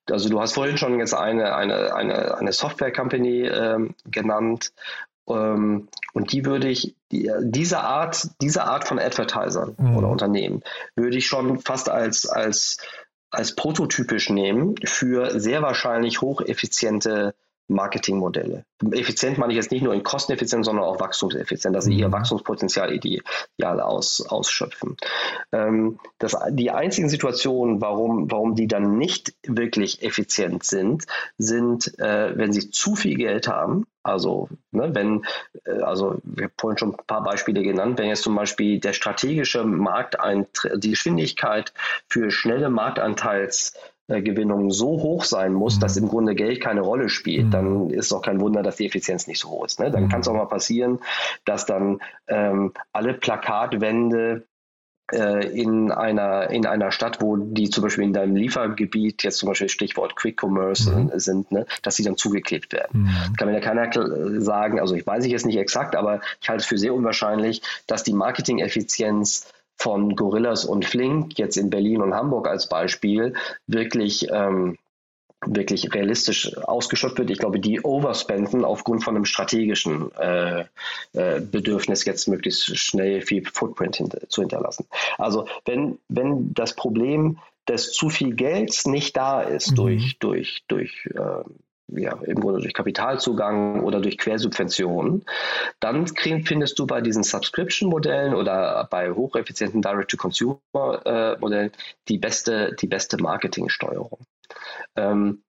Also 0.09 0.29
du 0.29 0.41
hast 0.41 0.53
vorhin 0.53 0.77
schon 0.77 0.99
jetzt 0.99 1.13
eine, 1.13 1.55
eine, 1.55 1.95
eine, 1.95 2.37
eine 2.37 2.51
Software-Company 2.51 3.47
ähm, 3.47 3.95
genannt 4.05 4.73
ähm, 5.27 5.87
und 6.13 6.31
die 6.31 6.45
würde 6.45 6.67
ich, 6.67 6.95
die, 7.11 7.31
diese, 7.41 7.79
Art, 7.79 8.27
diese 8.41 8.63
Art 8.63 8.87
von 8.87 8.99
Advertisern 8.99 9.75
mhm. 9.77 9.97
oder 9.97 10.09
Unternehmen 10.09 10.63
würde 10.95 11.17
ich 11.17 11.27
schon 11.27 11.59
fast 11.59 11.89
als, 11.89 12.27
als, 12.27 12.77
als 13.29 13.55
prototypisch 13.55 14.29
nehmen 14.29 14.75
für 14.83 15.39
sehr 15.39 15.61
wahrscheinlich 15.61 16.21
hocheffiziente 16.21 17.35
Marketingmodelle. 17.67 18.65
Effizient 18.91 19.37
meine 19.37 19.53
ich 19.53 19.57
jetzt 19.57 19.71
nicht 19.71 19.83
nur 19.83 19.93
in 19.93 20.03
Kosteneffizient, 20.03 20.65
sondern 20.65 20.85
auch 20.85 20.99
wachstumseffizient, 20.99 21.75
dass 21.75 21.85
sie 21.85 21.93
ihr 21.93 22.07
mhm. 22.07 22.13
Wachstumspotenzial 22.13 22.93
ideal 22.93 23.79
aus, 23.79 24.21
ausschöpfen. 24.21 24.97
Ähm, 25.51 25.99
das, 26.19 26.35
die 26.49 26.71
einzigen 26.71 27.09
Situationen, 27.09 27.81
warum, 27.81 28.29
warum 28.31 28.55
die 28.55 28.67
dann 28.67 28.97
nicht 28.97 29.33
wirklich 29.45 30.03
effizient 30.03 30.63
sind, 30.63 31.05
sind, 31.37 31.97
äh, 31.99 32.37
wenn 32.37 32.51
sie 32.53 32.71
zu 32.71 32.95
viel 32.95 33.15
Geld 33.15 33.47
haben. 33.47 33.85
Also, 34.03 34.49
ne, 34.71 34.95
wenn, 34.95 35.25
äh, 35.65 35.81
also, 35.81 36.17
wir 36.23 36.45
haben 36.45 36.53
vorhin 36.57 36.77
schon 36.77 36.95
ein 36.95 37.05
paar 37.05 37.23
Beispiele 37.23 37.61
genannt, 37.61 37.99
wenn 37.99 38.07
jetzt 38.07 38.23
zum 38.23 38.35
Beispiel 38.35 38.79
der 38.79 38.93
strategische 38.93 39.63
Markteintritt, 39.63 40.83
die 40.83 40.91
Geschwindigkeit 40.91 41.71
für 42.09 42.31
schnelle 42.31 42.69
Marktanteils 42.69 43.73
Gewinnung 44.07 44.71
so 44.71 45.01
hoch 45.01 45.23
sein 45.23 45.53
muss, 45.53 45.77
mhm. 45.77 45.79
dass 45.81 45.97
im 45.97 46.09
Grunde 46.09 46.35
Geld 46.35 46.61
keine 46.61 46.81
Rolle 46.81 47.09
spielt, 47.09 47.47
mhm. 47.47 47.51
dann 47.51 47.89
ist 47.89 48.11
auch 48.11 48.21
kein 48.21 48.41
Wunder, 48.41 48.63
dass 48.63 48.75
die 48.75 48.85
Effizienz 48.85 49.27
nicht 49.27 49.39
so 49.39 49.49
hoch 49.49 49.65
ist. 49.65 49.79
Ne? 49.79 49.91
Dann 49.91 50.05
mhm. 50.05 50.09
kann 50.09 50.21
es 50.21 50.27
auch 50.27 50.33
mal 50.33 50.45
passieren, 50.45 50.99
dass 51.45 51.65
dann 51.65 51.99
ähm, 52.27 52.73
alle 52.91 53.13
Plakatwände 53.13 54.43
äh, 55.11 55.47
in 55.47 55.91
einer, 55.91 56.49
in 56.49 56.65
einer 56.65 56.91
Stadt, 56.91 57.21
wo 57.21 57.35
die 57.35 57.69
zum 57.69 57.83
Beispiel 57.83 58.05
in 58.05 58.13
deinem 58.13 58.35
Liefergebiet, 58.35 59.23
jetzt 59.23 59.37
zum 59.37 59.49
Beispiel 59.49 59.69
Stichwort 59.69 60.15
Quick 60.15 60.41
Commerce 60.41 60.89
mhm. 60.89 61.11
sind, 61.15 61.51
ne, 61.51 61.65
dass 61.81 61.95
sie 61.95 62.03
dann 62.03 62.17
zugeklebt 62.17 62.71
werden. 62.73 63.03
Mhm. 63.03 63.35
Kann 63.37 63.47
mir 63.47 63.55
ja 63.55 63.59
keiner 63.59 63.89
sagen, 64.41 64.79
also 64.79 64.95
ich 64.95 65.05
weiß 65.05 65.25
ich 65.25 65.31
jetzt 65.31 65.45
nicht 65.45 65.57
exakt, 65.57 65.95
aber 65.95 66.21
ich 66.41 66.49
halte 66.49 66.61
es 66.61 66.67
für 66.67 66.77
sehr 66.77 66.93
unwahrscheinlich, 66.93 67.61
dass 67.87 68.03
die 68.03 68.13
Marketing-Effizienz 68.13 69.51
von 69.81 70.15
Gorillas 70.15 70.63
und 70.63 70.85
Flink, 70.85 71.39
jetzt 71.39 71.57
in 71.57 71.71
Berlin 71.71 72.03
und 72.03 72.13
Hamburg 72.13 72.47
als 72.47 72.69
Beispiel, 72.69 73.33
wirklich 73.65 74.27
ähm, 74.29 74.77
wirklich 75.43 75.91
realistisch 75.91 76.55
ausgeschöpft 76.55 77.17
wird. 77.17 77.31
Ich 77.31 77.39
glaube, 77.39 77.59
die 77.59 77.81
overspenden 77.81 78.63
aufgrund 78.63 79.03
von 79.03 79.15
einem 79.15 79.25
strategischen 79.25 80.11
äh, 80.11 80.65
äh, 81.13 81.41
Bedürfnis, 81.41 82.05
jetzt 82.05 82.27
möglichst 82.27 82.77
schnell 82.77 83.21
viel 83.21 83.43
Footprint 83.51 83.95
hinter, 83.95 84.29
zu 84.29 84.41
hinterlassen. 84.41 84.85
Also 85.17 85.47
wenn, 85.65 85.97
wenn 86.09 86.53
das 86.53 86.75
Problem 86.75 87.39
des 87.67 87.91
zu 87.91 88.09
viel 88.09 88.35
Gelds 88.35 88.85
nicht 88.85 89.17
da 89.17 89.41
ist 89.41 89.71
mhm. 89.71 89.75
durch, 89.77 90.17
durch, 90.19 90.63
durch 90.67 91.09
äh, 91.15 91.43
ja, 91.91 92.17
im 92.23 92.39
Grunde 92.39 92.61
durch 92.61 92.73
Kapitalzugang 92.73 93.83
oder 93.83 93.99
durch 93.99 94.17
Quersubventionen, 94.17 95.25
dann 95.79 96.07
findest 96.07 96.79
du 96.79 96.87
bei 96.87 97.01
diesen 97.01 97.23
Subscription-Modellen 97.23 98.33
oder 98.33 98.87
bei 98.89 99.11
hocheffizienten 99.11 99.81
Direct-to-Consumer-Modellen 99.81 101.71
die 102.07 102.17
beste, 102.17 102.75
die 102.79 102.87
beste 102.87 103.17
Marketingsteuerung. 103.21 104.19
Ähm, 104.95 105.43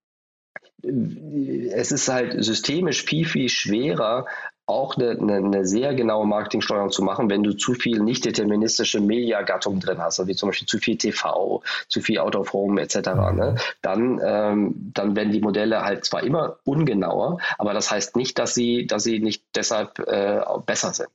es 0.83 1.91
ist 1.93 2.09
halt 2.09 2.43
systemisch 2.43 3.03
viel, 3.03 3.25
viel 3.25 3.47
schwerer, 3.47 4.25
auch 4.65 4.95
eine, 4.95 5.11
eine, 5.11 5.35
eine, 5.35 5.65
sehr 5.65 5.93
genaue 5.93 6.25
Marketingsteuerung 6.25 6.89
zu 6.89 7.03
machen, 7.03 7.29
wenn 7.29 7.43
du 7.43 7.53
zu 7.53 7.73
viel 7.73 7.99
nicht 7.99 8.23
deterministische 8.23 9.01
Mediagattung 9.01 9.79
drin 9.79 9.97
hast, 9.97 10.19
also 10.19 10.27
wie 10.27 10.35
zum 10.35 10.49
Beispiel 10.49 10.67
zu 10.67 10.77
viel 10.77 10.97
TV, 10.97 11.61
zu 11.89 12.01
viel 12.01 12.19
Out 12.19 12.35
of 12.35 12.53
Home 12.53 12.81
etc., 12.81 12.95
ne? 13.33 13.55
dann, 13.81 14.21
ähm, 14.23 14.91
dann 14.93 15.15
werden 15.17 15.33
die 15.33 15.41
Modelle 15.41 15.83
halt 15.83 16.05
zwar 16.05 16.23
immer 16.23 16.57
ungenauer, 16.63 17.39
aber 17.57 17.73
das 17.73 17.91
heißt 17.91 18.15
nicht, 18.15 18.39
dass 18.39 18.53
sie, 18.53 18.87
dass 18.87 19.03
sie 19.03 19.19
nicht 19.19 19.43
deshalb 19.53 19.99
äh, 19.99 20.41
besser 20.65 20.93
sind. 20.93 21.09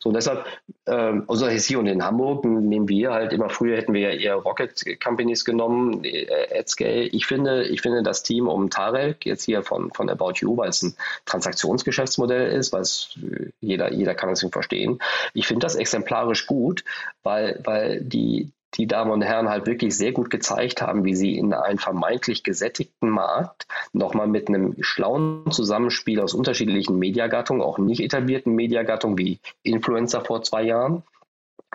So 0.00 0.08
und 0.08 0.14
deshalb, 0.14 0.44
ähm, 0.86 1.24
also 1.28 1.48
hier 1.48 1.78
und 1.78 1.86
in 1.86 2.04
Hamburg 2.04 2.44
nehmen 2.44 2.88
wir 2.88 3.12
halt 3.12 3.32
immer 3.32 3.50
früher 3.50 3.76
hätten 3.76 3.92
wir 3.92 4.00
ja 4.00 4.10
eher 4.10 4.34
Rocket 4.34 4.82
Companies 5.02 5.44
genommen, 5.44 6.02
äh, 6.04 6.26
AdScale. 6.58 7.02
Ich 7.02 7.26
finde, 7.26 7.64
ich 7.64 7.82
finde 7.82 8.02
das 8.02 8.22
Team 8.22 8.48
um 8.48 8.70
Tarek 8.70 9.26
jetzt 9.26 9.44
hier 9.44 9.62
von, 9.62 9.92
von 9.92 10.08
About 10.08 10.34
You, 10.36 10.56
weil 10.56 10.70
es 10.70 10.82
ein 10.82 10.94
Transaktionsgeschäftsmodell 11.26 12.50
ist, 12.52 12.72
weil 12.72 12.79
weiß, 12.80 13.18
jeder, 13.60 13.92
jeder 13.92 14.14
kann 14.14 14.30
es 14.30 14.46
verstehen. 14.50 14.98
Ich 15.34 15.46
finde 15.46 15.64
das 15.64 15.76
exemplarisch 15.76 16.46
gut, 16.46 16.84
weil, 17.22 17.60
weil 17.64 18.00
die, 18.02 18.52
die 18.74 18.86
Damen 18.86 19.10
und 19.10 19.22
Herren 19.22 19.48
halt 19.48 19.66
wirklich 19.66 19.96
sehr 19.96 20.12
gut 20.12 20.30
gezeigt 20.30 20.80
haben, 20.82 21.04
wie 21.04 21.14
sie 21.14 21.36
in 21.36 21.52
einen 21.52 21.78
vermeintlich 21.78 22.42
gesättigten 22.42 23.10
Markt 23.10 23.66
nochmal 23.92 24.28
mit 24.28 24.48
einem 24.48 24.76
schlauen 24.80 25.50
Zusammenspiel 25.50 26.20
aus 26.20 26.34
unterschiedlichen 26.34 26.98
Mediagattungen, 26.98 27.62
auch 27.62 27.78
nicht 27.78 28.00
etablierten 28.00 28.54
Mediagattungen 28.54 29.18
wie 29.18 29.40
Influencer 29.62 30.24
vor 30.24 30.42
zwei 30.42 30.62
Jahren, 30.62 31.02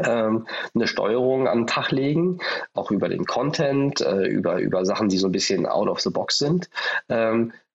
ähm, 0.04 0.48
eine 0.74 0.88
Steuerung 0.88 1.48
an 1.48 1.60
den 1.60 1.68
Tag 1.68 1.92
legen, 1.92 2.40
auch 2.74 2.92
über 2.92 3.10
den 3.10 3.26
Content, 3.26 4.02
äh, 4.02 4.28
über, 4.28 4.58
über 4.58 4.86
Sachen, 4.86 5.10
die 5.10 5.18
so 5.18 5.28
ein 5.28 5.32
bisschen 5.32 5.66
out 5.66 5.88
of 5.88 6.02
the 6.02 6.10
box 6.10 6.38
sind. 6.38 6.70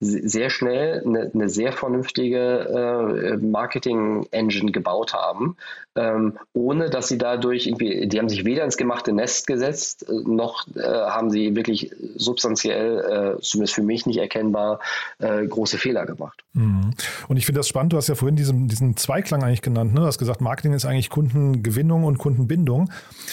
Sehr 0.00 0.48
schnell 0.48 1.02
eine, 1.04 1.30
eine 1.34 1.48
sehr 1.50 1.72
vernünftige 1.72 2.38
äh, 2.38 3.36
Marketing-Engine 3.36 4.72
gebaut 4.72 5.12
haben, 5.12 5.56
ähm, 5.96 6.38
ohne 6.52 6.88
dass 6.88 7.08
sie 7.08 7.18
dadurch 7.18 7.66
irgendwie, 7.66 8.06
die 8.06 8.18
haben 8.18 8.28
sich 8.28 8.44
weder 8.44 8.64
ins 8.64 8.76
gemachte 8.76 9.12
Nest 9.12 9.46
gesetzt, 9.46 10.08
äh, 10.08 10.12
noch 10.12 10.66
äh, 10.76 10.82
haben 10.82 11.30
sie 11.30 11.56
wirklich 11.56 11.90
substanziell, 12.16 13.36
äh, 13.38 13.40
zumindest 13.42 13.74
für 13.74 13.82
mich 13.82 14.06
nicht 14.06 14.18
erkennbar, 14.18 14.80
äh, 15.18 15.46
große 15.46 15.78
Fehler 15.78 16.06
gemacht. 16.06 16.44
Mhm. 16.52 16.92
Und 17.28 17.36
ich 17.36 17.46
finde 17.46 17.58
das 17.58 17.68
spannend, 17.68 17.92
du 17.92 17.96
hast 17.96 18.08
ja 18.08 18.14
vorhin 18.14 18.36
diesen, 18.36 18.68
diesen 18.68 18.96
Zweiklang 18.96 19.42
eigentlich 19.42 19.62
genannt, 19.62 19.92
ne? 19.92 20.00
du 20.00 20.06
hast 20.06 20.18
gesagt, 20.18 20.40
Marketing 20.40 20.72
ist 20.72 20.84
eigentlich 20.84 21.10
Kundengewinnung 21.10 22.04
und 22.04 22.18
Kundenbindung 22.18 22.90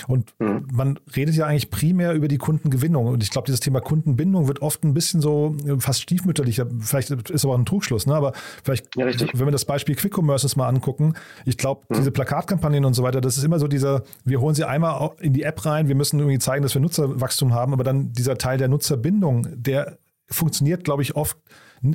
und 0.08 0.34
mhm. 0.40 0.68
man 0.72 1.00
redet 1.16 1.36
ja 1.36 1.46
eigentlich 1.46 1.70
primär 1.70 2.14
über 2.14 2.28
die 2.28 2.38
Kundengewinnung 2.38 3.06
und 3.06 3.24
ich 3.24 3.30
glaube, 3.30 3.46
dieses 3.46 3.60
Thema 3.60 3.82
Kundenbindung 3.82 4.48
wird 4.48 4.62
oft 4.62 4.84
ein 4.84 4.94
bisschen 4.94 5.22
so 5.22 5.56
äh, 5.66 5.80
fast 5.80 6.02
stiefmütterlich 6.02 6.57
vielleicht 6.80 7.12
ist 7.12 7.46
aber 7.46 7.58
ein 7.58 7.66
Trugschluss, 7.66 8.08
ne? 8.08 8.16
aber 8.16 8.34
vielleicht, 8.64 8.96
ja, 8.96 9.06
wenn 9.06 9.48
wir 9.48 9.52
das 9.52 9.66
Beispiel 9.66 9.96
Quick 9.96 10.18
Commerce 10.18 10.48
mal 10.58 10.68
angucken, 10.68 11.14
ich 11.46 11.58
glaube, 11.58 11.86
mhm. 11.90 11.96
diese 11.96 12.12
Plakatkampagnen 12.12 12.86
und 12.86 12.94
so 12.94 13.04
weiter, 13.04 13.22
das 13.22 13.38
ist 13.38 13.44
immer 13.44 13.60
so 13.60 13.68
dieser, 13.68 14.04
wir 14.24 14.42
holen 14.42 14.56
sie 14.56 14.64
einmal 14.64 15.12
in 15.20 15.34
die 15.34 15.44
App 15.44 15.66
rein, 15.66 15.88
wir 15.88 15.96
müssen 15.96 16.20
irgendwie 16.20 16.40
zeigen, 16.40 16.64
dass 16.64 16.74
wir 16.74 16.82
Nutzerwachstum 16.82 17.54
haben, 17.54 17.74
aber 17.74 17.84
dann 17.84 18.12
dieser 18.14 18.38
Teil 18.38 18.58
der 18.58 18.68
Nutzerbindung, 18.68 19.48
der 19.52 19.98
funktioniert, 20.30 20.84
glaube 20.84 21.02
ich, 21.02 21.16
oft 21.16 21.38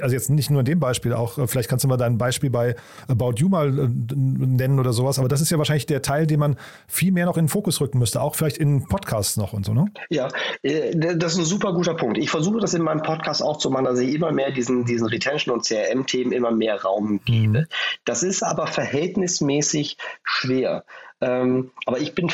also 0.00 0.14
jetzt 0.14 0.30
nicht 0.30 0.50
nur 0.50 0.60
in 0.60 0.66
dem 0.66 0.80
Beispiel, 0.80 1.12
auch 1.12 1.38
äh, 1.38 1.46
vielleicht 1.46 1.68
kannst 1.68 1.84
du 1.84 1.88
mal 1.88 1.96
dein 1.96 2.18
Beispiel 2.18 2.50
bei 2.50 2.74
About 3.08 3.34
You 3.36 3.48
mal 3.48 3.78
äh, 3.78 3.88
nennen 3.88 4.78
oder 4.78 4.92
sowas, 4.92 5.18
aber 5.18 5.28
das 5.28 5.40
ist 5.40 5.50
ja 5.50 5.58
wahrscheinlich 5.58 5.86
der 5.86 6.02
Teil, 6.02 6.26
den 6.26 6.40
man 6.40 6.56
viel 6.86 7.12
mehr 7.12 7.26
noch 7.26 7.36
in 7.36 7.44
den 7.44 7.48
Fokus 7.48 7.80
rücken 7.80 7.98
müsste, 7.98 8.20
auch 8.20 8.34
vielleicht 8.34 8.58
in 8.58 8.86
Podcasts 8.86 9.36
noch 9.36 9.52
und 9.52 9.64
so, 9.64 9.74
ne? 9.74 9.86
Ja, 10.10 10.28
äh, 10.62 11.16
das 11.16 11.34
ist 11.34 11.38
ein 11.38 11.44
super 11.44 11.72
guter 11.72 11.94
Punkt. 11.94 12.18
Ich 12.18 12.30
versuche 12.30 12.60
das 12.60 12.74
in 12.74 12.82
meinem 12.82 13.02
Podcast 13.02 13.42
auch 13.42 13.56
zu 13.58 13.70
machen, 13.70 13.84
dass 13.84 13.98
ich 13.98 14.14
immer 14.14 14.32
mehr 14.32 14.50
diesen, 14.52 14.84
diesen 14.84 15.06
Retention- 15.08 15.54
und 15.54 15.64
CRM-Themen 15.64 16.32
immer 16.32 16.50
mehr 16.50 16.80
Raum 16.82 17.20
gebe. 17.24 17.60
Mhm. 17.60 17.66
Das 18.04 18.22
ist 18.22 18.42
aber 18.42 18.66
verhältnismäßig 18.66 19.96
schwer. 20.22 20.84
Ähm, 21.20 21.70
aber 21.86 22.00
ich 22.00 22.14
bin 22.14 22.30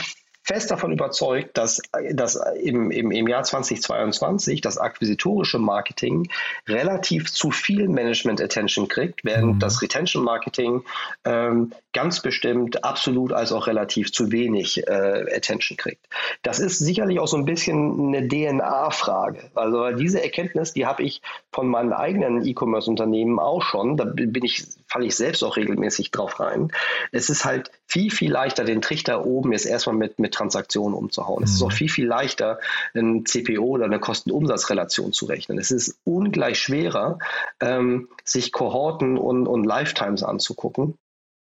fest 0.48 0.70
davon 0.70 0.92
überzeugt, 0.92 1.58
dass, 1.58 1.82
dass 2.10 2.40
im, 2.62 2.90
im, 2.90 3.10
im 3.10 3.28
Jahr 3.28 3.42
2022 3.42 4.62
das 4.62 4.78
akquisitorische 4.78 5.58
Marketing 5.58 6.30
relativ 6.66 7.30
zu 7.30 7.50
viel 7.50 7.86
Management-Attention 7.86 8.88
kriegt, 8.88 9.26
während 9.26 9.56
mhm. 9.56 9.58
das 9.58 9.82
Retention-Marketing 9.82 10.84
ähm, 11.26 11.72
ganz 11.92 12.22
bestimmt 12.22 12.82
absolut 12.82 13.34
als 13.34 13.52
auch 13.52 13.66
relativ 13.66 14.10
zu 14.10 14.32
wenig 14.32 14.86
äh, 14.86 15.36
Attention 15.36 15.76
kriegt. 15.76 16.06
Das 16.42 16.60
ist 16.60 16.78
sicherlich 16.78 17.20
auch 17.20 17.28
so 17.28 17.36
ein 17.36 17.44
bisschen 17.44 18.14
eine 18.14 18.26
DNA-Frage. 18.26 19.50
Also 19.54 19.90
diese 19.90 20.22
Erkenntnis, 20.22 20.72
die 20.72 20.86
habe 20.86 21.02
ich 21.02 21.20
von 21.52 21.68
meinen 21.68 21.92
eigenen 21.92 22.46
E-Commerce-Unternehmen 22.46 23.38
auch 23.38 23.62
schon. 23.62 23.98
Da 23.98 24.04
bin 24.04 24.44
ich, 24.44 24.64
falle 24.86 25.04
ich 25.04 25.14
selbst 25.14 25.44
auch 25.44 25.58
regelmäßig 25.58 26.10
drauf 26.10 26.40
rein. 26.40 26.72
Es 27.12 27.28
ist 27.28 27.44
halt 27.44 27.70
viel, 27.86 28.10
viel 28.10 28.32
leichter, 28.32 28.64
den 28.64 28.80
Trichter 28.80 29.26
oben 29.26 29.52
jetzt 29.52 29.66
erstmal 29.66 29.96
mit, 29.96 30.18
mit 30.18 30.37
Transaktionen 30.38 30.94
umzuhauen. 30.94 31.40
Mhm. 31.40 31.44
Es 31.44 31.52
ist 31.52 31.62
auch 31.62 31.70
mhm. 31.70 31.76
viel, 31.76 31.88
viel 31.88 32.06
leichter, 32.06 32.58
ein 32.94 33.24
CPO 33.26 33.64
oder 33.64 33.84
eine 33.84 34.00
Kosten-Umsatz-Relation 34.00 35.12
zu 35.12 35.26
rechnen. 35.26 35.58
Es 35.58 35.70
ist 35.70 35.98
ungleich 36.04 36.58
schwerer, 36.58 37.18
ähm, 37.60 38.08
sich 38.24 38.52
Kohorten 38.52 39.18
und, 39.18 39.46
und 39.46 39.64
Lifetimes 39.64 40.22
anzugucken. 40.22 40.96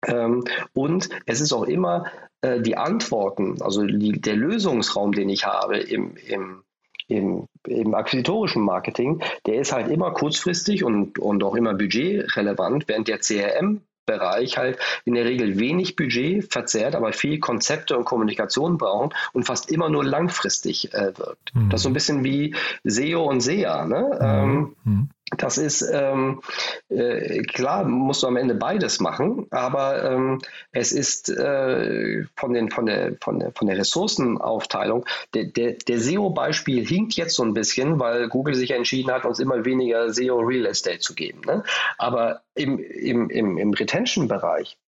Ähm, 0.07 0.45
und 0.73 1.09
es 1.27 1.41
ist 1.41 1.53
auch 1.53 1.65
immer 1.65 2.07
äh, 2.43 2.61
die 2.61 2.77
Antworten, 2.77 3.61
also 3.61 3.85
die, 3.85 4.13
der 4.13 4.37
Lösungsraum, 4.37 5.13
den 5.13 5.29
ich 5.29 5.47
habe 5.47 5.79
im, 5.79 6.17
im 6.17 6.63
im, 7.09 7.47
im 7.69 7.95
akquisitorischen 7.95 8.63
Marketing, 8.63 9.23
der 9.47 9.61
ist 9.61 9.73
halt 9.73 9.89
immer 9.89 10.11
kurzfristig 10.11 10.83
und, 10.83 11.21
und 11.21 11.45
auch 11.45 11.55
immer 11.55 11.73
budgetrelevant, 11.75 12.89
während 12.89 13.07
der 13.07 13.19
CRM 13.19 13.83
Bereich 14.07 14.57
halt 14.57 14.79
in 15.05 15.15
der 15.15 15.25
Regel 15.25 15.59
wenig 15.59 15.97
Budget 15.97 16.51
verzehrt, 16.53 16.95
aber 16.95 17.13
viel 17.13 17.39
Konzepte 17.41 17.97
und 17.97 18.05
Kommunikation 18.05 18.79
brauchen 18.79 19.11
und 19.33 19.45
fast 19.45 19.71
immer 19.71 19.89
nur 19.89 20.05
langfristig 20.05 20.95
äh, 20.95 21.17
wirkt. 21.19 21.55
Mhm. 21.55 21.71
Das 21.71 21.81
ist 21.81 21.83
so 21.83 21.91
ein 21.91 21.95
bisschen 21.95 22.25
wie 22.25 22.55
SEO 22.85 23.25
und 23.25 23.41
SEA. 23.41 23.85
Ne? 23.85 24.19
Mhm. 24.21 24.25
Ähm, 24.25 24.77
mhm. 24.85 25.09
Das 25.37 25.59
ist 25.59 25.83
ähm, 25.93 26.41
äh, 26.89 27.43
klar, 27.43 27.83
musst 27.85 28.23
du 28.23 28.29
am 28.29 28.37
Ende 28.37 28.55
beides 28.55 29.01
machen, 29.01 29.49
aber 29.51 30.05
ähm, 30.05 30.39
es 30.71 30.93
ist 30.93 31.29
äh, 31.29 32.23
von, 32.37 32.53
den, 32.53 32.71
von, 32.71 32.87
der, 32.87 33.17
von, 33.21 33.41
der, 33.41 33.51
von 33.51 33.67
der 33.67 33.77
Ressourcenaufteilung, 33.77 35.05
der, 35.35 35.47
der, 35.47 35.73
der 35.73 35.99
SEO-Beispiel 35.99 36.87
hinkt 36.87 37.15
jetzt 37.15 37.35
so 37.35 37.43
ein 37.43 37.55
bisschen, 37.55 37.99
weil 37.99 38.29
Google 38.29 38.55
sich 38.55 38.71
entschieden 38.71 39.11
hat, 39.11 39.25
uns 39.25 39.41
immer 39.41 39.65
weniger 39.65 40.13
SEO 40.13 40.39
Real 40.39 40.67
Estate 40.67 41.01
zu 41.01 41.15
geben. 41.15 41.41
Ne? 41.45 41.65
Aber 41.99 42.43
im, 42.55 42.79
im, 42.79 43.29
im, 43.29 43.59
im 43.59 43.73
Retention-Bereich 43.73 44.79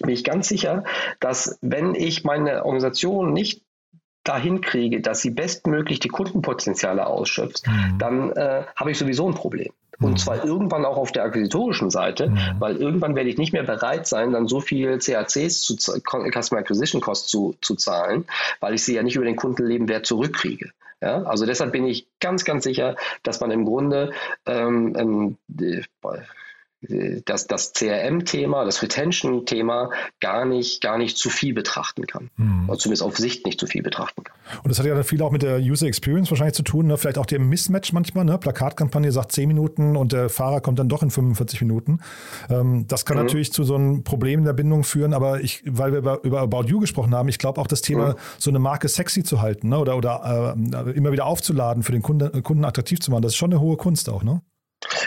bin 0.00 0.10
ich 0.10 0.24
ganz 0.24 0.48
sicher, 0.48 0.82
dass 1.20 1.58
wenn 1.62 1.94
ich 1.94 2.24
meine 2.24 2.64
Organisation 2.64 3.32
nicht 3.32 3.62
dahin 4.28 4.60
kriege, 4.60 5.00
dass 5.00 5.20
sie 5.20 5.30
bestmöglich 5.30 6.00
die 6.00 6.08
Kundenpotenziale 6.08 7.06
ausschöpft, 7.06 7.66
mhm. 7.66 7.98
dann 7.98 8.32
äh, 8.32 8.64
habe 8.74 8.90
ich 8.90 8.98
sowieso 8.98 9.28
ein 9.28 9.34
Problem. 9.34 9.72
Und 9.98 10.12
mhm. 10.12 10.16
zwar 10.18 10.44
irgendwann 10.44 10.84
auch 10.84 10.98
auf 10.98 11.12
der 11.12 11.24
akquisitorischen 11.24 11.90
Seite, 11.90 12.28
mhm. 12.28 12.38
weil 12.58 12.76
irgendwann 12.76 13.16
werde 13.16 13.30
ich 13.30 13.38
nicht 13.38 13.52
mehr 13.52 13.62
bereit 13.62 14.06
sein, 14.06 14.32
dann 14.32 14.46
so 14.46 14.60
viel 14.60 14.98
CACs, 14.98 15.62
zu, 15.62 15.76
Customer 15.76 16.60
Acquisition 16.60 17.00
Cost 17.00 17.28
zu, 17.28 17.56
zu 17.62 17.76
zahlen, 17.76 18.26
weil 18.60 18.74
ich 18.74 18.84
sie 18.84 18.94
ja 18.94 19.02
nicht 19.02 19.16
über 19.16 19.24
den 19.24 19.36
Kundenlebenwert 19.36 20.04
zurückkriege. 20.04 20.70
Ja, 21.00 21.22
also 21.24 21.44
deshalb 21.44 21.72
bin 21.72 21.86
ich 21.86 22.06
ganz, 22.20 22.44
ganz 22.44 22.64
sicher, 22.64 22.96
dass 23.22 23.40
man 23.40 23.50
im 23.50 23.66
Grunde 23.66 24.12
ähm, 24.46 24.94
ähm, 24.96 25.36
das, 27.24 27.46
das 27.46 27.72
CRM-Thema, 27.72 28.64
das 28.64 28.82
Retention-Thema 28.82 29.90
gar 30.20 30.44
nicht, 30.44 30.82
gar 30.82 30.98
nicht 30.98 31.16
zu 31.16 31.30
viel 31.30 31.54
betrachten 31.54 32.06
kann. 32.06 32.30
Mhm. 32.36 32.68
Oder 32.68 32.78
zumindest 32.78 33.02
auf 33.02 33.16
Sicht 33.16 33.46
nicht 33.46 33.58
zu 33.58 33.66
viel 33.66 33.82
betrachten 33.82 34.24
kann. 34.24 34.36
Und 34.62 34.68
das 34.68 34.78
hat 34.78 34.86
ja 34.86 34.94
dann 34.94 35.04
viel 35.04 35.20
auch 35.22 35.32
mit 35.32 35.42
der 35.42 35.58
User 35.58 35.86
Experience 35.86 36.30
wahrscheinlich 36.30 36.54
zu 36.54 36.62
tun, 36.62 36.86
ne? 36.86 36.98
vielleicht 36.98 37.18
auch 37.18 37.26
dem 37.26 37.48
Mismatch 37.48 37.92
manchmal. 37.92 38.24
Ne? 38.24 38.38
Plakatkampagne 38.38 39.10
sagt 39.10 39.32
10 39.32 39.48
Minuten 39.48 39.96
und 39.96 40.12
der 40.12 40.28
Fahrer 40.28 40.60
kommt 40.60 40.78
dann 40.78 40.88
doch 40.88 41.02
in 41.02 41.10
45 41.10 41.62
Minuten. 41.62 42.00
Ähm, 42.50 42.86
das 42.88 43.04
kann 43.06 43.16
mhm. 43.16 43.24
natürlich 43.24 43.52
zu 43.52 43.64
so 43.64 43.74
einem 43.74 44.04
Problem 44.04 44.40
in 44.40 44.44
der 44.44 44.52
Bindung 44.52 44.84
führen, 44.84 45.14
aber 45.14 45.40
ich, 45.40 45.62
weil 45.66 45.92
wir 45.92 45.98
über, 45.98 46.22
über 46.24 46.40
About 46.42 46.64
You 46.66 46.78
gesprochen 46.78 47.14
haben, 47.14 47.28
ich 47.28 47.38
glaube 47.38 47.60
auch 47.60 47.66
das 47.66 47.80
Thema, 47.80 48.10
mhm. 48.10 48.16
so 48.38 48.50
eine 48.50 48.58
Marke 48.58 48.88
sexy 48.88 49.24
zu 49.24 49.40
halten 49.40 49.70
ne? 49.70 49.78
oder, 49.78 49.96
oder 49.96 50.54
äh, 50.56 50.90
immer 50.90 51.10
wieder 51.10 51.26
aufzuladen, 51.26 51.82
für 51.82 51.92
den 51.92 52.02
Kunden, 52.02 52.42
Kunden 52.42 52.64
attraktiv 52.64 53.00
zu 53.00 53.10
machen, 53.10 53.22
das 53.22 53.32
ist 53.32 53.36
schon 53.36 53.50
eine 53.50 53.60
hohe 53.60 53.76
Kunst 53.76 54.08
auch, 54.10 54.22
ne? 54.22 54.42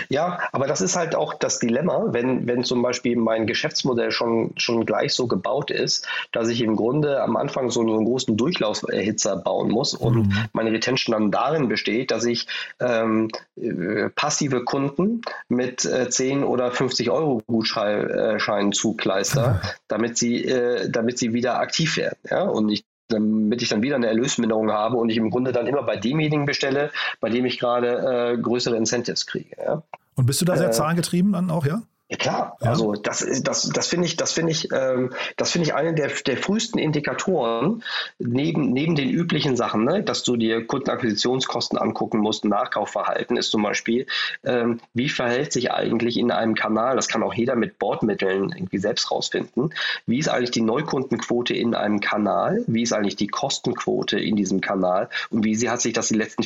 Ja, 0.09 0.39
aber 0.51 0.67
das 0.67 0.82
ist 0.82 0.95
halt 0.95 1.15
auch 1.15 1.34
das 1.34 1.59
Dilemma, 1.59 2.07
wenn, 2.07 2.47
wenn 2.47 2.63
zum 2.63 2.82
Beispiel 2.82 3.15
mein 3.15 3.47
Geschäftsmodell 3.47 4.11
schon, 4.11 4.51
schon 4.57 4.86
gleich 4.86 5.13
so 5.13 5.28
gebaut 5.28 5.72
ist, 5.72 6.07
dass 6.32 6.49
ich 6.49 6.61
im 6.61 6.76
Grunde 6.76 7.22
am 7.22 7.38
Anfang 7.38 7.70
so 7.70 7.82
einen 7.82 8.05
großen 8.05 8.36
Durchlauferhitzer 8.36 9.38
bauen 9.38 9.70
muss 9.70 9.93
und 9.93 10.28
mhm. 10.28 10.45
meine 10.53 10.72
Retention 10.72 11.13
dann 11.13 11.32
darin 11.32 11.70
besteht, 11.70 12.11
dass 12.11 12.26
ich 12.26 12.47
ähm, 12.80 13.30
äh, 13.55 14.09
passive 14.09 14.63
Kunden 14.63 15.22
mit 15.47 15.86
äh, 15.86 16.09
10 16.09 16.43
oder 16.43 16.72
50 16.72 17.11
Euro 17.11 17.41
Gutscheinen 17.47 18.72
zukleister, 18.72 19.61
damit 19.88 20.17
sie, 20.17 20.45
äh, 20.45 20.89
damit 20.89 21.20
sie 21.20 21.34
wieder 21.34 21.59
aktiv 21.59 21.97
werden. 21.97 22.17
Ja? 22.30 22.43
Und 22.43 22.70
ich 22.70 22.84
damit 23.10 23.62
ich 23.62 23.70
dann 23.70 23.82
wieder 23.82 23.95
eine 23.95 24.07
Erlösminderung 24.07 24.72
habe 24.72 24.97
und 24.97 25.10
ich 25.10 25.18
im 25.18 25.30
Grunde 25.30 25.51
dann 25.51 25.68
immer 25.68 25.84
bei 25.84 25.97
demjenigen 25.97 26.45
bestelle, 26.45 26.91
bei 27.20 27.30
dem 27.30 27.45
ich 27.45 27.60
gerade 27.60 28.34
äh, 28.34 28.38
größere 28.38 28.78
Incentives 28.78 29.26
kriege. 29.26 29.55
Ja? 29.57 29.84
Und 30.16 30.26
bist 30.26 30.41
du 30.41 30.45
da 30.45 30.55
sehr 30.55 30.70
äh, 30.70 30.72
zahlengetrieben 30.72 31.34
dann 31.34 31.49
auch, 31.49 31.66
ja? 31.66 31.82
Ja 32.12 32.18
klar, 32.18 32.57
ja. 32.60 32.72
also 32.72 32.93
das 32.93 33.20
das 33.43 33.70
das 33.70 33.88
finde 33.88 34.07
ich 34.07 34.18
das 34.18 34.32
finde 34.32 34.51
ich 34.51 34.72
ähm, 34.74 35.14
das 35.38 35.51
finde 35.51 35.68
ich 35.68 35.76
eine 35.76 35.93
der, 35.93 36.07
der 36.07 36.38
frühesten 36.38 36.80
Indikatoren 36.80 37.84
neben 38.18 38.72
neben 38.72 38.95
den 38.95 39.12
üblichen 39.12 39.55
Sachen, 39.55 39.86
ne, 39.86 40.01
dass 40.01 40.24
du 40.24 40.36
dir 40.36 40.66
Kundenakquisitionskosten 40.66 41.78
angucken 41.78 42.18
musst, 42.18 42.45
Nachkaufverhalten 42.45 43.38
ist 43.38 43.51
zum 43.51 43.62
Beispiel, 43.62 44.07
ähm, 44.43 44.80
wie 44.95 45.07
verhält 45.07 45.53
sich 45.53 45.72
eigentlich 45.72 46.18
in 46.18 46.32
einem 46.32 46.55
Kanal, 46.55 46.95
das 46.95 47.10
kann 47.10 47.22
auch 47.22 47.36
jeder 47.36 47.55
mit 47.55 47.78
Bordmitteln 47.78 48.53
irgendwie 48.55 48.80
selbst 48.80 49.12
rausfinden, 49.12 49.72
wie 50.07 50.18
ist 50.18 50.30
eigentlich 50.30 50.49
die 50.49 50.62
Neukundenquote 50.62 51.53
in 51.53 51.76
einem 51.76 51.99
Kanal, 51.99 52.64
wie 52.66 52.82
ist 52.82 52.93
eigentlich 52.93 53.18
die 53.18 53.28
Kostenquote 53.28 54.20
in 54.20 54.36
diesem 54.36 54.62
Kanal 54.62 55.10
und 55.30 55.43
wie 55.43 55.53
sie 55.53 55.70
hat 55.70 55.82
sich 55.82 55.93
das 55.93 56.07
die 56.07 56.16
letzten 56.16 56.43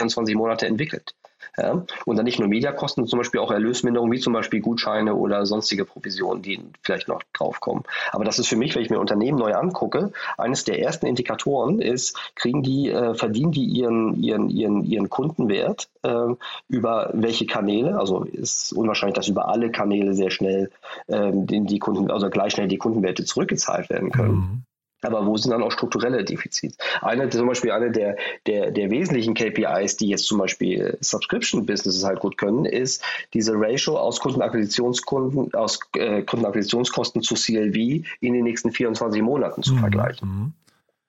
24 0.00 0.34
Monate 0.34 0.66
entwickelt. 0.66 1.14
Ja? 1.56 1.84
Und 2.04 2.16
dann 2.16 2.24
nicht 2.24 2.38
nur 2.38 2.48
Mediakosten, 2.48 3.06
zum 3.06 3.18
Beispiel 3.18 3.40
auch 3.40 3.50
Erlösminderungen, 3.50 4.12
wie 4.12 4.20
zum 4.20 4.32
Beispiel 4.32 4.60
Gutscheine 4.60 5.14
oder 5.14 5.46
sonstige 5.46 5.84
Provisionen, 5.84 6.42
die 6.42 6.60
vielleicht 6.82 7.08
noch 7.08 7.22
draufkommen. 7.32 7.84
Aber 8.12 8.24
das 8.24 8.38
ist 8.38 8.48
für 8.48 8.56
mich, 8.56 8.74
wenn 8.74 8.82
ich 8.82 8.90
mir 8.90 8.98
Unternehmen 8.98 9.38
neu 9.38 9.54
angucke, 9.54 10.12
eines 10.38 10.64
der 10.64 10.80
ersten 10.80 11.06
Indikatoren 11.06 11.80
ist, 11.80 12.16
kriegen 12.34 12.62
die, 12.62 12.90
äh, 12.90 13.14
verdienen 13.14 13.52
die 13.52 13.64
ihren, 13.64 14.22
ihren, 14.22 14.50
ihren, 14.50 14.84
ihren 14.84 15.10
Kundenwert 15.10 15.88
äh, 16.02 16.34
über 16.68 17.10
welche 17.14 17.46
Kanäle? 17.46 17.98
Also 17.98 18.24
ist 18.24 18.72
unwahrscheinlich, 18.72 19.16
dass 19.16 19.28
über 19.28 19.48
alle 19.48 19.70
Kanäle 19.70 20.14
sehr 20.14 20.30
schnell 20.30 20.70
äh, 21.06 21.30
die 21.32 21.78
Kunden, 21.78 22.10
also 22.10 22.30
gleich 22.30 22.52
schnell 22.52 22.68
die 22.68 22.78
Kundenwerte 22.78 23.24
zurückgezahlt 23.24 23.90
werden 23.90 24.10
können. 24.10 24.34
Mhm. 24.34 24.62
Aber 25.04 25.26
wo 25.26 25.36
sind 25.36 25.50
dann 25.50 25.62
auch 25.62 25.70
strukturelle 25.70 26.24
Defizite? 26.24 26.76
Eine, 27.00 27.28
zum 27.28 27.46
Beispiel 27.46 27.70
eine 27.70 27.90
der, 27.90 28.16
der, 28.46 28.70
der 28.70 28.90
wesentlichen 28.90 29.34
KPIs, 29.34 29.96
die 29.96 30.08
jetzt 30.08 30.26
zum 30.26 30.38
Beispiel 30.38 30.96
Subscription-Businesses 31.00 32.04
halt 32.04 32.20
gut 32.20 32.38
können, 32.38 32.64
ist 32.64 33.02
diese 33.32 33.52
Ratio 33.54 33.98
aus 33.98 34.20
Kundenakquisitionskunden, 34.20 35.54
aus 35.54 35.80
äh, 35.96 36.22
Kundenakquisitionskosten 36.22 37.22
zu 37.22 37.34
CLV 37.34 38.04
in 38.20 38.32
den 38.34 38.44
nächsten 38.44 38.72
24 38.72 39.22
Monaten 39.22 39.62
zu 39.62 39.74
mhm. 39.74 39.78
vergleichen. 39.78 40.28
Mhm. 40.28 40.52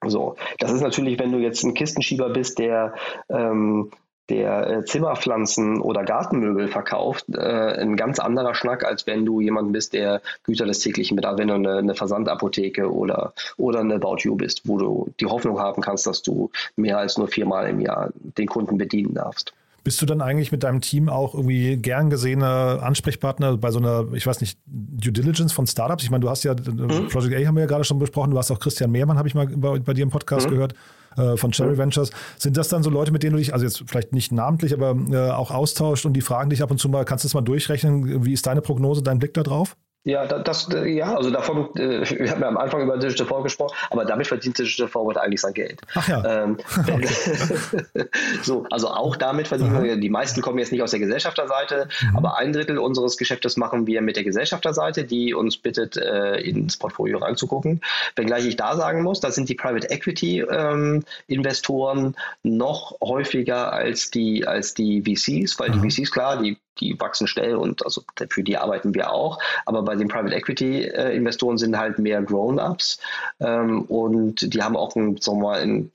So, 0.08 0.36
das 0.58 0.72
ist 0.72 0.82
natürlich, 0.82 1.18
wenn 1.18 1.32
du 1.32 1.38
jetzt 1.38 1.64
ein 1.64 1.74
Kistenschieber 1.74 2.28
bist, 2.30 2.58
der 2.58 2.94
ähm, 3.28 3.90
der 4.28 4.68
äh, 4.68 4.84
Zimmerpflanzen 4.84 5.80
oder 5.80 6.04
Gartenmöbel 6.04 6.68
verkauft, 6.68 7.26
äh, 7.32 7.80
ein 7.80 7.96
ganz 7.96 8.18
anderer 8.18 8.54
Schnack, 8.54 8.84
als 8.84 9.06
wenn 9.06 9.24
du 9.24 9.40
jemand 9.40 9.72
bist, 9.72 9.92
der 9.92 10.20
Güter 10.44 10.66
des 10.66 10.80
täglichen 10.80 11.16
Bedarfs, 11.16 11.38
wenn 11.38 11.48
du 11.48 11.54
eine, 11.54 11.76
eine 11.78 11.94
Versandapotheke 11.94 12.92
oder, 12.92 13.32
oder 13.56 13.80
eine 13.80 13.94
About 13.94 14.18
You 14.20 14.34
bist, 14.36 14.62
wo 14.64 14.78
du 14.78 15.08
die 15.20 15.26
Hoffnung 15.26 15.60
haben 15.60 15.82
kannst, 15.82 16.06
dass 16.06 16.22
du 16.22 16.50
mehr 16.76 16.98
als 16.98 17.18
nur 17.18 17.28
viermal 17.28 17.68
im 17.68 17.80
Jahr 17.80 18.10
den 18.14 18.48
Kunden 18.48 18.78
bedienen 18.78 19.14
darfst. 19.14 19.52
Bist 19.86 20.02
du 20.02 20.06
dann 20.06 20.20
eigentlich 20.20 20.50
mit 20.50 20.64
deinem 20.64 20.80
Team 20.80 21.08
auch 21.08 21.32
irgendwie 21.32 21.76
gern 21.76 22.10
gesehener 22.10 22.80
Ansprechpartner 22.82 23.56
bei 23.56 23.70
so 23.70 23.78
einer, 23.78 24.12
ich 24.14 24.26
weiß 24.26 24.40
nicht, 24.40 24.58
Due 24.66 25.12
Diligence 25.12 25.52
von 25.52 25.64
Startups? 25.68 26.02
Ich 26.02 26.10
meine, 26.10 26.22
du 26.22 26.28
hast 26.28 26.42
ja, 26.42 26.54
mhm. 26.54 27.06
Project 27.06 27.36
A 27.36 27.46
haben 27.46 27.54
wir 27.54 27.60
ja 27.60 27.68
gerade 27.68 27.84
schon 27.84 28.00
besprochen, 28.00 28.32
du 28.32 28.38
hast 28.38 28.50
auch 28.50 28.58
Christian 28.58 28.90
Mehrmann, 28.90 29.16
habe 29.16 29.28
ich 29.28 29.36
mal 29.36 29.46
bei, 29.46 29.78
bei, 29.78 29.94
dir 29.94 30.02
im 30.02 30.10
Podcast 30.10 30.48
mhm. 30.48 30.50
gehört, 30.50 30.74
äh, 31.16 31.36
von 31.36 31.52
Cherry 31.52 31.74
mhm. 31.74 31.78
Ventures. 31.78 32.10
Sind 32.36 32.56
das 32.56 32.66
dann 32.66 32.82
so 32.82 32.90
Leute, 32.90 33.12
mit 33.12 33.22
denen 33.22 33.34
du 33.34 33.38
dich, 33.38 33.52
also 33.52 33.64
jetzt 33.64 33.84
vielleicht 33.86 34.12
nicht 34.12 34.32
namentlich, 34.32 34.74
aber 34.74 34.96
äh, 35.12 35.30
auch 35.30 35.52
austauscht 35.52 36.04
und 36.04 36.14
die 36.14 36.20
fragen 36.20 36.50
dich 36.50 36.64
ab 36.64 36.72
und 36.72 36.78
zu 36.78 36.88
mal, 36.88 37.04
kannst 37.04 37.22
du 37.22 37.28
das 37.28 37.34
mal 37.34 37.42
durchrechnen? 37.42 38.24
Wie 38.24 38.32
ist 38.32 38.44
deine 38.44 38.62
Prognose, 38.62 39.04
dein 39.04 39.20
Blick 39.20 39.34
da 39.34 39.44
drauf? 39.44 39.76
Ja, 40.06 40.24
das, 40.24 40.68
ja, 40.84 41.16
also 41.16 41.30
davon, 41.30 41.68
äh, 41.74 42.08
wir 42.08 42.30
haben 42.30 42.40
ja 42.40 42.46
am 42.46 42.56
Anfang 42.56 42.80
über 42.80 42.96
Digital 42.96 43.26
Forward 43.26 43.42
gesprochen, 43.42 43.76
aber 43.90 44.04
damit 44.04 44.28
verdient 44.28 44.56
Digital 44.56 44.86
Forward 44.86 45.18
eigentlich 45.18 45.40
sein 45.40 45.52
Geld. 45.52 45.80
Ach 45.96 46.08
ja. 46.08 46.44
Ähm, 46.44 46.58
so, 48.44 48.64
also 48.70 48.86
auch 48.86 49.16
damit 49.16 49.48
verdienen 49.48 49.74
Aha. 49.74 49.82
wir, 49.82 49.96
die 49.96 50.08
meisten 50.08 50.42
kommen 50.42 50.60
jetzt 50.60 50.70
nicht 50.70 50.80
aus 50.80 50.92
der 50.92 51.00
Gesellschafterseite, 51.00 51.88
mhm. 52.02 52.18
aber 52.18 52.38
ein 52.38 52.52
Drittel 52.52 52.78
unseres 52.78 53.16
Geschäftes 53.16 53.56
machen 53.56 53.88
wir 53.88 54.00
mit 54.00 54.14
der 54.14 54.22
Gesellschafterseite, 54.22 55.02
die 55.02 55.34
uns 55.34 55.56
bittet, 55.56 55.96
äh, 55.96 56.36
ins 56.36 56.76
Portfolio 56.76 57.18
reinzugucken. 57.18 57.80
Wenngleich 58.14 58.46
ich 58.46 58.54
da 58.54 58.76
sagen 58.76 59.02
muss, 59.02 59.18
da 59.18 59.32
sind 59.32 59.48
die 59.48 59.56
Private 59.56 59.90
Equity 59.90 60.38
ähm, 60.48 61.02
Investoren 61.26 62.14
noch 62.44 62.96
häufiger 63.02 63.72
als 63.72 64.12
die, 64.12 64.46
als 64.46 64.72
die 64.72 65.02
VCs, 65.02 65.58
weil 65.58 65.70
Aha. 65.70 65.78
die 65.80 65.90
VCs, 65.90 66.12
klar, 66.12 66.40
die 66.40 66.58
die 66.80 66.98
wachsen 67.00 67.26
schnell 67.26 67.56
und 67.56 67.84
also 67.84 68.02
für 68.28 68.42
die 68.42 68.56
arbeiten 68.56 68.94
wir 68.94 69.12
auch. 69.12 69.38
Aber 69.64 69.82
bei 69.82 69.96
den 69.96 70.08
Private 70.08 70.34
Equity 70.34 70.82
äh, 70.82 71.16
Investoren 71.16 71.58
sind 71.58 71.78
halt 71.78 71.98
mehr 71.98 72.22
Grown-ups 72.22 72.98
ähm, 73.40 73.82
und 73.82 74.54
die 74.54 74.62
haben 74.62 74.76
auch 74.76 74.94
ein, 74.96 75.16
sagen 75.18 75.38
wir 75.38 75.42
mal, 75.42 75.62
in, 75.62 75.90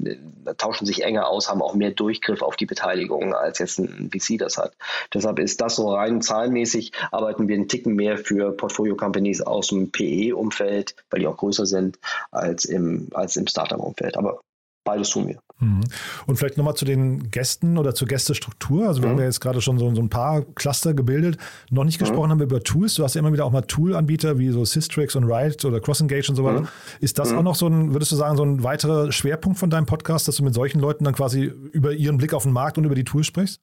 tauschen 0.58 0.86
sich 0.86 1.04
enger 1.04 1.28
aus, 1.28 1.50
haben 1.50 1.62
auch 1.62 1.74
mehr 1.74 1.92
Durchgriff 1.92 2.42
auf 2.42 2.56
die 2.56 2.66
Beteiligung, 2.66 3.34
als 3.34 3.60
jetzt 3.60 3.80
ein 3.80 4.10
VC 4.12 4.38
das 4.38 4.58
hat. 4.58 4.74
Deshalb 5.14 5.40
ist 5.40 5.62
das 5.62 5.76
so 5.76 5.94
rein 5.94 6.22
zahlenmäßig, 6.22 6.92
arbeiten 7.12 7.48
wir 7.48 7.56
einen 7.56 7.68
Ticken 7.68 7.96
mehr 7.96 8.18
für 8.18 8.52
Portfolio-Companies 8.52 9.42
aus 9.42 9.68
dem 9.68 9.92
PE-Umfeld, 9.92 10.96
weil 11.10 11.20
die 11.22 11.28
auch 11.28 11.38
größer 11.38 11.66
sind, 11.66 12.00
als 12.32 12.66
im, 12.66 13.10
als 13.14 13.36
im 13.36 13.48
Startup-Umfeld. 13.48 14.18
Aber 14.18 14.42
beides 14.84 15.10
tun 15.10 15.28
wir. 15.28 15.40
Mhm. 15.62 15.82
Und 16.26 16.38
vielleicht 16.38 16.57
nochmal 16.57 16.76
zu 16.76 16.86
den 16.86 17.30
Gästen 17.30 17.78
oder 17.78 17.93
zur 17.93 18.07
Gästestruktur. 18.07 18.88
Also 18.88 19.01
wir 19.01 19.07
mhm. 19.07 19.14
haben 19.14 19.20
ja 19.20 19.26
jetzt 19.26 19.39
gerade 19.39 19.62
schon 19.62 19.78
so, 19.78 19.93
so, 19.93 20.01
ein 20.01 20.09
paar 20.09 20.41
Cluster 20.55 20.93
gebildet. 20.93 21.38
Noch 21.70 21.84
nicht 21.84 21.99
mhm. 21.99 22.05
gesprochen 22.05 22.28
mhm. 22.28 22.32
haben 22.32 22.39
wir 22.39 22.45
über 22.47 22.64
Tools. 22.64 22.95
Du 22.95 23.03
hast 23.03 23.14
ja 23.14 23.20
immer 23.20 23.32
wieder 23.32 23.45
auch 23.45 23.51
mal 23.51 23.62
Tool-Anbieter 23.62 24.39
wie 24.39 24.49
so 24.49 24.66
Systrix 24.66 25.16
und 25.16 25.26
Riot 25.26 25.64
oder 25.64 25.80
CrossEngage 25.80 26.30
und 26.30 26.36
so 26.36 26.43
weiter. 26.43 26.62
Mhm. 26.62 26.68
Ist 26.99 27.20
das 27.20 27.32
mhm. 27.32 27.38
auch 27.38 27.43
noch 27.43 27.55
so 27.55 27.68
ein, 27.68 27.93
würdest 27.93 28.12
du 28.12 28.16
sagen, 28.16 28.36
so 28.38 28.43
ein 28.43 28.64
weiterer 28.64 29.12
Schwerpunkt 29.12 29.59
von 29.59 29.70
deinem 29.70 29.86
Podcast, 29.86 30.28
dass 30.28 30.36
du 30.36 30.43
mit 30.43 30.53
solchen 30.53 30.80
Leuten 30.80 31.03
dann 31.03 31.14
quasi 31.14 31.43
über 31.72 31.93
ihren 31.93 32.18
Blick 32.18 32.34
auf 32.34 32.43
den 32.43 32.53
Markt 32.53 32.78
und 32.78 32.86
über 32.86 32.95
die 32.95 33.03
Tools 33.03 33.28
sprichst? 33.28 33.62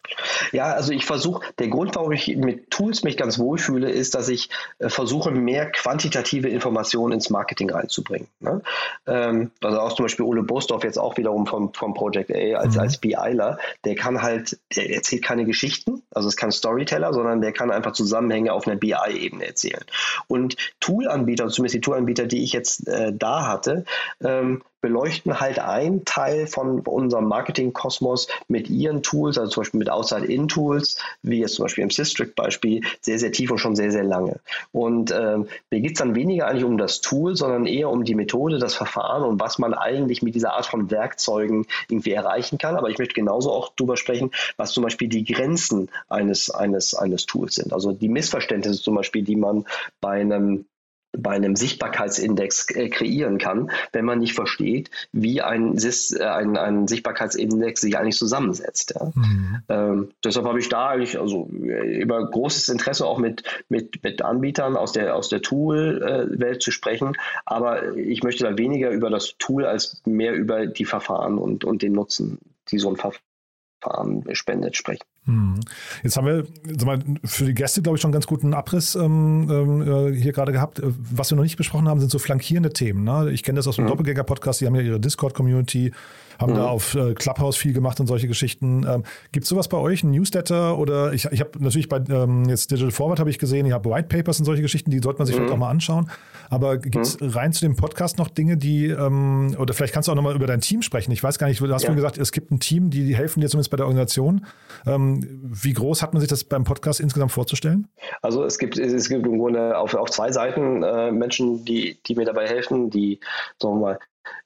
Ja, 0.53 0.73
also 0.73 0.93
ich 0.93 1.05
versuche, 1.05 1.45
der 1.59 1.69
Grund, 1.69 1.97
warum 1.97 2.13
ich 2.13 2.37
mit 2.37 2.71
Tools 2.71 3.03
mich 3.03 3.17
ganz 3.17 3.39
wohl 3.39 3.59
fühle, 3.59 3.91
ist, 3.91 4.15
dass 4.15 4.29
ich 4.29 4.51
äh, 4.79 4.89
versuche, 4.89 5.31
mehr 5.31 5.71
quantitative 5.71 6.49
Informationen 6.49 7.15
ins 7.15 7.29
Marketing 7.31 7.71
reinzubringen. 7.71 8.29
Ne? 8.41 8.63
Ähm, 9.07 9.51
also 9.63 9.81
auch 9.81 9.95
zum 9.95 10.05
Beispiel 10.05 10.25
Ole 10.25 10.43
Bosdorf 10.43 10.85
jetzt 10.85 10.99
auch 10.99 11.17
wiederum 11.17 11.47
vom, 11.47 11.75
vom 11.75 11.88
Project 11.95 12.31
A 12.31 12.59
als, 12.59 12.75
mhm. 12.75 12.81
als 12.81 12.99
BIler, 12.99 13.59
der 13.85 13.95
kann 13.95 14.23
halt, 14.23 14.59
der 14.77 14.91
erzählt 14.95 15.23
keine 15.23 15.45
Geschichten, 15.45 16.03
also 16.11 16.29
ist 16.29 16.37
kein 16.37 16.53
Storyteller, 16.53 17.13
sondern 17.13 17.41
der 17.41 17.53
kann 17.53 17.71
einfach 17.71 17.93
Zusammenhänge 17.93 18.53
auf 18.53 18.67
einer 18.67 18.77
BI-Ebene 18.77 19.47
erzählen. 19.47 19.85
Und 20.27 20.57
Tool-Anbieter, 20.81 21.49
zumindest 21.49 21.75
die 21.75 21.81
Tool-Anbieter, 21.81 22.27
die 22.27 22.43
ich 22.43 22.53
jetzt 22.53 22.87
äh, 22.89 23.13
da 23.15 23.47
hatte, 23.47 23.85
ähm, 24.23 24.63
beleuchten 24.81 25.41
halt 25.41 25.59
einen 25.59 26.05
Teil 26.05 26.47
von 26.47 26.81
unserem 26.81 27.27
Marketing-Kosmos 27.27 28.29
mit 28.47 28.71
ihren 28.71 29.03
Tools, 29.03 29.39
also 29.39 29.51
zum 29.51 29.61
Beispiel 29.63 29.79
mit 29.79 29.91
Outside-In-Tools, 29.91 31.01
wie 31.23 31.41
jetzt 31.41 31.55
zum 31.55 31.65
Beispiel 31.65 31.85
im 31.85 31.91
Systrict-Beispiel, 31.91 32.83
sehr, 33.01 33.19
sehr 33.19 33.33
tief 33.33 33.51
und 33.51 33.59
schon 33.59 33.77
sehr, 33.77 33.91
sehr 33.91 34.05
lange. 34.05 34.41
Und 34.73 35.11
ähm, 35.11 35.49
mir 35.71 35.81
geht 35.81 35.93
es 35.93 35.99
dann 35.99 36.15
weniger 36.15 36.47
eigentlich 36.47 36.65
um 36.65 36.79
das 36.79 37.01
Tool, 37.01 37.37
sondern 37.37 37.67
eher 37.67 37.91
um 37.91 38.05
die 38.05 38.15
Methode, 38.15 38.59
das 38.59 38.75
Verfahren 38.75 39.23
und 39.23 39.41
was 39.41 39.59
man 39.59 39.75
eigentlich 39.75 40.23
mit 40.23 40.35
dieser 40.35 40.55
Art 40.55 40.67
von 40.67 40.91
Werkzeugen 40.91 41.67
irgendwie 41.89 42.13
erreichen 42.13 42.59
kann. 42.59 42.77
Aber 42.77 42.89
ich 42.89 42.99
möchte 42.99 43.15
genauso 43.15 43.53
auch 43.53 43.73
darüber 43.77 43.97
sprechen, 43.97 44.31
was 44.57 44.73
zum 44.73 44.85
Beispiel 44.85 45.09
die 45.09 45.25
Grenzen 45.25 45.91
eines, 46.09 46.51
eines, 46.51 46.95
eines 46.95 47.27
Tools 47.27 47.57
sind. 47.57 47.73
Also 47.73 47.93
die 47.93 48.09
Missverständnisse 48.09 48.83
zum 48.83 48.95
Beispiel, 48.95 49.23
die 49.23 49.37
man 49.37 49.65
bei 50.01 50.21
einem 50.21 50.67
bei 51.13 51.31
einem 51.31 51.57
Sichtbarkeitsindex 51.57 52.71
äh, 52.75 52.89
kreieren 52.89 53.39
kann, 53.39 53.71
wenn 53.93 54.05
man 54.05 54.19
nicht 54.19 54.35
versteht, 54.35 54.91
wie 55.13 55.41
ein, 55.41 55.77
äh, 55.77 56.25
ein, 56.25 56.57
ein 56.57 56.87
Sichtbarkeitsindex 56.87 57.81
sich 57.81 57.97
eigentlich 57.99 58.17
zusammensetzt. 58.17 58.95
Ja. 58.95 59.11
Mhm. 59.15 59.63
Ähm, 59.69 60.11
deshalb 60.25 60.47
habe 60.47 60.59
ich 60.59 60.69
da 60.69 60.89
eigentlich 60.89 61.19
also 61.19 61.47
über 61.47 62.31
großes 62.31 62.69
Interesse 62.69 63.07
auch 63.07 63.19
mit, 63.19 63.43
mit, 63.69 64.03
mit 64.03 64.23
Anbietern 64.23 64.77
aus 64.77 64.93
der, 64.93 65.17
aus 65.17 65.29
der 65.29 65.43
Tool-Welt 65.43 66.57
äh, 66.57 66.59
zu 66.59 66.71
sprechen, 66.71 67.17
aber 67.47 67.97
ich 67.97 68.23
möchte 68.23 68.45
da 68.45 68.59
weniger 68.59 68.91
über 68.91 69.11
das 69.11 69.35
Tool 69.39 69.65
als 69.65 70.03
mehr 70.05 70.35
über 70.35 70.67
die 70.67 70.85
Verfahren 70.85 71.39
und, 71.39 71.65
und 71.65 71.83
den 71.83 71.93
Nutzen, 71.93 72.39
die 72.71 72.79
so 72.79 72.91
ein 72.91 72.97
Verfahren 72.97 74.25
spendet, 74.33 74.77
sprechen. 74.77 75.05
Hm. 75.29 75.61
Jetzt 76.03 76.17
haben 76.17 76.27
wir 76.27 76.47
mal, 76.87 76.99
für 77.25 77.45
die 77.45 77.53
Gäste, 77.53 77.83
glaube 77.83 77.97
ich, 77.97 78.03
schon 78.03 78.09
einen 78.09 78.15
ganz 78.15 78.27
guten 78.27 78.55
Abriss 78.55 78.95
ähm, 78.95 79.47
ähm, 79.51 80.15
hier 80.15 80.33
gerade 80.33 80.53
gehabt. 80.53 80.81
Was 80.83 81.31
wir 81.31 81.37
noch 81.37 81.43
nicht 81.43 81.59
besprochen 81.59 81.87
haben, 81.87 82.01
sind 82.01 82.11
so 82.11 82.19
flankierende 82.19 82.73
Themen. 82.73 83.05
Ne? 83.05 83.31
Ich 83.31 83.43
kenne 83.43 83.57
das 83.57 83.69
aus 83.69 83.77
dem 83.77 83.85
mhm. 83.85 83.89
Doppelgänger-Podcast, 83.89 84.63
die 84.63 84.67
haben 84.67 84.75
ja 84.75 84.81
ihre 84.81 84.99
Discord-Community, 84.99 85.93
haben 86.39 86.53
mhm. 86.53 86.57
da 86.57 86.69
auf 86.69 86.95
äh, 86.95 87.15
Clubhouse 87.15 87.57
viel 87.57 87.73
gemacht 87.73 88.01
und 88.01 88.07
solche 88.07 88.29
Geschichten. 88.29 88.87
Ähm, 88.89 89.05
Gibt 89.33 89.45
es 89.45 89.49
sowas 89.51 89.69
bei 89.69 89.77
euch, 89.77 90.05
ein 90.05 90.11
Newsletter 90.11 90.79
oder 90.79 91.13
ich, 91.13 91.27
ich 91.27 91.41
habe 91.41 91.51
natürlich 91.59 91.89
bei 91.89 92.03
ähm, 92.09 92.49
jetzt 92.49 92.71
Digital 92.71 92.93
Forward 92.93 93.21
habe 93.21 93.31
ich 93.31 93.39
gesehen, 93.39 93.67
ihr 93.67 93.75
habt 93.75 93.87
White 93.87 94.09
Papers 94.09 94.39
und 94.39 94.45
solche 94.45 94.63
Geschichten, 94.63 94.91
die 94.91 95.01
sollte 95.01 95.19
man 95.19 95.27
sich 95.27 95.35
mhm. 95.35 95.41
vielleicht 95.41 95.55
auch 95.55 95.59
mal 95.59 95.71
anschauen. 95.71 96.11
Aber 96.51 96.79
gibt 96.79 96.97
es 96.97 97.21
mhm. 97.21 97.31
rein 97.31 97.53
zu 97.53 97.61
dem 97.61 97.77
Podcast 97.77 98.19
noch 98.19 98.29
Dinge, 98.29 98.57
die, 98.57 98.87
ähm, 98.87 99.57
oder 99.59 99.75
vielleicht 99.75 99.93
kannst 99.93 100.09
du 100.09 100.13
auch 100.13 100.17
nochmal 100.17 100.35
über 100.35 100.47
dein 100.47 100.61
Team 100.61 100.83
sprechen. 100.83 101.13
Ich 101.13 101.23
weiß 101.23 101.39
gar 101.39 101.49
nicht, 101.49 101.61
du 101.61 101.73
hast 101.73 101.83
ja. 101.83 101.93
gesagt, 101.93 102.19
es 102.19 102.33
gibt 102.33 102.51
ein 102.51 102.61
Team, 102.61 102.91
die 102.91 103.15
helfen 103.15 103.41
dir 103.41 103.49
zumindest 103.49 103.71
bei 103.71 103.77
der 103.77 103.87
Organisation. 103.87 104.47
Ähm, 104.87 105.27
wie 105.43 105.73
groß 105.73 106.03
hat 106.03 106.13
man 106.15 106.21
sich 106.21 106.29
das 106.29 106.45
beim 106.45 106.65
Podcast 106.65 107.01
insgesamt 107.01 107.33
vorzustellen? 107.33 107.89
Also 108.23 108.45
es 108.45 108.59
gibt, 108.59 108.79
es 108.79 109.09
gibt 109.09 109.27
im 109.27 109.39
Grunde 109.39 109.77
auf, 109.77 109.95
auf 109.95 110.11
zwei 110.11 110.33
Seiten 110.33 110.83
äh, 110.83 111.11
Menschen, 111.11 111.65
die, 111.65 111.99
die 112.07 112.15
mir 112.15 112.25
dabei 112.25 112.47
helfen, 112.47 112.91
die, 112.91 113.21
sagen 113.61 113.75
wir 113.75 113.81
mal, 113.81 113.99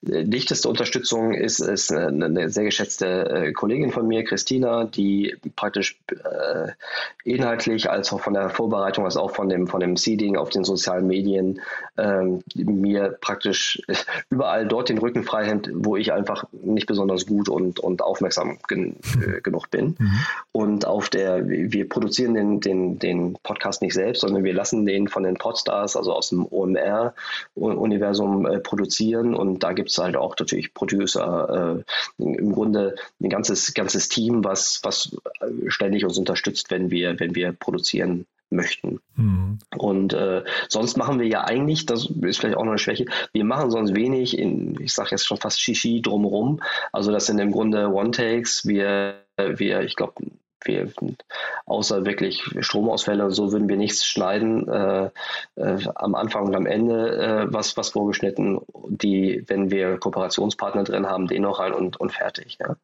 dichteste 0.02 0.68
Unterstützung 0.68 1.32
ist, 1.32 1.60
ist 1.60 1.92
eine 1.92 2.50
sehr 2.50 2.64
geschätzte 2.64 3.06
äh, 3.06 3.52
Kollegin 3.52 3.92
von 3.92 4.06
mir, 4.06 4.24
Christina, 4.24 4.84
die 4.84 5.36
praktisch 5.54 5.96
äh, 6.10 6.72
inhaltlich 7.24 7.88
als 7.88 8.12
auch 8.12 8.20
von 8.20 8.34
der 8.34 8.50
Vorbereitung 8.50 9.04
als 9.04 9.16
auch 9.16 9.30
von 9.30 9.48
dem, 9.48 9.68
von 9.68 9.80
dem 9.80 9.96
Seeding 9.96 10.36
auf 10.36 10.50
den 10.50 10.64
sozialen 10.64 11.06
Medien 11.06 11.60
ähm, 11.96 12.42
mir 12.56 13.16
praktisch 13.20 13.80
überall 14.30 14.66
dort 14.66 14.88
den 14.88 14.98
Rücken 14.98 15.22
frei 15.22 15.44
hält, 15.44 15.70
wo 15.72 15.96
ich 15.96 16.12
einfach 16.12 16.44
nicht 16.50 16.88
besonders 16.88 17.26
gut 17.26 17.48
und, 17.48 17.78
und 17.78 18.02
aufmerksam 18.02 18.58
gen, 18.66 18.96
äh, 19.20 19.40
genug 19.40 19.70
bin. 19.70 19.94
Mhm. 19.98 20.18
Und 20.50 20.84
auf 20.84 21.10
der, 21.10 21.46
wir 21.48 21.88
produzieren 21.88 22.34
den, 22.34 22.60
den, 22.60 22.98
den 22.98 23.36
Podcast 23.44 23.82
nicht 23.82 23.94
selbst, 23.94 24.22
sondern 24.22 24.42
wir 24.42 24.52
lassen 24.52 24.84
den 24.84 25.06
von 25.06 25.22
den 25.22 25.34
Podstars, 25.34 25.96
also 25.96 26.12
aus 26.12 26.30
dem 26.30 26.44
OMR-Universum 26.50 28.46
äh, 28.46 28.58
produzieren 28.58 29.34
und 29.34 29.62
da 29.62 29.71
gibt 29.72 29.90
es 29.90 29.98
halt 29.98 30.16
auch 30.16 30.36
natürlich 30.38 30.74
Producer, 30.74 31.84
äh, 32.18 32.22
im 32.22 32.52
Grunde 32.52 32.96
ein 33.20 33.28
ganzes, 33.28 33.74
ganzes 33.74 34.08
Team, 34.08 34.44
was, 34.44 34.80
was 34.82 35.16
ständig 35.68 36.04
uns 36.04 36.18
unterstützt, 36.18 36.70
wenn 36.70 36.90
wir, 36.90 37.18
wenn 37.18 37.34
wir 37.34 37.52
produzieren 37.52 38.26
möchten. 38.52 39.00
Mhm. 39.16 39.58
Und 39.76 40.12
äh, 40.12 40.44
sonst 40.68 40.96
machen 40.96 41.18
wir 41.18 41.26
ja 41.26 41.44
eigentlich, 41.44 41.86
das 41.86 42.06
ist 42.06 42.38
vielleicht 42.38 42.56
auch 42.56 42.64
noch 42.64 42.72
eine 42.72 42.78
Schwäche, 42.78 43.06
wir 43.32 43.44
machen 43.44 43.70
sonst 43.70 43.94
wenig 43.94 44.38
in, 44.38 44.78
ich 44.80 44.92
sage 44.92 45.10
jetzt 45.12 45.26
schon 45.26 45.38
fast 45.38 45.60
Shishi 45.60 46.02
drumherum. 46.02 46.62
Also 46.92 47.10
das 47.10 47.26
sind 47.26 47.38
im 47.38 47.50
Grunde 47.50 47.88
One-Takes. 47.88 48.66
Wir, 48.66 49.16
wir, 49.36 49.80
ich 49.80 49.96
glaube, 49.96 50.14
wir, 50.66 50.92
außer 51.66 52.04
wirklich 52.04 52.42
Stromausfälle 52.60 53.24
und 53.24 53.32
so 53.32 53.52
würden 53.52 53.68
wir 53.68 53.76
nichts 53.76 54.06
schneiden. 54.06 54.68
Äh, 54.68 55.10
äh, 55.56 55.78
am 55.94 56.14
Anfang 56.14 56.46
und 56.46 56.54
am 56.54 56.66
Ende 56.66 57.16
äh, 57.16 57.52
was, 57.52 57.76
was 57.76 57.90
vorgeschnitten, 57.90 58.60
die, 58.88 59.44
wenn 59.48 59.70
wir 59.70 59.98
Kooperationspartner 59.98 60.84
drin 60.84 61.06
haben, 61.06 61.26
den 61.26 61.42
noch 61.42 61.58
rein 61.58 61.72
und, 61.72 61.98
und 61.98 62.12
fertig. 62.12 62.58
Ja. 62.60 62.76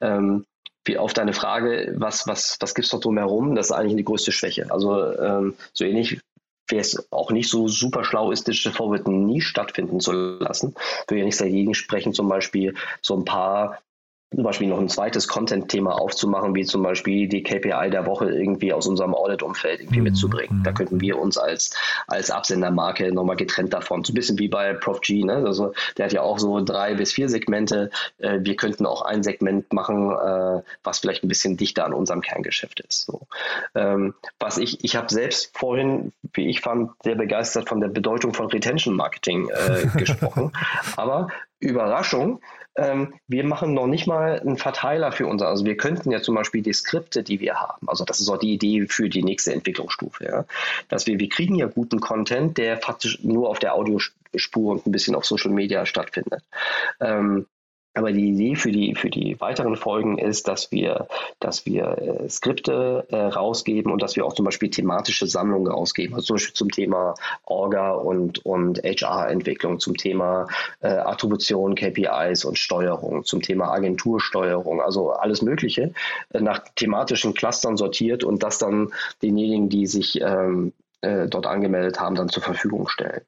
Ähm, 0.00 0.44
wie 0.84 0.98
auf 0.98 1.12
deine 1.12 1.34
Frage, 1.34 1.94
was, 1.96 2.26
was, 2.26 2.56
was 2.60 2.74
gibt 2.74 2.86
es 2.86 2.92
noch 2.92 3.00
drumherum, 3.00 3.54
das 3.54 3.66
ist 3.66 3.72
eigentlich 3.72 3.96
die 3.96 4.04
größte 4.04 4.32
Schwäche. 4.32 4.70
Also 4.70 5.14
ähm, 5.18 5.54
so 5.72 5.84
ähnlich 5.84 6.20
wäre 6.66 6.80
es 6.80 7.06
auch 7.10 7.30
nicht 7.30 7.50
so 7.50 7.68
super 7.68 8.04
schlau 8.04 8.30
ist, 8.30 8.46
Digital 8.46 8.72
Forward 8.72 9.08
nie 9.08 9.40
stattfinden 9.40 10.00
zu 10.00 10.12
lassen. 10.12 10.74
Würde 11.06 11.20
ja 11.20 11.24
nichts 11.24 11.40
dagegen 11.40 11.74
sprechen, 11.74 12.12
zum 12.12 12.28
Beispiel 12.28 12.74
so 13.00 13.16
ein 13.16 13.24
paar 13.24 13.78
zum 14.30 14.44
Beispiel 14.44 14.68
noch 14.68 14.78
ein 14.78 14.90
zweites 14.90 15.26
Content-Thema 15.26 15.98
aufzumachen, 15.98 16.54
wie 16.54 16.64
zum 16.64 16.82
Beispiel 16.82 17.28
die 17.28 17.42
KPI 17.42 17.88
der 17.90 18.04
Woche 18.04 18.30
irgendwie 18.30 18.74
aus 18.74 18.86
unserem 18.86 19.14
Audit-Umfeld 19.14 19.80
irgendwie 19.80 20.00
mhm. 20.00 20.04
mitzubringen. 20.04 20.62
Da 20.62 20.72
könnten 20.72 21.00
wir 21.00 21.18
uns 21.18 21.38
als, 21.38 21.74
als 22.06 22.30
Absendermarke 22.30 23.10
nochmal 23.12 23.36
getrennt 23.36 23.72
davon, 23.72 24.04
so 24.04 24.12
ein 24.12 24.14
bisschen 24.14 24.38
wie 24.38 24.48
bei 24.48 24.74
Prof 24.74 25.00
G, 25.00 25.24
ne? 25.24 25.36
Also 25.46 25.72
der 25.96 26.06
hat 26.06 26.12
ja 26.12 26.22
auch 26.22 26.38
so 26.38 26.62
drei 26.62 26.94
bis 26.94 27.12
vier 27.12 27.30
Segmente. 27.30 27.90
Äh, 28.18 28.40
wir 28.42 28.56
könnten 28.56 28.84
auch 28.84 29.00
ein 29.02 29.22
Segment 29.22 29.72
machen, 29.72 30.10
äh, 30.10 30.62
was 30.84 30.98
vielleicht 30.98 31.24
ein 31.24 31.28
bisschen 31.28 31.56
dichter 31.56 31.86
an 31.86 31.94
unserem 31.94 32.20
Kerngeschäft 32.20 32.80
ist. 32.80 33.06
So. 33.06 33.26
Ähm, 33.74 34.14
was 34.38 34.58
ich, 34.58 34.84
ich 34.84 34.94
habe 34.94 35.08
selbst 35.08 35.56
vorhin, 35.56 36.12
wie 36.34 36.48
ich 36.48 36.60
fand, 36.60 36.90
sehr 37.02 37.14
begeistert 37.14 37.68
von 37.68 37.80
der 37.80 37.88
Bedeutung 37.88 38.34
von 38.34 38.46
Retention 38.46 38.94
Marketing 38.94 39.48
äh, 39.48 39.86
gesprochen. 39.98 40.52
Aber 40.96 41.28
Überraschung, 41.60 42.40
ähm, 42.76 43.14
wir 43.26 43.44
machen 43.44 43.74
noch 43.74 43.86
nicht 43.88 44.06
mal 44.06 44.38
einen 44.40 44.56
Verteiler 44.56 45.10
für 45.10 45.26
unser. 45.26 45.48
Also 45.48 45.64
wir 45.64 45.76
könnten 45.76 46.12
ja 46.12 46.22
zum 46.22 46.36
Beispiel 46.36 46.62
die 46.62 46.72
Skripte, 46.72 47.22
die 47.22 47.40
wir 47.40 47.56
haben, 47.56 47.88
also 47.88 48.04
das 48.04 48.20
ist 48.20 48.28
auch 48.28 48.38
die 48.38 48.52
Idee 48.52 48.86
für 48.86 49.08
die 49.08 49.24
nächste 49.24 49.52
Entwicklungsstufe, 49.52 50.24
ja, 50.24 50.44
dass 50.88 51.06
wir, 51.06 51.18
wir 51.18 51.28
kriegen 51.28 51.56
ja 51.56 51.66
guten 51.66 52.00
Content, 52.00 52.56
der 52.56 52.78
faktisch 52.78 53.22
nur 53.22 53.48
auf 53.48 53.58
der 53.58 53.74
Audiospur 53.74 54.72
und 54.72 54.86
ein 54.86 54.92
bisschen 54.92 55.16
auf 55.16 55.26
Social 55.26 55.50
Media 55.50 55.84
stattfindet. 55.86 56.44
Ähm, 57.00 57.46
aber 57.94 58.12
die 58.12 58.28
Idee 58.30 58.54
für 58.54 58.70
die, 58.70 58.94
für 58.94 59.10
die 59.10 59.40
weiteren 59.40 59.76
Folgen 59.76 60.18
ist, 60.18 60.48
dass 60.48 60.70
wir, 60.70 61.08
dass 61.40 61.66
wir 61.66 61.98
äh, 61.98 62.28
Skripte 62.28 63.06
äh, 63.10 63.16
rausgeben 63.16 63.92
und 63.92 64.02
dass 64.02 64.16
wir 64.16 64.24
auch 64.24 64.34
zum 64.34 64.44
Beispiel 64.44 64.70
thematische 64.70 65.26
Sammlungen 65.26 65.70
rausgeben. 65.70 66.14
Also 66.14 66.26
zum 66.26 66.36
Beispiel 66.36 66.54
zum 66.54 66.70
Thema 66.70 67.14
Orga 67.44 67.92
und, 67.92 68.44
und 68.44 68.78
HR-Entwicklung, 68.78 69.80
zum 69.80 69.96
Thema 69.96 70.46
äh, 70.80 70.88
Attribution, 70.88 71.74
KPIs 71.74 72.44
und 72.44 72.58
Steuerung, 72.58 73.24
zum 73.24 73.42
Thema 73.42 73.72
Agentursteuerung, 73.72 74.80
also 74.80 75.10
alles 75.10 75.42
Mögliche 75.42 75.92
äh, 76.32 76.40
nach 76.40 76.64
thematischen 76.76 77.34
Clustern 77.34 77.76
sortiert 77.76 78.22
und 78.22 78.42
das 78.42 78.58
dann 78.58 78.92
denjenigen, 79.22 79.68
die 79.68 79.86
sich 79.86 80.20
ähm, 80.20 80.72
äh, 81.00 81.28
dort 81.28 81.46
angemeldet 81.46 82.00
haben, 82.00 82.14
dann 82.14 82.28
zur 82.28 82.42
Verfügung 82.42 82.88
stellen. 82.88 83.22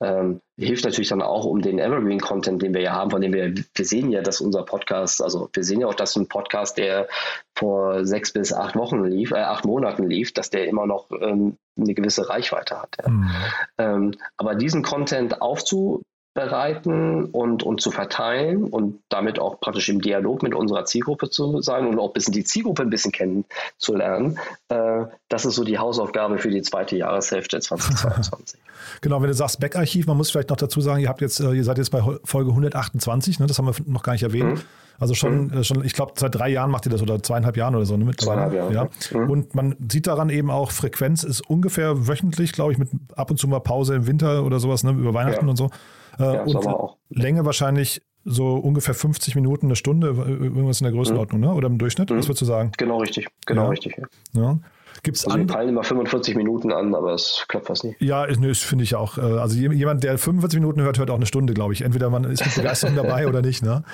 Ähm, 0.00 0.40
hilft 0.56 0.84
natürlich 0.84 1.08
dann 1.08 1.22
auch 1.22 1.44
um 1.44 1.60
den 1.60 1.78
Evergreen-Content, 1.78 2.62
den 2.62 2.74
wir 2.74 2.80
ja 2.80 2.92
haben, 2.92 3.10
von 3.10 3.20
dem 3.20 3.32
wir, 3.32 3.52
wir 3.52 3.84
sehen 3.84 4.10
ja, 4.10 4.22
dass 4.22 4.40
unser 4.40 4.62
Podcast, 4.62 5.22
also 5.22 5.48
wir 5.52 5.64
sehen 5.64 5.80
ja 5.80 5.88
auch, 5.88 5.94
dass 5.94 6.14
ein 6.14 6.28
Podcast, 6.28 6.78
der 6.78 7.08
vor 7.56 8.04
sechs 8.04 8.32
bis 8.32 8.52
acht 8.52 8.76
Wochen 8.76 9.02
lief, 9.04 9.32
äh, 9.32 9.38
acht 9.38 9.64
Monaten 9.64 10.08
lief, 10.08 10.32
dass 10.32 10.50
der 10.50 10.66
immer 10.66 10.86
noch 10.86 11.10
ähm, 11.10 11.56
eine 11.76 11.94
gewisse 11.94 12.28
Reichweite 12.28 12.80
hat. 12.80 12.96
Ja. 13.02 13.08
Mhm. 13.08 13.30
Ähm, 13.78 14.14
aber 14.36 14.54
diesen 14.54 14.82
Content 14.82 15.42
aufzu 15.42 16.02
bereiten 16.38 17.24
und, 17.24 17.64
und 17.64 17.80
zu 17.80 17.90
verteilen 17.90 18.64
und 18.64 19.00
damit 19.08 19.40
auch 19.40 19.58
praktisch 19.58 19.88
im 19.88 20.00
Dialog 20.00 20.44
mit 20.44 20.54
unserer 20.54 20.84
Zielgruppe 20.84 21.30
zu 21.30 21.60
sein 21.62 21.84
und 21.84 21.98
auch 21.98 22.10
ein 22.10 22.12
bisschen 22.12 22.32
die 22.32 22.44
Zielgruppe 22.44 22.82
ein 22.82 22.90
bisschen 22.90 23.10
kennenzulernen. 23.10 24.38
Äh, 24.68 25.06
das 25.28 25.44
ist 25.44 25.56
so 25.56 25.64
die 25.64 25.78
Hausaufgabe 25.78 26.38
für 26.38 26.50
die 26.50 26.62
zweite 26.62 26.96
Jahreshälfte 26.96 27.58
2022. 27.60 28.60
genau, 29.00 29.20
wenn 29.20 29.26
du 29.26 29.34
sagst 29.34 29.58
Backarchiv, 29.58 30.06
man 30.06 30.16
muss 30.16 30.30
vielleicht 30.30 30.50
noch 30.50 30.56
dazu 30.56 30.80
sagen, 30.80 31.00
ihr 31.00 31.08
habt 31.08 31.22
jetzt, 31.22 31.40
äh, 31.40 31.50
ihr 31.50 31.64
seid 31.64 31.76
jetzt 31.76 31.90
bei 31.90 32.00
Folge 32.22 32.50
128, 32.50 33.40
ne? 33.40 33.48
das 33.48 33.58
haben 33.58 33.66
wir 33.66 33.74
noch 33.86 34.04
gar 34.04 34.12
nicht 34.12 34.22
erwähnt. 34.22 34.54
Mhm. 34.54 34.62
Also 35.00 35.14
schon, 35.14 35.48
mhm. 35.48 35.64
schon 35.64 35.84
ich 35.84 35.92
glaube, 35.92 36.12
seit 36.16 36.36
drei 36.36 36.50
Jahren 36.50 36.70
macht 36.70 36.86
ihr 36.86 36.90
das 36.90 37.02
oder 37.02 37.20
zweieinhalb 37.20 37.56
Jahren 37.56 37.74
oder 37.74 37.86
so. 37.86 37.96
Ne, 37.96 38.10
zweieinhalb 38.16 38.52
Jahre. 38.52 38.72
Ja. 38.72 38.88
Mhm. 39.12 39.30
Und 39.30 39.54
man 39.56 39.76
sieht 39.90 40.06
daran 40.06 40.28
eben 40.28 40.50
auch, 40.50 40.70
Frequenz 40.70 41.24
ist 41.24 41.40
ungefähr 41.40 42.06
wöchentlich, 42.06 42.52
glaube 42.52 42.72
ich, 42.72 42.78
mit 42.78 42.90
ab 43.16 43.30
und 43.30 43.38
zu 43.38 43.48
mal 43.48 43.60
Pause 43.60 43.96
im 43.96 44.06
Winter 44.06 44.44
oder 44.44 44.60
sowas, 44.60 44.84
ne, 44.84 44.92
über 44.92 45.14
Weihnachten 45.14 45.44
ja. 45.44 45.50
und 45.50 45.56
so. 45.56 45.70
Äh, 46.18 46.34
ja, 46.34 46.42
und 46.42 46.96
Länge 47.10 47.44
wahrscheinlich 47.44 48.02
so 48.24 48.56
ungefähr 48.56 48.94
50 48.94 49.34
Minuten, 49.34 49.66
eine 49.66 49.76
Stunde, 49.76 50.08
irgendwas 50.08 50.80
in 50.80 50.84
der 50.84 50.92
Größenordnung, 50.92 51.40
mhm. 51.40 51.46
ne? 51.46 51.54
oder 51.54 51.66
im 51.68 51.78
Durchschnitt, 51.78 52.10
mhm. 52.10 52.18
was 52.18 52.26
würdest 52.26 52.42
du 52.42 52.46
sagen? 52.46 52.72
Genau 52.76 52.98
richtig, 52.98 53.28
genau 53.46 53.64
ja. 53.64 53.68
richtig. 53.68 53.96
Ja. 53.96 54.42
ja. 54.42 54.58
Gibt's 55.02 55.24
also 55.24 55.38
wir 55.38 55.48
fallen 55.48 55.68
immer 55.68 55.84
45 55.84 56.34
Minuten 56.34 56.72
an, 56.72 56.94
aber 56.94 57.12
es 57.14 57.44
klappt 57.48 57.66
fast 57.66 57.84
nicht. 57.84 58.00
Ja, 58.00 58.26
das 58.26 58.58
finde 58.58 58.84
ich 58.84 58.96
auch. 58.96 59.16
Äh, 59.16 59.20
also 59.20 59.56
jemand, 59.56 60.02
der 60.02 60.18
45 60.18 60.60
Minuten 60.60 60.80
hört, 60.82 60.98
hört 60.98 61.10
auch 61.10 61.16
eine 61.16 61.26
Stunde, 61.26 61.54
glaube 61.54 61.72
ich. 61.72 61.82
Entweder 61.82 62.10
man 62.10 62.24
ist 62.24 62.44
mit 62.44 62.54
Begeisterung 62.56 62.96
dabei 62.96 63.28
oder 63.28 63.40
nicht. 63.40 63.62
Ne? 63.62 63.84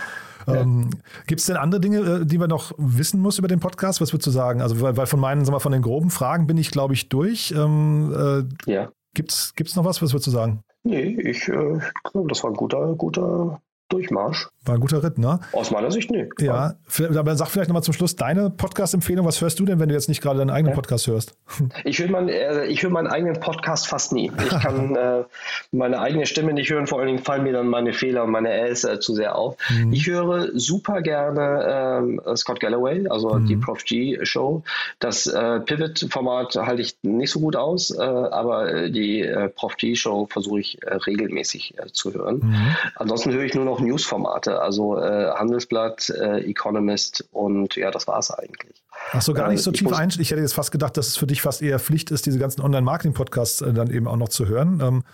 Ähm, 0.47 0.91
Gibt 1.27 1.41
es 1.41 1.47
denn 1.47 1.57
andere 1.57 1.81
Dinge, 1.81 1.99
äh, 1.99 2.27
die 2.27 2.39
man 2.39 2.49
noch 2.49 2.72
wissen 2.79 3.20
muss 3.20 3.39
über 3.39 3.49
den 3.49 3.61
Podcast? 3.61 4.01
Was 4.01 4.12
würdest 4.12 4.27
du 4.27 4.31
sagen? 4.31 4.62
Also, 4.62 4.81
weil, 4.81 4.97
weil 4.97 5.07
von 5.07 5.20
meinen, 5.20 5.45
sagen 5.45 5.55
wir, 5.55 5.61
von 5.61 5.72
den 5.72 5.83
groben 5.83 6.11
Fragen 6.11 6.47
bin 6.47 6.57
ich, 6.57 6.70
glaube 6.70 6.95
ich, 6.95 7.09
durch. 7.09 7.53
Ähm, 7.57 8.49
äh, 8.66 8.70
ja. 8.70 8.91
Gibt 9.14 9.31
es 9.31 9.77
noch 9.77 9.85
was? 9.85 10.03
Was 10.03 10.12
würdest 10.12 10.27
du 10.27 10.31
sagen? 10.31 10.62
Nee, 10.85 11.18
ich 11.20 11.49
äh, 11.49 11.78
glaube, 12.05 12.28
das 12.28 12.43
war 12.43 12.51
ein 12.51 12.57
guter, 12.57 12.95
guter 12.95 13.61
Durchmarsch. 13.89 14.51
War 14.67 14.77
ein 14.77 14.81
guter 14.81 15.03
Ritt, 15.03 15.19
ne? 15.19 15.41
Aus 15.53 15.71
meiner 15.71 15.91
Sicht, 15.91 16.11
nee. 16.11 16.27
Ja, 16.41 16.77
aber 16.99 17.37
sag 17.37 17.49
vielleicht 17.49 17.69
nochmal 17.69 17.83
zum 17.83 17.93
Schluss 17.93 18.17
deine 18.17 18.49
Podcast-Empfehlung. 18.49 19.27
Was 19.27 19.43
hörst 19.43 19.61
du 19.61 19.67
denn, 19.67 19.79
wenn 19.79 19.91
du 19.91 19.95
jetzt 19.95 20.09
nicht 20.09 20.23
gerade 20.23 20.39
deinen 20.39 20.49
eigenen 20.49 20.73
ja. 20.73 20.77
Podcast 20.77 21.07
hörst? 21.07 21.35
Ich 21.85 21.99
höre 21.99 22.09
mein, 22.09 22.29
äh, 22.29 22.75
hör 22.75 22.91
meinen 22.91 23.09
eigenen 23.09 23.39
Podcast 23.41 23.89
fast 23.89 24.12
nie. 24.12 24.33
Ich 24.39 24.49
kann 24.49 24.97
äh, 24.97 25.25
meine 25.71 26.01
eigene 26.01 26.25
Stimme 26.25 26.53
nicht 26.55 26.71
hören. 26.71 26.87
Vor 26.87 26.99
allen 26.99 27.09
Dingen 27.09 27.19
fallen 27.19 27.43
mir 27.43 27.53
dann 27.53 27.69
meine 27.69 27.93
Fehler 27.93 28.25
und 28.25 28.31
meine 28.31 28.51
Ls 28.53 28.85
äh, 28.85 29.01
zu 29.01 29.15
sehr 29.15 29.37
auf. 29.37 29.57
Mhm. 29.71 29.93
Ich 29.93 30.07
höre 30.07 30.49
super 30.55 31.03
gerne 31.03 32.01
ähm, 32.01 32.21
Scott 32.37 32.61
Galloway, 32.61 33.07
also 33.09 33.35
mhm. 33.35 33.47
die 33.47 33.57
Prof 33.57 33.85
G 33.85 34.25
Show. 34.25 34.62
Das 34.99 35.27
äh, 35.27 35.61
Pivot-Format 35.61 36.55
halte 36.57 36.81
ich 36.81 36.97
nicht 37.03 37.31
so 37.31 37.41
gut 37.41 37.57
aus, 37.57 37.91
äh, 37.91 38.01
aber 38.03 38.89
die 38.89 39.21
äh, 39.21 39.49
Prof 39.49 39.77
G 39.77 39.95
Show 39.95 40.27
versuche 40.31 40.61
ich 40.61 40.79
regelmäßig 41.07 41.75
zu 41.93 42.15
hören. 42.15 42.41
Mhm. 42.43 42.77
Ansonsten 42.97 43.33
höre 43.33 43.45
ich 43.45 43.55
nur 43.55 43.65
noch 43.65 43.81
News-Formate, 43.81 44.54
also 44.59 44.99
äh, 44.99 45.31
Handelsblatt, 45.33 46.11
äh, 46.11 46.39
Economist 46.49 47.27
und 47.33 47.77
ja, 47.77 47.91
das 47.91 48.07
war 48.07 48.19
es 48.19 48.31
eigentlich. 48.31 48.83
Ach 49.13 49.23
so, 49.23 49.35
gar 49.35 49.49
nicht 49.49 49.63
so 49.63 49.71
äh, 49.71 49.75
tief 49.75 49.93
ein. 49.93 50.11
Ich 50.19 50.31
hätte 50.31 50.41
jetzt 50.41 50.55
fast 50.55 50.73
gedacht, 50.73 50.97
dass 50.97 51.09
es 51.09 51.17
für 51.17 51.27
dich 51.27 51.43
fast 51.43 51.63
eher 51.63 51.79
Pflicht 51.79 52.11
ist, 52.11 52.27
diese 52.27 52.39
ganzen 52.39 52.63
Online-Marketing-Podcasts 52.63 53.63
äh, 53.63 53.73
dann 53.73 53.91
eben 53.91 54.07
auch 54.07 54.17
noch 54.17 54.29
zu 54.29 54.47
hören. 54.47 54.81
Ähm, 54.83 55.05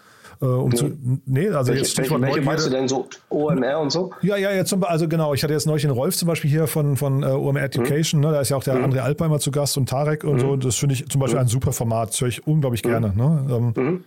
äh, 0.42 0.46
um 0.46 0.70
nee. 0.70 0.76
zu, 0.76 0.98
nee, 1.26 1.48
also 1.50 1.68
welche, 1.68 1.82
jetzt 1.82 1.92
Stichwort 1.92 2.22
welche, 2.22 2.36
welche 2.36 2.46
meinst 2.46 2.66
du 2.66 2.70
denn 2.70 2.88
so 2.88 3.06
OMR 3.28 3.78
und 3.78 3.92
so? 3.92 4.12
Ja, 4.22 4.36
ja, 4.36 4.50
jetzt 4.52 4.70
zum, 4.70 4.82
also 4.84 5.06
genau, 5.06 5.34
ich 5.34 5.42
hatte 5.42 5.52
jetzt 5.52 5.66
neulich 5.66 5.82
den 5.82 5.90
Rolf 5.90 6.16
zum 6.16 6.28
Beispiel 6.28 6.50
hier 6.50 6.66
von, 6.66 6.96
von 6.96 7.22
uh, 7.22 7.26
OMR 7.26 7.62
Education, 7.62 8.20
mhm. 8.20 8.28
ne, 8.28 8.32
da 8.32 8.40
ist 8.40 8.48
ja 8.48 8.56
auch 8.56 8.64
der 8.64 8.76
mhm. 8.76 8.86
André 8.86 9.00
Alpheimer 9.00 9.38
zu 9.38 9.50
Gast 9.50 9.76
und 9.76 9.88
Tarek 9.88 10.24
und 10.24 10.36
mhm. 10.36 10.40
so, 10.40 10.56
das 10.56 10.76
finde 10.76 10.94
ich 10.94 11.06
zum 11.10 11.20
Beispiel 11.20 11.38
mhm. 11.38 11.44
ein 11.44 11.48
super 11.48 11.72
Format, 11.72 12.10
das 12.10 12.20
höre 12.22 12.28
ich 12.28 12.46
unglaublich 12.46 12.82
gerne. 12.82 13.08
Mhm. 13.08 13.16
Ne? 13.16 13.46
Ähm, 13.50 13.72
mhm. 13.76 14.04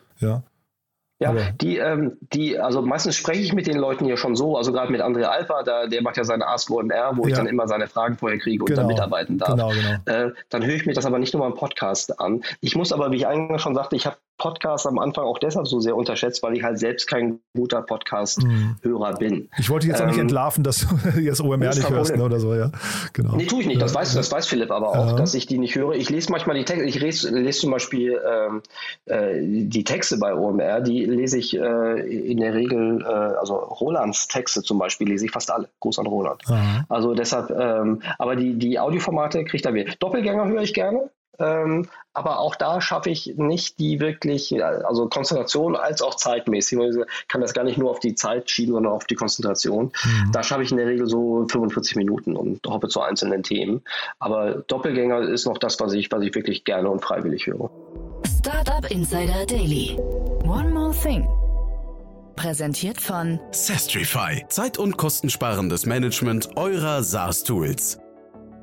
Ja. 1.32 1.52
Die, 1.62 1.78
ähm, 1.78 2.18
die, 2.34 2.60
also 2.60 2.82
meistens 2.82 3.16
spreche 3.16 3.42
ich 3.42 3.54
mit 3.54 3.68
den 3.68 3.78
Leuten 3.78 4.06
ja 4.06 4.18
schon 4.18 4.36
so, 4.36 4.58
also 4.58 4.72
gerade 4.72 4.92
mit 4.92 5.02
André 5.02 5.24
Alpa, 5.24 5.64
da, 5.64 5.88
der 5.88 6.02
macht 6.02 6.18
ja 6.18 6.24
seine 6.24 6.48
Ask 6.48 6.70
OMR, 6.70 7.14
wo 7.16 7.24
ja. 7.24 7.30
ich 7.30 7.34
dann 7.36 7.48
immer 7.48 7.68
seine 7.68 7.88
Fragen 7.88 8.18
vorher 8.18 8.40
kriege 8.40 8.64
und 8.64 8.68
genau. 8.68 8.82
dann 8.82 8.88
mitarbeiten 8.88 9.38
darf. 9.38 9.52
Genau, 9.52 9.70
genau. 9.70 10.28
Äh, 10.28 10.32
dann 10.50 10.66
höre 10.66 10.76
ich 10.76 10.86
mir 10.86 10.94
das 10.94 11.06
aber 11.06 11.20
nicht 11.20 11.34
nur 11.34 11.42
mal 11.42 11.50
im 11.50 11.56
Podcast 11.58 12.20
an. 12.20 12.44
Ich 12.62 12.76
muss 12.76 12.92
aber, 12.92 13.12
wie 13.12 13.18
ich 13.18 13.28
eingangs 13.28 13.62
schon 13.62 13.76
sagte, 13.76 13.96
ich 13.96 14.06
habe 14.06 14.18
Podcast 14.44 14.86
am 14.88 15.00
Anfang 15.00 15.24
auch 15.24 15.40
deshalb 15.40 15.68
so 15.68 15.80
sehr 15.80 15.96
unterschätzt, 15.96 16.44
weil 16.44 16.58
ich 16.58 16.64
halt 16.64 16.78
selbst 16.78 17.08
kein 17.08 17.40
guter 17.56 17.82
Podcast-Hörer 17.82 19.14
mhm. 19.14 19.18
bin. 19.18 19.50
Ich 19.58 19.70
wollte 19.70 19.88
jetzt 19.88 20.02
ähm, 20.02 20.04
auch 20.04 20.10
nicht 20.10 20.18
ähm, 20.18 20.24
entlarven, 20.24 20.66
dass 20.66 20.86
du 20.86 21.20
jetzt 21.22 21.40
OMR 21.40 21.58
nicht 21.70 21.90
hörst 21.90 22.14
ne, 22.14 22.22
oder 22.22 22.42
so, 22.42 22.54
ja. 22.54 22.70
Genau. 23.14 23.38
Nee, 23.38 23.46
tue 23.46 23.62
ich 23.62 23.68
nicht. 23.68 23.82
Das 23.82 23.96
weiß, 23.96 24.14
das 24.16 24.30
weiß 24.30 24.46
Philipp 24.48 24.70
aber 24.70 24.90
auch, 24.90 25.12
ja. 25.12 25.14
dass 25.14 25.34
ich 25.34 25.46
die 25.46 25.58
nicht 25.60 25.76
höre. 25.76 25.94
Ich 25.94 26.10
lese 26.10 26.30
manchmal 26.30 26.58
die 26.58 26.66
Texte, 26.66 26.84
ich 26.84 27.00
lese, 27.00 27.30
lese 27.30 27.62
zum 27.62 27.72
Beispiel 27.72 28.20
ähm, 28.30 28.62
äh, 29.06 29.40
die 29.42 29.86
Texte 29.86 30.18
bei 30.18 30.36
OMR, 30.36 30.82
die 30.82 31.06
lese 31.06 31.38
ich 31.38 31.58
äh, 31.58 32.00
in 32.02 32.42
der 32.42 32.54
Regel, 32.54 33.02
äh, 33.02 33.06
also 33.06 33.56
Rolands 33.56 34.28
Texte 34.28 34.62
zum 34.62 34.78
Beispiel, 34.78 35.08
lese 35.08 35.24
ich 35.24 35.32
fast 35.32 35.52
alle. 35.52 35.70
Gruß 35.80 36.00
an 36.00 36.08
Roland. 36.08 36.42
Aha. 36.48 36.84
Also 36.90 37.14
deshalb, 37.14 37.50
ähm, 37.50 38.02
aber 38.20 38.36
die, 38.36 38.56
die 38.56 38.78
Audioformate 38.78 39.46
kriegt 39.46 39.66
er 39.66 39.74
wieder. 39.74 39.94
Doppelgänger 40.00 40.50
höre 40.50 40.64
ich 40.64 40.74
gerne. 40.74 41.10
Ähm, 41.40 41.88
aber 42.14 42.40
auch 42.40 42.56
da 42.56 42.80
schaffe 42.80 43.10
ich 43.10 43.34
nicht 43.38 43.80
die 43.80 44.00
wirklich, 44.00 44.64
also 44.64 45.10
Konzentration 45.10 45.76
als 45.76 46.02
auch 46.02 46.16
zeitmäßig. 46.16 46.80
Ich 46.80 47.28
kann 47.28 47.42
das 47.42 47.54
gar 47.54 47.64
nicht 47.64 47.78
nur 47.78 47.90
auf 47.90 48.00
die 48.00 48.14
Zeit 48.14 48.50
schieben, 48.52 48.74
sondern 48.74 48.94
auf 48.94 49.06
die 49.06 49.16
Konzentration. 49.16 49.86
Mhm. 49.86 50.32
Da 50.32 50.44
schaffe 50.44 50.62
ich 50.62 50.72
in 50.72 50.78
der 50.78 50.86
Regel 50.86 51.08
so 51.08 51.48
45 51.48 51.96
Minuten 51.96 52.36
und 52.36 52.66
hoppe 52.68 52.88
zu 52.88 53.02
einzelnen 53.02 53.42
Themen. 53.42 53.82
Aber 54.20 54.64
Doppelgänger 54.68 55.22
ist 55.22 55.48
noch 55.48 55.58
das, 55.58 55.80
was 55.80 55.94
ich, 55.94 56.12
was 56.12 56.22
ich 56.22 56.36
wirklich 56.36 56.66
gerne 56.66 56.90
und 56.90 57.02
freiwillig 57.02 57.48
höre. 57.48 57.72
Startup 58.40 58.90
Insider 58.92 59.46
Daily. 59.48 59.98
One 60.44 60.70
more 60.70 60.94
thing. 60.94 61.28
Präsentiert 62.36 63.00
von 63.00 63.40
Sestrify. 63.52 64.44
Zeit- 64.50 64.78
und 64.78 64.98
kostensparendes 64.98 65.86
Management 65.86 66.50
eurer 66.58 67.04
SaaS-Tools. 67.04 68.03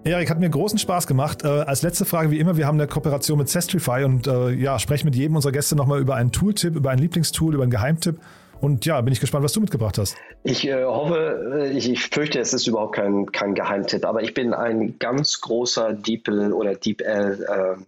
Erik, 0.02 0.30
hat 0.30 0.40
mir 0.40 0.48
großen 0.48 0.78
Spaß 0.78 1.06
gemacht. 1.06 1.44
Äh, 1.44 1.48
als 1.48 1.82
letzte 1.82 2.06
Frage, 2.06 2.30
wie 2.30 2.38
immer, 2.38 2.56
wir 2.56 2.66
haben 2.66 2.80
eine 2.80 2.88
Kooperation 2.88 3.36
mit 3.36 3.50
Sestrify 3.50 4.04
und 4.04 4.26
äh, 4.26 4.50
ja, 4.50 4.78
sprechen 4.78 5.06
mit 5.06 5.14
jedem 5.14 5.36
unserer 5.36 5.52
Gäste 5.52 5.76
nochmal 5.76 6.00
über 6.00 6.14
einen 6.14 6.32
Tooltip, 6.32 6.74
über 6.74 6.90
ein 6.90 6.98
Lieblingstool, 6.98 7.54
über 7.54 7.64
einen 7.64 7.70
Geheimtipp. 7.70 8.18
Und 8.62 8.86
ja, 8.86 9.00
bin 9.00 9.12
ich 9.12 9.20
gespannt, 9.20 9.44
was 9.44 9.52
du 9.52 9.60
mitgebracht 9.60 9.98
hast. 9.98 10.16
Ich 10.42 10.66
äh, 10.66 10.84
hoffe, 10.84 11.52
äh, 11.54 11.70
ich, 11.76 11.90
ich, 11.90 12.02
fürchte, 12.08 12.38
es 12.40 12.54
ist 12.54 12.66
überhaupt 12.66 12.94
kein, 12.94 13.30
kein 13.32 13.54
Geheimtipp, 13.54 14.04
aber 14.06 14.22
ich 14.22 14.32
bin 14.32 14.54
ein 14.54 14.98
ganz 14.98 15.40
großer 15.40 15.92
DeepL 15.92 16.52
oder 16.52 16.74
DeepL 16.74 17.46
äh, 17.48 17.82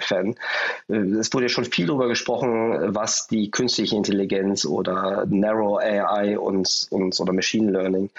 Fan. 0.00 0.36
Äh, 0.88 0.94
es 0.94 1.32
wurde 1.32 1.48
schon 1.48 1.64
viel 1.64 1.86
darüber 1.86 2.08
gesprochen, 2.08 2.94
was 2.94 3.26
die 3.26 3.50
künstliche 3.50 3.96
Intelligenz 3.96 4.64
oder 4.64 5.26
Narrow 5.28 5.78
AI 5.78 6.38
uns, 6.38 6.86
uns 6.90 7.20
oder 7.20 7.32
Machine 7.32 7.72
Learning 7.72 8.10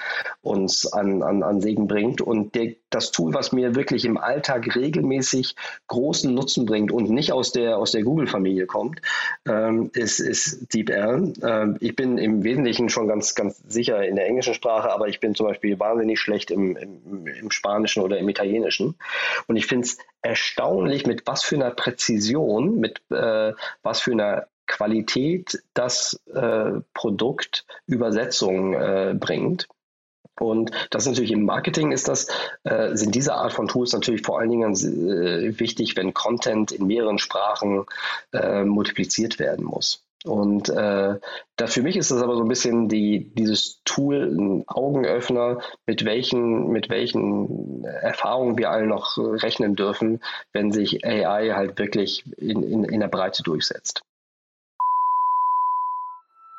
uns 0.42 0.92
an, 0.92 1.24
an, 1.24 1.44
an 1.44 1.62
Segen 1.62 1.88
bringt. 1.88 2.22
Und 2.22 2.56
der, 2.56 2.76
das 2.90 3.12
Tool, 3.12 3.34
was 3.34 3.52
mir 3.52 3.76
wirklich 3.76 4.06
im 4.06 4.18
Alltag 4.18 4.76
regelmäßig 4.76 5.56
großen 5.88 6.34
Nutzen 6.34 6.66
bringt 6.66 6.92
und 6.92 7.10
nicht 7.10 7.32
aus 7.32 7.52
der, 7.52 7.78
aus 7.78 7.92
der 7.92 8.04
Google-Familie 8.04 8.66
kommt, 8.66 9.02
ähm, 9.48 9.92
ist, 9.94 10.20
ist 10.20 10.74
DeepL. 10.74 11.34
Ähm, 11.42 11.78
ich 11.80 11.96
bin 11.96 12.18
im 12.18 12.44
Wesentlichen 12.44 12.90
schon 12.90 13.08
ganz, 13.08 13.36
ganz 13.36 13.62
sicher 13.68 14.04
in 14.06 14.16
der 14.16 14.28
englischen 14.28 14.54
Sprache, 14.54 14.92
aber 14.92 15.08
ich 15.08 15.20
bin 15.20 15.36
zum 15.36 15.48
Beispiel 15.48 15.80
wahnsinnig 15.80 16.20
schlecht 16.20 16.52
im, 16.52 16.76
im, 16.76 17.28
im 17.28 17.52
Spanischen 17.52 18.04
oder 18.04 18.18
im 18.18 18.28
Italienischen. 18.28 18.96
Und 19.48 19.56
ich 19.56 19.68
finde 19.68 19.86
es 19.86 19.98
erstaunlich, 20.22 21.06
mit 21.06 21.29
was 21.30 21.44
für 21.44 21.56
einer 21.56 21.70
Präzision, 21.70 22.80
mit 22.80 23.02
äh, 23.12 23.54
was 23.84 24.02
für 24.02 24.14
einer 24.14 24.48
Qualität 24.66 25.62
das 25.76 26.20
äh, 26.34 26.82
Produkt 26.96 27.66
Übersetzung 27.86 28.74
äh, 28.74 29.16
bringt. 29.18 29.68
Und 30.40 30.72
das 30.90 31.06
natürlich 31.06 31.32
im 31.32 31.46
Marketing 31.46 31.92
ist 31.92 32.08
das, 32.08 32.28
äh, 32.64 32.96
sind 32.96 33.14
diese 33.14 33.36
Art 33.36 33.54
von 33.54 33.68
Tools 33.68 33.94
natürlich 33.94 34.24
vor 34.24 34.40
allen 34.40 34.50
Dingen 34.50 34.74
äh, 34.74 35.60
wichtig, 35.60 35.96
wenn 35.96 36.16
Content 36.16 36.72
in 36.72 36.88
mehreren 36.88 37.20
Sprachen 37.20 37.86
äh, 38.34 38.64
multipliziert 38.64 39.38
werden 39.38 39.66
muss. 39.66 40.04
Und 40.26 40.68
äh, 40.70 41.20
da 41.56 41.68
für 41.68 41.82
mich 41.82 41.96
ist 41.96 42.12
das 42.12 42.22
aber 42.22 42.36
so 42.36 42.42
ein 42.42 42.48
bisschen 42.50 42.90
die, 42.90 43.34
dieses 43.36 43.82
Tool 43.86 44.24
ein 44.24 44.68
Augenöffner, 44.68 45.60
mit 45.86 46.04
welchen, 46.04 46.68
mit 46.70 46.90
welchen 46.90 47.86
Erfahrungen 47.86 48.58
wir 48.58 48.70
alle 48.70 48.86
noch 48.86 49.18
rechnen 49.18 49.76
dürfen, 49.76 50.22
wenn 50.52 50.72
sich 50.72 51.06
AI 51.06 51.52
halt 51.52 51.80
wirklich 51.80 52.26
in, 52.38 52.64
in, 52.64 52.84
in 52.84 53.00
der 53.00 53.08
Breite 53.08 53.44
durchsetzt. 53.44 54.02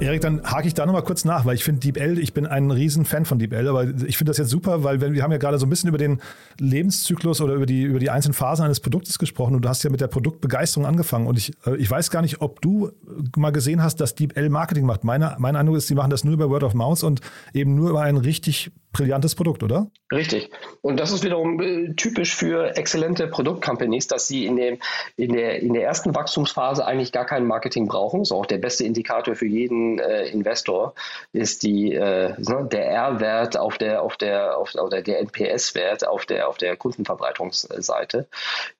Erik, 0.00 0.20
dann 0.20 0.42
hake 0.42 0.66
ich 0.66 0.74
da 0.74 0.84
nochmal 0.84 1.02
kurz 1.02 1.24
nach, 1.24 1.44
weil 1.44 1.54
ich 1.54 1.64
finde 1.64 1.80
DeepL, 1.80 2.18
ich 2.18 2.32
bin 2.32 2.46
ein 2.46 2.70
riesen 2.70 3.04
Fan 3.04 3.24
von 3.24 3.38
DeepL, 3.38 3.68
aber 3.68 3.84
ich 3.84 4.16
finde 4.16 4.30
das 4.30 4.38
jetzt 4.38 4.48
super, 4.48 4.82
weil 4.82 5.00
wir 5.00 5.22
haben 5.22 5.30
ja 5.30 5.38
gerade 5.38 5.58
so 5.58 5.66
ein 5.66 5.70
bisschen 5.70 5.88
über 5.88 5.98
den 5.98 6.20
Lebenszyklus 6.58 7.40
oder 7.40 7.54
über 7.54 7.66
die, 7.66 7.82
über 7.82 7.98
die 7.98 8.10
einzelnen 8.10 8.34
Phasen 8.34 8.64
eines 8.64 8.80
Produktes 8.80 9.18
gesprochen 9.18 9.54
und 9.54 9.64
du 9.64 9.68
hast 9.68 9.84
ja 9.84 9.90
mit 9.90 10.00
der 10.00 10.08
Produktbegeisterung 10.08 10.86
angefangen 10.86 11.26
und 11.26 11.38
ich, 11.38 11.52
äh, 11.66 11.76
ich 11.76 11.90
weiß 11.90 12.10
gar 12.10 12.22
nicht, 12.22 12.40
ob 12.40 12.60
du 12.60 12.90
mal 13.36 13.52
gesehen 13.52 13.82
hast, 13.82 14.00
dass 14.00 14.14
DeepL 14.14 14.48
Marketing 14.48 14.86
macht. 14.86 15.04
Meine, 15.04 15.36
mein 15.38 15.56
Eindruck 15.56 15.76
ist, 15.76 15.88
die 15.88 15.94
machen 15.94 16.10
das 16.10 16.24
nur 16.24 16.34
über 16.34 16.50
Word 16.50 16.64
of 16.64 16.74
Mouth 16.74 17.04
und 17.04 17.20
eben 17.52 17.74
nur 17.74 17.90
über 17.90 18.02
ein 18.02 18.16
richtig 18.16 18.72
brillantes 18.92 19.34
Produkt, 19.34 19.62
oder? 19.62 19.90
Richtig. 20.12 20.50
Und 20.82 21.00
das 21.00 21.12
ist 21.12 21.24
wiederum 21.24 21.60
äh, 21.60 21.94
typisch 21.94 22.34
für 22.34 22.76
exzellente 22.76 23.26
Produktcompanies, 23.26 24.06
dass 24.06 24.28
sie 24.28 24.46
in, 24.46 24.56
dem, 24.56 24.78
in, 25.16 25.32
der, 25.32 25.60
in 25.60 25.72
der 25.72 25.84
ersten 25.84 26.14
Wachstumsphase 26.14 26.84
eigentlich 26.86 27.12
gar 27.12 27.24
kein 27.24 27.46
Marketing 27.46 27.88
brauchen. 27.88 28.22
Ist 28.22 28.32
auch 28.32 28.46
der 28.46 28.58
beste 28.58 28.84
Indikator 28.84 29.34
für 29.34 29.46
jeden 29.46 29.98
äh, 29.98 30.26
Investor, 30.26 30.94
ist 31.32 31.62
die, 31.62 31.94
äh, 31.94 32.34
ne, 32.38 32.68
der 32.70 32.86
R-Wert 32.86 33.56
auf 33.56 33.78
der, 33.78 34.02
auf 34.02 34.16
der, 34.16 34.58
auf, 34.58 34.74
oder 34.74 35.02
der 35.02 35.20
NPS-Wert 35.20 36.06
auf 36.06 36.26
der, 36.26 36.48
auf 36.48 36.58
der 36.58 36.76
Kundenverbreitungsseite. 36.76 38.28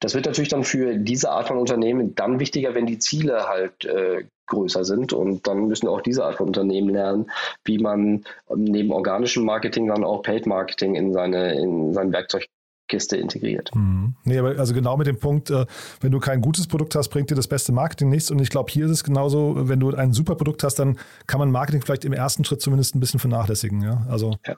Das 0.01 0.15
wird 0.15 0.27
natürlich 0.27 0.51
dann 0.51 0.65
für 0.65 0.97
diese 0.97 1.31
Art 1.31 1.49
von 1.49 1.59
Unternehmen 1.59 2.15
dann 2.15 2.39
wichtiger, 2.39 2.75
wenn 2.75 2.87
die 2.87 2.99
Ziele 2.99 3.49
halt 3.49 3.85
äh, 3.85 4.25
größer 4.47 4.85
sind. 4.85 5.13
Und 5.13 5.47
dann 5.47 5.67
müssen 5.67 5.89
auch 5.89 6.01
diese 6.01 6.25
Art 6.25 6.37
von 6.37 6.49
Unternehmen 6.49 6.91
lernen, 6.91 7.31
wie 7.65 7.79
man 7.79 8.25
neben 8.55 8.93
organischem 8.93 9.45
Marketing 9.45 9.89
dann 9.89 10.05
auch 10.05 10.23
Paid 10.23 10.47
Marketing 10.47 10.95
in 10.95 11.13
seine 11.13 11.55
in 11.55 11.93
sein 11.95 12.13
Werkzeug 12.13 12.47
Kiste 12.89 13.17
integriert. 13.17 13.71
Mhm. 13.75 14.15
Nee, 14.25 14.39
aber 14.39 14.59
also 14.59 14.75
genau 14.75 14.97
mit 14.97 15.07
dem 15.07 15.19
Punkt, 15.19 15.51
äh, 15.51 15.67
wenn 16.01 16.13
du 16.13 16.21
kein 16.21 16.41
gutes 16.41 16.67
Produkt 16.67 16.95
hast, 16.95 17.09
bringt 17.09 17.31
dir 17.31 17.35
das 17.35 17.49
beste 17.49 17.73
Marketing 17.73 18.11
nichts. 18.11 18.31
Und 18.31 18.41
ich 18.41 18.51
glaube, 18.51 18.71
hier 18.71 18.87
ist 18.87 18.91
es 18.91 19.05
genauso, 19.05 19.55
wenn 19.69 19.81
du 19.81 19.95
ein 19.95 20.13
super 20.13 20.35
Produkt 20.35 20.63
hast, 20.63 20.79
dann 20.79 20.99
kann 21.27 21.39
man 21.39 21.51
Marketing 21.51 21.83
vielleicht 21.83 22.05
im 22.05 22.13
ersten 22.13 22.45
Schritt 22.45 22.61
zumindest 22.61 22.95
ein 22.95 23.01
bisschen 23.01 23.21
vernachlässigen. 23.21 23.83
Ja? 23.83 24.07
Also. 24.11 24.37
Ja. 24.47 24.57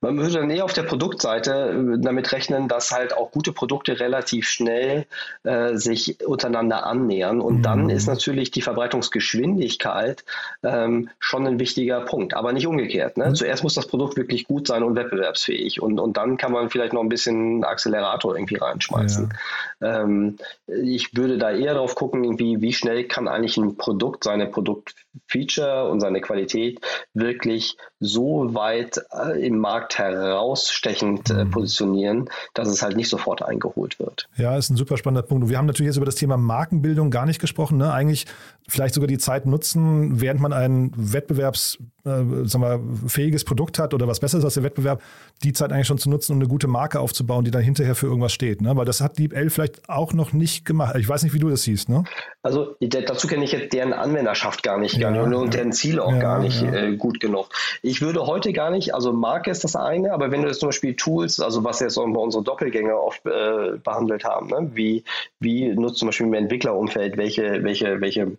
Man 0.00 0.16
würde 0.18 0.34
dann 0.34 0.50
eher 0.50 0.64
auf 0.64 0.72
der 0.72 0.82
Produktseite 0.82 1.96
äh, 1.96 2.00
damit 2.00 2.32
rechnen, 2.32 2.68
dass 2.68 2.92
halt 2.92 3.16
auch 3.16 3.30
gute 3.30 3.52
Produkte 3.52 4.00
relativ 4.00 4.48
schnell 4.48 5.06
äh, 5.44 5.76
sich 5.76 6.26
untereinander 6.26 6.86
annähern. 6.86 7.40
Und 7.40 7.58
mhm. 7.58 7.62
dann 7.62 7.90
ist 7.90 8.06
natürlich 8.06 8.50
die 8.50 8.62
Verbreitungsgeschwindigkeit 8.62 10.24
ähm, 10.62 11.08
schon 11.18 11.46
ein 11.46 11.60
wichtiger 11.60 12.00
Punkt, 12.00 12.34
aber 12.34 12.52
nicht 12.52 12.66
umgekehrt. 12.66 13.16
Ne? 13.16 13.28
Mhm. 13.28 13.34
Zuerst 13.34 13.62
muss 13.62 13.74
das 13.74 13.86
Produkt 13.86 14.16
wirklich 14.16 14.46
gut 14.46 14.66
sein 14.66 14.82
und 14.82 14.96
wettbewerbsfähig. 14.96 15.80
Und, 15.80 16.00
und 16.00 16.16
dann 16.16 16.36
kann 16.36 16.52
man 16.52 16.70
vielleicht 16.70 16.92
noch 16.92 17.02
ein 17.02 17.08
bisschen 17.08 17.64
Accelerator 17.76 18.34
irgendwie 18.34 18.56
reinschmeißen. 18.56 19.32
Ja. 19.80 20.02
Ähm, 20.02 20.38
ich 20.66 21.14
würde 21.14 21.38
da 21.38 21.50
eher 21.50 21.74
drauf 21.74 21.94
gucken, 21.94 22.24
irgendwie, 22.24 22.60
wie 22.60 22.72
schnell 22.72 23.04
kann 23.04 23.28
eigentlich 23.28 23.56
ein 23.58 23.76
Produkt 23.76 24.24
seine 24.24 24.46
Produktfeature 24.46 25.88
und 25.90 26.00
seine 26.00 26.20
Qualität 26.20 26.80
wirklich 27.12 27.76
so 27.98 28.54
weit 28.54 29.00
äh, 29.12 29.46
im 29.46 29.58
Markt 29.58 29.98
herausstechend 29.98 31.30
äh, 31.30 31.44
mhm. 31.44 31.50
positionieren, 31.50 32.28
dass 32.52 32.68
es 32.68 32.82
halt 32.82 32.96
nicht 32.96 33.08
sofort 33.08 33.42
eingeholt 33.42 33.98
wird. 33.98 34.28
Ja, 34.36 34.56
ist 34.56 34.70
ein 34.70 34.76
super 34.76 34.98
spannender 34.98 35.26
Punkt. 35.26 35.48
wir 35.48 35.56
haben 35.56 35.66
natürlich 35.66 35.88
jetzt 35.88 35.96
über 35.96 36.06
das 36.06 36.16
Thema 36.16 36.36
Markenbildung 36.36 37.10
gar 37.10 37.24
nicht 37.24 37.40
gesprochen. 37.40 37.78
Ne? 37.78 37.92
Eigentlich 37.92 38.26
vielleicht 38.68 38.94
sogar 38.94 39.06
die 39.06 39.18
Zeit 39.18 39.46
nutzen, 39.46 40.20
während 40.20 40.40
man 40.40 40.52
ein 40.52 40.92
wettbewerbsfähiges 40.96 43.42
äh, 43.42 43.44
Produkt 43.44 43.78
hat 43.78 43.94
oder 43.94 44.08
was 44.08 44.20
Besseres 44.20 44.44
als 44.44 44.54
der 44.54 44.64
Wettbewerb, 44.64 45.02
die 45.42 45.52
Zeit 45.52 45.72
eigentlich 45.72 45.86
schon 45.86 45.98
zu 45.98 46.10
nutzen, 46.10 46.32
um 46.32 46.38
eine 46.38 46.48
gute 46.48 46.66
Marke 46.66 47.00
aufzubauen, 47.00 47.44
die 47.44 47.50
dann 47.50 47.62
hinterher 47.62 47.94
für 47.94 48.06
irgendwas 48.06 48.32
steht. 48.32 48.60
Ne? 48.60 48.76
Weil 48.76 48.84
das 48.84 49.00
hat 49.00 49.18
DeepL 49.18 49.50
vielleicht 49.50 49.88
auch 49.88 50.12
noch 50.12 50.32
nicht 50.32 50.64
gemacht. 50.64 50.96
Ich 50.96 51.08
weiß 51.08 51.22
nicht, 51.22 51.32
wie 51.32 51.38
du 51.38 51.48
das 51.48 51.62
siehst. 51.62 51.88
Ne? 51.88 52.04
Also 52.42 52.76
dazu 52.80 53.28
kenne 53.28 53.44
ich 53.44 53.52
jetzt 53.52 53.72
deren 53.72 53.92
Anwenderschaft 53.92 54.62
gar 54.62 54.78
nicht, 54.78 54.96
ja, 54.96 55.10
gar 55.10 55.26
nicht 55.26 55.36
und 55.36 55.54
deren 55.54 55.72
Ziele 55.72 56.04
auch 56.04 56.12
ja, 56.12 56.18
gar 56.18 56.38
nicht 56.40 56.62
äh, 56.62 56.96
gut 56.96 57.20
genug. 57.20 57.48
Ich 57.86 58.02
würde 58.02 58.26
heute 58.26 58.52
gar 58.52 58.70
nicht, 58.70 58.94
also 58.94 59.12
Marke 59.12 59.48
ist 59.48 59.62
das 59.62 59.76
eine, 59.76 60.12
aber 60.12 60.32
wenn 60.32 60.42
du 60.42 60.48
jetzt 60.48 60.58
zum 60.58 60.70
Beispiel 60.70 60.96
Tools, 60.96 61.38
also 61.38 61.62
was 61.62 61.78
jetzt 61.78 61.94
bei 61.94 62.02
unsere 62.02 62.42
Doppelgänger 62.42 63.00
oft 63.00 63.24
äh, 63.26 63.78
behandelt 63.78 64.24
haben, 64.24 64.48
ne? 64.48 64.70
wie, 64.74 65.04
wie 65.38 65.68
nutzt 65.68 65.98
zum 65.98 66.08
Beispiel 66.08 66.26
im 66.26 66.34
Entwicklerumfeld, 66.34 67.16
welche, 67.16 67.62
welche, 67.62 68.00
welche 68.00 68.38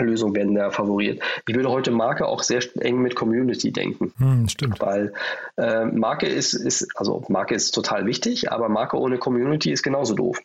Lösungen 0.00 0.34
werden 0.34 0.54
da 0.54 0.70
favoriert. 0.70 1.22
Ich 1.46 1.54
würde 1.54 1.68
heute 1.68 1.90
Marke 1.90 2.26
auch 2.26 2.42
sehr 2.42 2.60
eng 2.80 3.02
mit 3.02 3.14
Community 3.14 3.70
denken. 3.70 4.14
Hm, 4.16 4.48
stimmt. 4.48 4.80
Weil 4.80 5.12
äh, 5.58 5.84
Marke 5.84 6.26
ist, 6.26 6.54
ist, 6.54 6.88
also 6.96 7.22
Marke 7.28 7.54
ist 7.54 7.72
total 7.72 8.06
wichtig, 8.06 8.50
aber 8.50 8.70
Marke 8.70 8.98
ohne 8.98 9.18
Community 9.18 9.72
ist 9.72 9.82
genauso 9.82 10.14
doof 10.14 10.40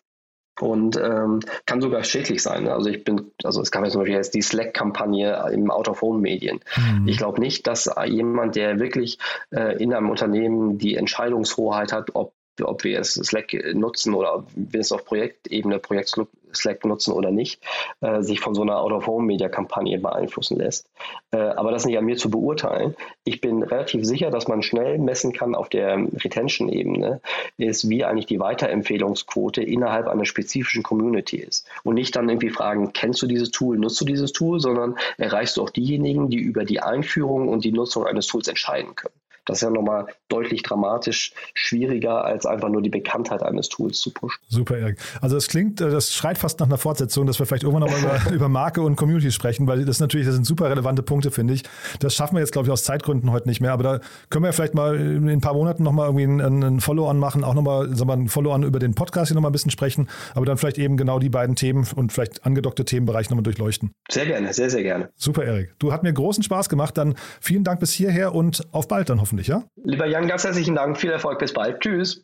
und 0.59 0.97
ähm, 0.97 1.39
kann 1.65 1.81
sogar 1.81 2.03
schädlich 2.03 2.41
sein. 2.43 2.67
Also 2.67 2.89
ich 2.89 3.03
bin, 3.03 3.31
also 3.43 3.61
es 3.61 3.71
kam 3.71 3.83
jetzt 3.83 3.93
zum 3.93 4.01
Beispiel 4.01 4.15
jetzt 4.15 4.33
die 4.33 4.41
Slack-Kampagne 4.41 5.49
im 5.53 5.71
Out-of-Home-Medien. 5.71 6.59
Mhm. 6.75 7.07
Ich 7.07 7.17
glaube 7.17 7.39
nicht, 7.39 7.67
dass 7.67 7.89
jemand, 8.05 8.55
der 8.55 8.79
wirklich 8.79 9.17
äh, 9.51 9.81
in 9.81 9.93
einem 9.93 10.09
Unternehmen 10.09 10.77
die 10.77 10.95
Entscheidungshoheit 10.95 11.93
hat, 11.93 12.11
ob 12.13 12.33
ob 12.61 12.83
wir 12.83 12.99
es 12.99 13.13
Slack 13.13 13.53
nutzen 13.73 14.13
oder 14.13 14.35
ob 14.35 14.47
wir 14.55 14.79
es 14.79 14.91
auf 14.91 15.05
Projektebene, 15.05 15.79
Projekt 15.79 16.09
Slack 16.53 16.83
nutzen 16.85 17.13
oder 17.13 17.31
nicht, 17.31 17.61
äh, 18.01 18.21
sich 18.21 18.39
von 18.39 18.53
so 18.53 18.61
einer 18.61 18.79
Out-of-Home-Media-Kampagne 18.79 19.99
beeinflussen 19.99 20.57
lässt. 20.57 20.89
Äh, 21.31 21.37
aber 21.37 21.71
das 21.71 21.85
nicht 21.85 21.97
an 21.97 22.05
mir 22.05 22.17
zu 22.17 22.29
beurteilen. 22.29 22.95
Ich 23.23 23.41
bin 23.41 23.63
relativ 23.63 24.05
sicher, 24.05 24.31
dass 24.31 24.47
man 24.47 24.61
schnell 24.61 24.97
messen 24.97 25.33
kann 25.33 25.55
auf 25.55 25.69
der 25.69 25.97
Retention-Ebene, 25.97 27.21
ist, 27.57 27.89
wie 27.89 28.03
eigentlich 28.03 28.25
die 28.25 28.39
Weiterempfehlungsquote 28.39 29.63
innerhalb 29.63 30.07
einer 30.07 30.25
spezifischen 30.25 30.83
Community 30.83 31.37
ist. 31.37 31.67
Und 31.83 31.95
nicht 31.95 32.15
dann 32.15 32.29
irgendwie 32.29 32.49
fragen, 32.49 32.93
kennst 32.93 33.21
du 33.21 33.27
dieses 33.27 33.51
Tool, 33.51 33.77
nutzt 33.77 34.01
du 34.01 34.05
dieses 34.05 34.33
Tool, 34.33 34.59
sondern 34.59 34.97
erreichst 35.17 35.57
du 35.57 35.63
auch 35.63 35.69
diejenigen, 35.69 36.29
die 36.29 36.39
über 36.39 36.65
die 36.65 36.81
Einführung 36.81 37.47
und 37.47 37.63
die 37.63 37.71
Nutzung 37.71 38.05
eines 38.05 38.27
Tools 38.27 38.47
entscheiden 38.47 38.95
können. 38.95 39.20
Das 39.51 39.57
ist 39.57 39.63
ja 39.63 39.69
nochmal 39.69 40.07
deutlich 40.29 40.63
dramatisch 40.63 41.33
schwieriger, 41.53 42.23
als 42.23 42.45
einfach 42.45 42.69
nur 42.69 42.81
die 42.81 42.89
Bekanntheit 42.89 43.43
eines 43.43 43.67
Tools 43.67 43.99
zu 43.99 44.13
pushen. 44.13 44.39
Super, 44.47 44.77
Erik. 44.77 44.97
Also 45.19 45.35
das 45.35 45.47
klingt, 45.49 45.81
äh, 45.81 45.89
das 45.89 46.13
schreit 46.13 46.37
fast 46.37 46.61
nach 46.61 46.67
einer 46.67 46.77
Fortsetzung, 46.77 47.27
dass 47.27 47.37
wir 47.37 47.45
vielleicht 47.45 47.63
irgendwann 47.63 47.89
nochmal 47.89 47.99
über, 47.99 48.31
über 48.35 48.47
Marke 48.47 48.81
und 48.81 48.95
Community 48.95 49.29
sprechen, 49.29 49.67
weil 49.67 49.83
das 49.83 49.99
natürlich, 49.99 50.25
das 50.25 50.35
sind 50.35 50.45
super 50.45 50.69
relevante 50.69 51.03
Punkte, 51.03 51.31
finde 51.31 51.53
ich. 51.53 51.63
Das 51.99 52.15
schaffen 52.15 52.35
wir 52.35 52.39
jetzt, 52.39 52.53
glaube 52.53 52.67
ich, 52.67 52.71
aus 52.71 52.85
Zeitgründen 52.85 53.29
heute 53.31 53.49
nicht 53.49 53.59
mehr, 53.59 53.73
aber 53.73 53.83
da 53.83 53.99
können 54.29 54.45
wir 54.45 54.53
vielleicht 54.53 54.73
mal 54.73 54.95
in 54.95 55.27
ein 55.27 55.41
paar 55.41 55.53
Monaten 55.53 55.83
nochmal 55.83 56.07
irgendwie 56.07 56.23
einen, 56.23 56.63
einen 56.63 56.79
Follow-on 56.79 57.19
machen, 57.19 57.43
auch 57.43 57.53
nochmal, 57.53 57.93
sagen 57.93 58.07
wir, 58.07 58.13
ein 58.13 58.29
Follow-on 58.29 58.63
über 58.63 58.79
den 58.79 58.95
Podcast 58.95 59.27
hier 59.27 59.35
nochmal 59.35 59.49
ein 59.49 59.53
bisschen 59.53 59.71
sprechen, 59.71 60.07
aber 60.33 60.45
dann 60.45 60.57
vielleicht 60.57 60.77
eben 60.77 60.95
genau 60.95 61.19
die 61.19 61.29
beiden 61.29 61.57
Themen 61.57 61.85
und 61.93 62.13
vielleicht 62.13 62.45
angedockte 62.45 62.85
Themenbereiche 62.85 63.29
nochmal 63.31 63.43
durchleuchten. 63.43 63.91
Sehr 64.09 64.25
gerne, 64.25 64.53
sehr, 64.53 64.69
sehr 64.69 64.83
gerne. 64.83 65.09
Super, 65.17 65.43
Erik. 65.43 65.75
Du 65.79 65.91
hat 65.91 66.03
mir 66.03 66.13
großen 66.13 66.41
Spaß 66.41 66.69
gemacht. 66.69 66.97
Dann 66.97 67.15
vielen 67.41 67.65
Dank 67.65 67.81
bis 67.81 67.91
hierher 67.91 68.33
und 68.33 68.65
auf 68.71 68.87
bald 68.87 69.09
dann 69.09 69.19
hoffentlich, 69.19 69.40
ja? 69.47 69.63
Lieber 69.83 70.05
Jan, 70.05 70.27
ganz 70.27 70.43
herzlichen 70.43 70.75
Dank. 70.75 70.97
Viel 70.97 71.11
Erfolg. 71.11 71.39
Bis 71.39 71.53
bald. 71.53 71.79
Tschüss. 71.81 72.23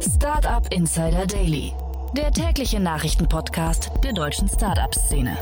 Startup 0.00 0.66
Insider 0.72 1.26
Daily, 1.26 1.72
der 2.16 2.32
tägliche 2.32 2.80
Nachrichtenpodcast 2.80 3.90
der 4.02 4.12
deutschen 4.12 4.48
Startup-Szene. 4.48 5.36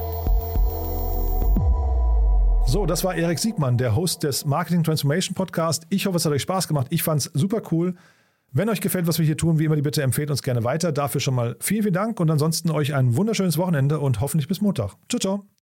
So, 2.66 2.86
das 2.86 3.02
war 3.02 3.14
Erik 3.14 3.38
Siegmann, 3.38 3.78
der 3.78 3.96
Host 3.96 4.22
des 4.22 4.44
Marketing 4.44 4.84
Transformation 4.84 5.34
Podcast. 5.34 5.86
Ich 5.90 6.06
hoffe, 6.06 6.18
es 6.18 6.24
hat 6.24 6.32
euch 6.32 6.42
Spaß 6.42 6.68
gemacht. 6.68 6.86
Ich 6.90 7.02
fand 7.02 7.20
es 7.20 7.30
super 7.34 7.62
cool. 7.72 7.94
Wenn 8.52 8.68
euch 8.68 8.80
gefällt, 8.80 9.06
was 9.06 9.18
wir 9.18 9.26
hier 9.26 9.36
tun, 9.36 9.58
wie 9.58 9.64
immer, 9.64 9.76
die 9.76 9.82
Bitte 9.82 10.02
empfehlt 10.02 10.30
uns 10.30 10.42
gerne 10.42 10.62
weiter. 10.62 10.92
Dafür 10.92 11.20
schon 11.20 11.34
mal 11.34 11.56
vielen, 11.60 11.82
vielen 11.82 11.94
Dank 11.94 12.20
und 12.20 12.30
ansonsten 12.30 12.70
euch 12.70 12.94
ein 12.94 13.16
wunderschönes 13.16 13.58
Wochenende 13.58 14.00
und 14.00 14.20
hoffentlich 14.20 14.46
bis 14.46 14.60
Montag. 14.60 14.94
Ciao, 15.08 15.20
ciao. 15.20 15.59